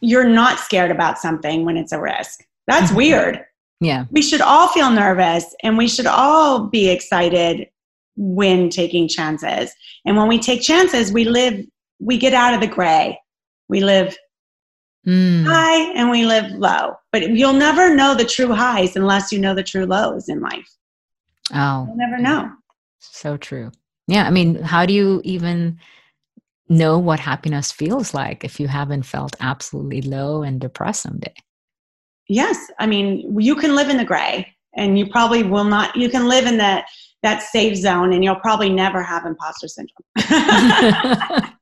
you're 0.00 0.28
not 0.28 0.58
scared 0.58 0.90
about 0.90 1.18
something 1.18 1.64
when 1.64 1.76
it's 1.76 1.92
a 1.92 2.00
risk 2.00 2.44
that's 2.66 2.88
mm-hmm. 2.88 2.96
weird 2.96 3.40
yeah 3.80 4.04
we 4.10 4.22
should 4.22 4.40
all 4.40 4.68
feel 4.68 4.90
nervous 4.90 5.54
and 5.62 5.76
we 5.76 5.88
should 5.88 6.06
all 6.06 6.66
be 6.66 6.88
excited 6.88 7.68
when 8.16 8.68
taking 8.68 9.08
chances 9.08 9.72
and 10.04 10.16
when 10.16 10.28
we 10.28 10.38
take 10.38 10.62
chances 10.62 11.12
we 11.12 11.24
live 11.24 11.60
we 12.00 12.16
get 12.16 12.32
out 12.32 12.54
of 12.54 12.60
the 12.60 12.66
gray 12.66 13.18
we 13.68 13.80
live 13.80 14.16
mm. 15.06 15.44
high 15.44 15.92
and 15.94 16.10
we 16.10 16.24
live 16.24 16.50
low. 16.52 16.94
But 17.12 17.30
you'll 17.30 17.52
never 17.52 17.94
know 17.94 18.14
the 18.14 18.24
true 18.24 18.52
highs 18.52 18.96
unless 18.96 19.32
you 19.32 19.38
know 19.38 19.54
the 19.54 19.62
true 19.62 19.86
lows 19.86 20.28
in 20.28 20.40
life. 20.40 20.68
Oh, 21.52 21.86
you'll 21.86 21.96
never 21.96 22.18
know. 22.18 22.50
So 23.00 23.36
true. 23.36 23.70
Yeah. 24.06 24.26
I 24.26 24.30
mean, 24.30 24.56
how 24.56 24.86
do 24.86 24.92
you 24.92 25.20
even 25.24 25.78
know 26.68 26.98
what 26.98 27.20
happiness 27.20 27.70
feels 27.70 28.14
like 28.14 28.44
if 28.44 28.58
you 28.58 28.68
haven't 28.68 29.04
felt 29.04 29.36
absolutely 29.40 30.02
low 30.02 30.42
and 30.42 30.60
depressed 30.60 31.02
someday? 31.02 31.34
Yes. 32.28 32.70
I 32.78 32.86
mean, 32.86 33.38
you 33.40 33.54
can 33.54 33.76
live 33.76 33.88
in 33.88 33.96
the 33.96 34.04
gray 34.04 34.46
and 34.76 34.98
you 34.98 35.06
probably 35.06 35.42
will 35.42 35.64
not, 35.64 35.94
you 35.94 36.08
can 36.08 36.28
live 36.28 36.46
in 36.46 36.56
that, 36.58 36.86
that 37.22 37.42
safe 37.42 37.76
zone 37.76 38.12
and 38.12 38.22
you'll 38.24 38.36
probably 38.36 38.70
never 38.70 39.02
have 39.02 39.24
imposter 39.24 39.68
syndrome. 39.68 40.04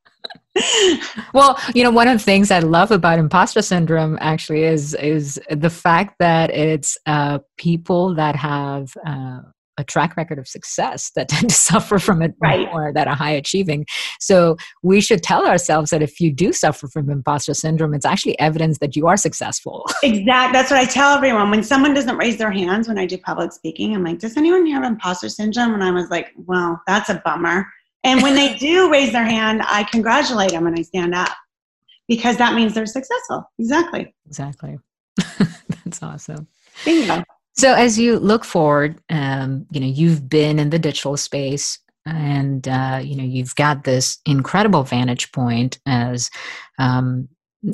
well, 1.34 1.58
you 1.74 1.82
know, 1.82 1.90
one 1.90 2.08
of 2.08 2.18
the 2.18 2.24
things 2.24 2.50
I 2.50 2.58
love 2.58 2.90
about 2.90 3.18
imposter 3.18 3.62
syndrome 3.62 4.18
actually 4.20 4.64
is 4.64 4.94
is 4.94 5.40
the 5.50 5.70
fact 5.70 6.16
that 6.18 6.50
it's 6.50 6.98
uh, 7.06 7.38
people 7.56 8.14
that 8.16 8.36
have 8.36 8.92
uh, 9.06 9.40
a 9.78 9.84
track 9.84 10.16
record 10.16 10.38
of 10.38 10.46
success 10.46 11.10
that 11.16 11.28
tend 11.30 11.50
to 11.50 11.54
suffer 11.54 11.98
from 11.98 12.22
it 12.22 12.34
right. 12.40 12.66
more 12.72 12.92
that 12.94 13.08
are 13.08 13.14
high 13.14 13.30
achieving. 13.30 13.86
So 14.20 14.56
we 14.82 15.00
should 15.00 15.22
tell 15.22 15.46
ourselves 15.46 15.90
that 15.90 16.02
if 16.02 16.20
you 16.20 16.32
do 16.32 16.52
suffer 16.52 16.88
from 16.88 17.10
imposter 17.10 17.54
syndrome, 17.54 17.94
it's 17.94 18.06
actually 18.06 18.38
evidence 18.38 18.78
that 18.78 18.96
you 18.96 19.06
are 19.06 19.16
successful. 19.16 19.86
Exactly. 20.02 20.52
That's 20.52 20.70
what 20.70 20.80
I 20.80 20.84
tell 20.84 21.14
everyone. 21.14 21.50
When 21.50 21.62
someone 21.62 21.94
doesn't 21.94 22.16
raise 22.16 22.36
their 22.36 22.50
hands 22.50 22.88
when 22.88 22.98
I 22.98 23.06
do 23.06 23.16
public 23.16 23.52
speaking, 23.52 23.94
I'm 23.94 24.04
like, 24.04 24.18
does 24.18 24.36
anyone 24.36 24.66
here 24.66 24.74
have 24.74 24.84
imposter 24.84 25.28
syndrome? 25.28 25.74
And 25.74 25.82
I 25.82 25.90
was 25.90 26.10
like, 26.10 26.32
well, 26.36 26.82
that's 26.86 27.08
a 27.08 27.22
bummer 27.24 27.66
and 28.04 28.22
when 28.22 28.34
they 28.34 28.54
do 28.58 28.90
raise 28.90 29.12
their 29.12 29.24
hand, 29.24 29.62
I 29.64 29.84
congratulate 29.84 30.50
them 30.50 30.66
and 30.66 30.78
I 30.78 30.82
stand 30.82 31.14
up 31.14 31.30
because 32.08 32.36
that 32.38 32.54
means 32.54 32.74
they're 32.74 32.86
successful. 32.86 33.50
Exactly. 33.58 34.14
Exactly. 34.26 34.78
That's 35.84 36.02
awesome. 36.02 36.48
Bingo. 36.84 37.22
So 37.54 37.74
as 37.74 37.98
you 37.98 38.18
look 38.18 38.44
forward, 38.44 39.00
um, 39.10 39.66
you 39.70 39.80
know, 39.80 39.86
you've 39.86 40.28
been 40.28 40.58
in 40.58 40.70
the 40.70 40.78
digital 40.78 41.16
space 41.16 41.78
and, 42.06 42.66
uh, 42.66 43.00
you 43.02 43.16
know, 43.16 43.24
you've 43.24 43.54
got 43.54 43.84
this 43.84 44.18
incredible 44.26 44.82
vantage 44.82 45.30
point 45.32 45.78
as 45.86 46.30
um, 46.78 47.28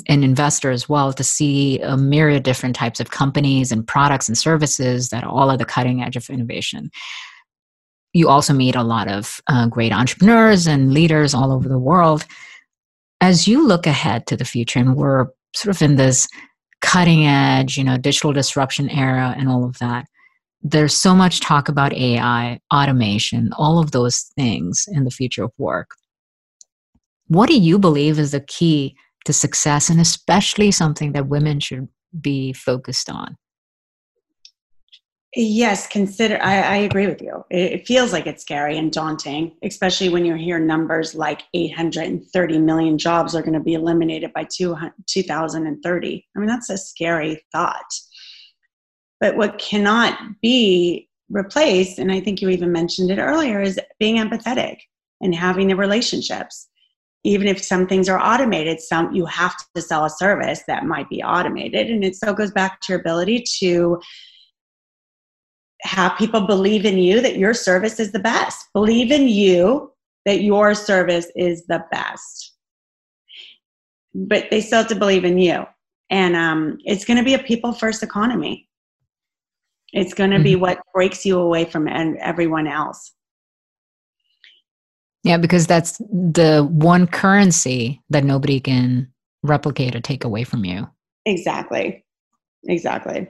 an 0.07 0.23
investor 0.23 0.69
as 0.69 0.87
well 0.87 1.13
to 1.13 1.23
see 1.23 1.79
a 1.79 1.97
myriad 1.97 2.43
different 2.43 2.75
types 2.75 2.99
of 2.99 3.09
companies 3.09 3.71
and 3.71 3.87
products 3.87 4.27
and 4.27 4.37
services 4.37 5.09
that 5.09 5.23
are 5.23 5.29
all 5.29 5.49
at 5.51 5.59
the 5.59 5.65
cutting 5.65 6.03
edge 6.03 6.15
of 6.15 6.29
innovation 6.29 6.91
you 8.13 8.29
also 8.29 8.53
meet 8.53 8.75
a 8.75 8.83
lot 8.83 9.07
of 9.07 9.41
uh, 9.47 9.67
great 9.67 9.91
entrepreneurs 9.91 10.67
and 10.67 10.93
leaders 10.93 11.33
all 11.33 11.51
over 11.51 11.69
the 11.69 11.79
world. 11.79 12.25
As 13.21 13.47
you 13.47 13.65
look 13.67 13.85
ahead 13.85 14.25
to 14.27 14.37
the 14.37 14.45
future, 14.45 14.79
and 14.79 14.95
we're 14.95 15.27
sort 15.55 15.75
of 15.75 15.81
in 15.81 15.95
this 15.95 16.27
cutting 16.81 17.25
edge, 17.25 17.77
you 17.77 17.83
know, 17.83 17.97
digital 17.97 18.33
disruption 18.33 18.89
era 18.89 19.35
and 19.37 19.49
all 19.49 19.65
of 19.65 19.77
that, 19.79 20.07
there's 20.61 20.93
so 20.93 21.15
much 21.15 21.39
talk 21.39 21.69
about 21.69 21.93
AI, 21.93 22.59
automation, 22.73 23.51
all 23.57 23.79
of 23.79 23.91
those 23.91 24.31
things 24.35 24.85
in 24.91 25.05
the 25.05 25.11
future 25.11 25.43
of 25.43 25.51
work. 25.57 25.91
What 27.27 27.47
do 27.47 27.57
you 27.57 27.79
believe 27.79 28.19
is 28.19 28.31
the 28.31 28.41
key 28.41 28.95
to 29.25 29.33
success, 29.33 29.89
and 29.89 30.01
especially 30.01 30.71
something 30.71 31.11
that 31.13 31.27
women 31.27 31.59
should 31.59 31.87
be 32.19 32.53
focused 32.53 33.09
on? 33.09 33.37
Yes, 35.35 35.85
consider. 35.85 36.39
I, 36.41 36.61
I, 36.61 36.75
agree 36.77 37.05
with 37.05 37.21
you. 37.21 37.45
It, 37.51 37.73
it, 37.73 37.87
feels 37.87 38.11
like 38.11 38.25
it's 38.25 38.41
scary 38.41 38.79
and 38.79 38.91
daunting, 38.91 39.55
especially 39.61 40.09
when 40.09 40.25
you 40.25 40.33
hear 40.33 40.57
numbers 40.57 41.13
like 41.13 41.43
830 41.53 42.57
million 42.57 42.97
jobs 42.97 43.35
are 43.35 43.43
going 43.43 43.53
to 43.53 43.59
be 43.59 43.75
eliminated 43.75 44.33
by 44.33 44.47
2030. 44.49 46.27
I 46.35 46.39
mean, 46.39 46.47
that's 46.47 46.71
a 46.71 46.77
scary 46.79 47.45
thought. 47.51 47.93
But 49.19 49.35
what 49.35 49.59
cannot 49.59 50.17
be 50.41 51.07
replaced, 51.29 51.99
and 51.99 52.11
I 52.11 52.21
think 52.21 52.41
you 52.41 52.49
even 52.49 52.71
mentioned 52.71 53.11
it 53.11 53.19
earlier, 53.19 53.61
is 53.61 53.79
being 53.99 54.17
empathetic 54.17 54.77
and 55.21 55.35
having 55.35 55.67
the 55.67 55.75
relationships. 55.75 56.69
Even 57.23 57.47
if 57.47 57.63
some 57.63 57.85
things 57.85 58.09
are 58.09 58.19
automated, 58.19 58.79
some 58.79 59.13
you 59.13 59.25
have 59.25 59.53
to 59.75 59.81
sell 59.81 60.05
a 60.05 60.09
service 60.09 60.63
that 60.65 60.85
might 60.85 61.09
be 61.09 61.21
automated, 61.21 61.91
and 61.91 62.03
it 62.03 62.15
still 62.15 62.33
goes 62.33 62.49
back 62.49 62.81
to 62.81 62.93
your 62.93 62.99
ability 62.99 63.43
to 63.59 63.99
have 65.81 66.17
people 66.17 66.41
believe 66.41 66.85
in 66.85 66.97
you 66.97 67.21
that 67.21 67.37
your 67.37 67.53
service 67.53 67.99
is 67.99 68.11
the 68.11 68.19
best. 68.19 68.67
Believe 68.73 69.11
in 69.11 69.27
you 69.27 69.91
that 70.25 70.41
your 70.41 70.75
service 70.75 71.27
is 71.35 71.65
the 71.67 71.83
best. 71.91 72.53
But 74.13 74.47
they 74.51 74.61
still 74.61 74.79
have 74.79 74.87
to 74.89 74.95
believe 74.95 75.23
in 75.23 75.37
you. 75.37 75.65
And 76.09 76.35
um, 76.35 76.79
it's 76.85 77.05
going 77.05 77.17
to 77.17 77.23
be 77.23 77.33
a 77.35 77.39
people 77.39 77.71
first 77.71 78.03
economy. 78.03 78.67
It's 79.93 80.13
going 80.13 80.31
to 80.31 80.37
mm-hmm. 80.37 80.43
be 80.43 80.55
what 80.55 80.79
breaks 80.93 81.25
you 81.25 81.39
away 81.39 81.65
from 81.65 81.87
everyone 81.87 82.67
else. 82.67 83.13
Yeah, 85.23 85.37
because 85.37 85.67
that's 85.67 85.97
the 85.97 86.67
one 86.69 87.05
currency 87.05 88.01
that 88.09 88.23
nobody 88.23 88.59
can 88.59 89.11
replicate 89.43 89.95
or 89.95 89.99
take 89.99 90.23
away 90.23 90.43
from 90.43 90.65
you. 90.65 90.87
Exactly. 91.25 92.05
Exactly. 92.67 93.29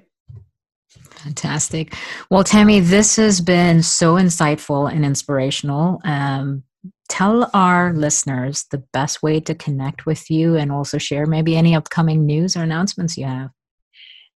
Fantastic. 1.23 1.95
Well, 2.29 2.43
Tami, 2.43 2.81
this 2.83 3.17
has 3.17 3.41
been 3.41 3.83
so 3.83 4.15
insightful 4.15 4.91
and 4.91 5.03
inspirational. 5.03 5.99
Um, 6.05 6.63
tell 7.09 7.49
our 7.53 7.91
listeners 7.93 8.65
the 8.71 8.77
best 8.93 9.21
way 9.21 9.41
to 9.41 9.53
connect 9.53 10.05
with 10.05 10.29
you 10.29 10.55
and 10.55 10.71
also 10.71 10.97
share 10.97 11.25
maybe 11.25 11.57
any 11.57 11.75
upcoming 11.75 12.25
news 12.25 12.55
or 12.55 12.63
announcements 12.63 13.17
you 13.17 13.25
have. 13.25 13.49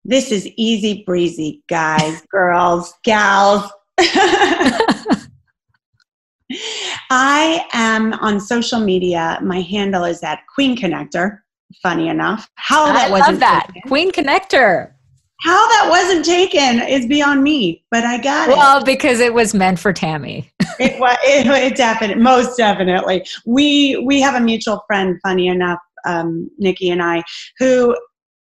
This 0.03 0.31
is 0.31 0.47
easy 0.57 1.03
breezy, 1.05 1.61
guys, 1.69 2.23
girls, 2.31 2.93
gals. 3.03 3.71
I 7.11 7.63
am 7.73 8.13
on 8.13 8.39
social 8.39 8.79
media. 8.79 9.39
My 9.43 9.61
handle 9.61 10.05
is 10.05 10.23
at 10.23 10.39
Queen 10.53 10.75
Connector. 10.75 11.39
Funny 11.83 12.09
enough, 12.09 12.49
how 12.55 12.85
I 12.85 12.93
that 12.93 13.11
wasn't 13.11 13.39
that 13.39 13.67
Queen 13.87 14.11
Connector 14.11 14.91
how 15.41 15.67
that 15.69 15.87
wasn't 15.89 16.25
taken 16.25 16.81
is 16.87 17.05
beyond 17.07 17.43
me, 17.43 17.83
but 17.91 18.03
I 18.03 18.17
got 18.17 18.47
well, 18.47 18.57
it. 18.57 18.59
Well, 18.59 18.83
because 18.83 19.19
it 19.19 19.33
was 19.33 19.53
meant 19.53 19.79
for 19.79 19.91
Tami. 19.91 20.49
it 20.79 20.99
was 20.99 21.17
it, 21.23 21.47
it 21.47 21.75
definitely, 21.75 22.21
most 22.21 22.57
definitely. 22.57 23.25
We 23.45 23.97
we 24.05 24.21
have 24.21 24.35
a 24.35 24.39
mutual 24.39 24.83
friend, 24.87 25.19
funny 25.23 25.47
enough, 25.47 25.79
um, 26.05 26.49
Nikki 26.57 26.89
and 26.89 27.01
I, 27.01 27.23
who 27.59 27.95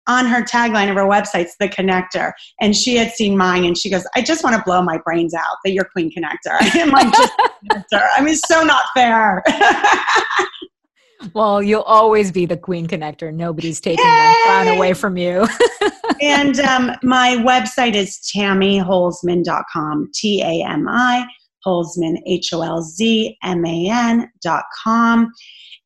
on 0.06 0.26
her 0.26 0.42
tagline 0.42 0.88
of 0.90 0.96
her 0.96 1.04
website's 1.04 1.54
the 1.60 1.68
connector 1.68 2.32
and 2.60 2.74
she 2.74 2.96
had 2.96 3.12
seen 3.12 3.36
mine 3.36 3.64
and 3.64 3.76
she 3.76 3.90
goes 3.90 4.04
i 4.16 4.22
just 4.22 4.42
want 4.42 4.56
to 4.56 4.62
blow 4.62 4.80
my 4.82 4.98
brains 5.04 5.34
out 5.34 5.56
that 5.62 5.72
you're 5.72 5.84
queen 5.92 6.10
connector 6.10 6.56
i'm 6.80 6.88
like 6.88 7.12
just 7.12 7.32
connector 7.70 8.08
i 8.16 8.22
mean 8.22 8.34
so 8.34 8.62
not 8.62 8.86
fair 8.94 9.42
well, 11.34 11.62
you'll 11.62 11.82
always 11.82 12.32
be 12.32 12.46
the 12.46 12.56
queen 12.56 12.86
connector. 12.86 13.32
Nobody's 13.32 13.80
taking 13.80 14.04
Yay! 14.04 14.10
that 14.10 14.62
crown 14.64 14.76
away 14.76 14.94
from 14.94 15.16
you. 15.16 15.46
and 16.20 16.60
um, 16.60 16.92
my 17.02 17.36
website 17.36 17.94
is 17.94 18.18
tamiholzman.com, 18.34 20.10
T 20.14 20.42
A 20.42 20.64
M 20.66 20.86
I, 20.88 21.26
Holzman, 21.66 22.16
H 22.26 22.52
O 22.52 22.62
L 22.62 22.82
Z 22.82 23.36
M 23.42 23.64
A 23.64 23.88
N.com. 23.88 25.32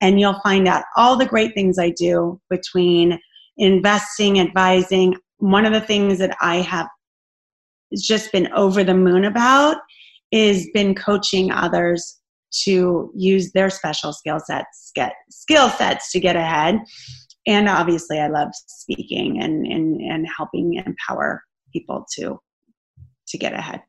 And 0.00 0.20
you'll 0.20 0.40
find 0.40 0.68
out 0.68 0.84
all 0.96 1.16
the 1.16 1.26
great 1.26 1.54
things 1.54 1.78
I 1.78 1.90
do 1.90 2.40
between 2.50 3.18
investing, 3.56 4.40
advising. 4.40 5.14
One 5.38 5.64
of 5.64 5.72
the 5.72 5.80
things 5.80 6.18
that 6.18 6.36
I 6.40 6.56
have 6.56 6.88
just 7.96 8.32
been 8.32 8.52
over 8.52 8.82
the 8.82 8.94
moon 8.94 9.24
about 9.24 9.76
is 10.32 10.68
been 10.74 10.94
coaching 10.94 11.52
others 11.52 12.18
to 12.64 13.10
use 13.14 13.52
their 13.52 13.70
special 13.70 14.12
skill 14.12 14.38
sets 14.38 14.92
get 14.94 15.12
skill 15.28 15.68
sets 15.70 16.12
to 16.12 16.20
get 16.20 16.36
ahead 16.36 16.78
and 17.46 17.68
obviously 17.68 18.18
i 18.18 18.28
love 18.28 18.48
speaking 18.52 19.40
and 19.42 19.66
and, 19.66 20.00
and 20.00 20.26
helping 20.36 20.74
empower 20.74 21.42
people 21.72 22.04
to 22.12 22.38
to 23.26 23.38
get 23.38 23.52
ahead 23.52 23.80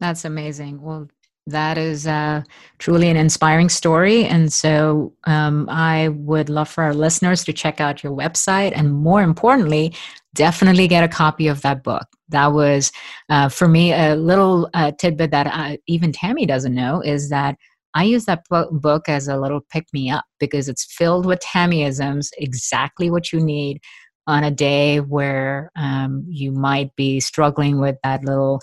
that's 0.00 0.24
amazing 0.24 0.80
well 0.80 1.08
that 1.48 1.78
is 1.78 2.06
uh, 2.06 2.42
truly 2.78 3.08
an 3.08 3.16
inspiring 3.16 3.68
story. 3.68 4.24
And 4.24 4.52
so 4.52 5.12
um, 5.24 5.68
I 5.70 6.08
would 6.08 6.48
love 6.48 6.68
for 6.68 6.84
our 6.84 6.94
listeners 6.94 7.44
to 7.44 7.52
check 7.52 7.80
out 7.80 8.02
your 8.02 8.12
website 8.12 8.72
and 8.74 8.92
more 8.92 9.22
importantly, 9.22 9.94
definitely 10.34 10.88
get 10.88 11.04
a 11.04 11.08
copy 11.08 11.48
of 11.48 11.62
that 11.62 11.82
book. 11.82 12.06
That 12.28 12.48
was, 12.48 12.92
uh, 13.30 13.48
for 13.48 13.66
me, 13.66 13.92
a 13.94 14.14
little 14.14 14.68
uh, 14.74 14.92
tidbit 14.92 15.30
that 15.30 15.46
I, 15.46 15.78
even 15.86 16.12
Tami 16.12 16.46
doesn't 16.46 16.74
know 16.74 17.00
is 17.00 17.30
that 17.30 17.56
I 17.98 18.04
use 18.04 18.26
that 18.26 18.44
book 18.48 19.08
as 19.08 19.26
a 19.26 19.36
little 19.36 19.60
pick 19.72 19.86
me 19.92 20.08
up 20.08 20.24
because 20.38 20.68
it's 20.68 20.84
filled 20.84 21.26
with 21.26 21.40
Tammyisms, 21.40 22.28
exactly 22.38 23.10
what 23.10 23.32
you 23.32 23.40
need 23.40 23.80
on 24.28 24.44
a 24.44 24.52
day 24.52 25.00
where 25.00 25.72
um, 25.74 26.24
you 26.28 26.52
might 26.52 26.94
be 26.94 27.18
struggling 27.18 27.80
with 27.80 27.96
that 28.04 28.24
little 28.24 28.60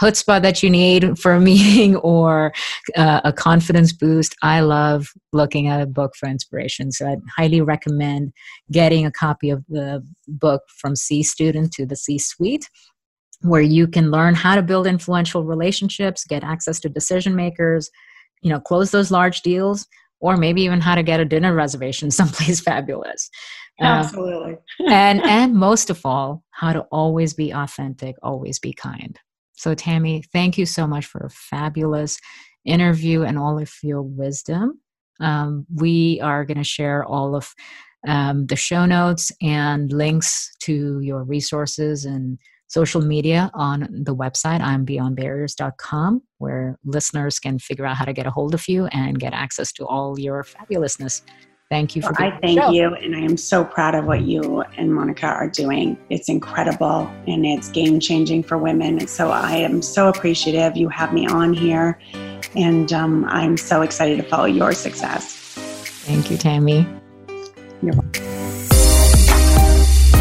chutzpah 0.00 0.40
that 0.40 0.62
you 0.62 0.70
need 0.70 1.18
for 1.18 1.32
a 1.34 1.40
meeting 1.52 1.96
or 1.96 2.54
uh, 2.96 3.20
a 3.22 3.34
confidence 3.34 3.92
boost. 3.92 4.34
I 4.42 4.60
love 4.60 5.08
looking 5.34 5.68
at 5.68 5.82
a 5.82 5.86
book 5.86 6.12
for 6.18 6.26
inspiration. 6.26 6.90
So 6.90 7.06
I'd 7.06 7.18
highly 7.36 7.60
recommend 7.60 8.32
getting 8.72 9.04
a 9.04 9.12
copy 9.12 9.50
of 9.50 9.62
the 9.68 10.02
book 10.26 10.62
from 10.78 10.96
C 10.96 11.22
student 11.22 11.70
to 11.72 11.84
the 11.84 11.96
C 11.96 12.18
suite 12.18 12.66
where 13.42 13.60
you 13.60 13.86
can 13.86 14.10
learn 14.10 14.34
how 14.34 14.54
to 14.54 14.62
build 14.62 14.86
influential 14.86 15.44
relationships, 15.44 16.24
get 16.24 16.44
access 16.44 16.80
to 16.80 16.88
decision 16.88 17.34
makers, 17.36 17.90
you 18.42 18.50
know, 18.50 18.60
close 18.60 18.90
those 18.90 19.10
large 19.10 19.42
deals, 19.42 19.86
or 20.20 20.36
maybe 20.36 20.62
even 20.62 20.80
how 20.80 20.94
to 20.94 21.02
get 21.02 21.20
a 21.20 21.24
dinner 21.24 21.54
reservation 21.54 22.10
someplace 22.10 22.60
fabulous. 22.60 23.30
Um, 23.80 23.86
Absolutely. 23.86 24.56
and 24.88 25.22
and 25.22 25.54
most 25.54 25.90
of 25.90 26.04
all, 26.04 26.44
how 26.50 26.72
to 26.72 26.80
always 26.92 27.34
be 27.34 27.52
authentic, 27.52 28.16
always 28.22 28.58
be 28.58 28.72
kind. 28.72 29.18
So, 29.54 29.74
Tami, 29.74 30.24
thank 30.32 30.56
you 30.56 30.66
so 30.66 30.86
much 30.86 31.06
for 31.06 31.20
a 31.20 31.30
fabulous 31.30 32.18
interview 32.64 33.22
and 33.22 33.38
all 33.38 33.58
of 33.58 33.72
your 33.82 34.02
wisdom. 34.02 34.80
Um, 35.20 35.66
we 35.74 36.18
are 36.22 36.44
going 36.44 36.56
to 36.56 36.64
share 36.64 37.04
all 37.04 37.34
of 37.36 37.54
um, 38.06 38.46
the 38.46 38.56
show 38.56 38.86
notes 38.86 39.30
and 39.42 39.92
links 39.92 40.50
to 40.60 41.00
your 41.00 41.22
resources 41.24 42.04
and 42.06 42.38
social 42.70 43.02
media 43.02 43.50
on 43.52 43.80
the 43.90 44.14
website 44.14 44.60
i'm 44.60 44.86
beyondbarriers.com 44.86 46.22
where 46.38 46.78
listeners 46.84 47.38
can 47.38 47.58
figure 47.58 47.84
out 47.84 47.96
how 47.96 48.04
to 48.04 48.12
get 48.12 48.26
a 48.26 48.30
hold 48.30 48.54
of 48.54 48.66
you 48.68 48.86
and 48.86 49.18
get 49.18 49.32
access 49.34 49.72
to 49.72 49.84
all 49.86 50.18
your 50.18 50.44
fabulousness 50.44 51.22
Thank 51.70 51.94
you 51.94 52.02
for 52.02 52.12
well, 52.18 52.32
I 52.32 52.38
thank 52.40 52.74
you, 52.74 52.92
and 52.96 53.14
I 53.14 53.20
am 53.20 53.36
so 53.36 53.64
proud 53.64 53.94
of 53.94 54.04
what 54.04 54.22
you 54.22 54.62
and 54.76 54.92
Monica 54.92 55.26
are 55.26 55.48
doing. 55.48 55.96
It's 56.10 56.28
incredible 56.28 57.08
and 57.28 57.46
it's 57.46 57.68
game 57.68 58.00
changing 58.00 58.42
for 58.42 58.58
women. 58.58 59.06
So 59.06 59.30
I 59.30 59.52
am 59.52 59.80
so 59.80 60.08
appreciative 60.08 60.76
you 60.76 60.88
have 60.88 61.12
me 61.12 61.28
on 61.28 61.52
here, 61.54 62.00
and 62.56 62.92
um, 62.92 63.24
I'm 63.26 63.56
so 63.56 63.82
excited 63.82 64.16
to 64.16 64.24
follow 64.24 64.46
your 64.46 64.72
success. 64.72 65.36
Thank 66.06 66.28
you, 66.28 66.36
Tami. 66.36 67.00
You're 67.82 67.94
welcome. 67.94 68.29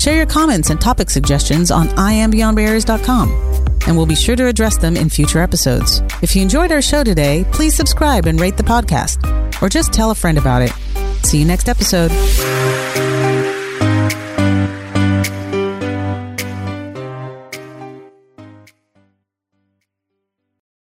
Share 0.00 0.16
your 0.16 0.26
comments 0.26 0.70
and 0.70 0.80
topic 0.80 1.10
suggestions 1.10 1.70
on 1.70 1.88
IamBeyondBarriers.com 1.88 3.50
and 3.86 3.96
we'll 3.96 4.06
be 4.06 4.14
sure 4.14 4.36
to 4.36 4.46
address 4.46 4.76
them 4.78 4.96
in 4.96 5.08
future 5.08 5.40
episodes. 5.40 6.02
If 6.22 6.36
you 6.36 6.42
enjoyed 6.42 6.72
our 6.72 6.82
show 6.82 7.02
today, 7.02 7.44
please 7.52 7.74
subscribe 7.74 8.26
and 8.26 8.40
rate 8.40 8.56
the 8.56 8.62
podcast, 8.62 9.62
or 9.62 9.68
just 9.68 9.92
tell 9.92 10.10
a 10.10 10.14
friend 10.14 10.38
about 10.38 10.62
it. 10.62 10.72
See 11.24 11.38
you 11.38 11.44
next 11.44 11.68
episode. 11.68 12.10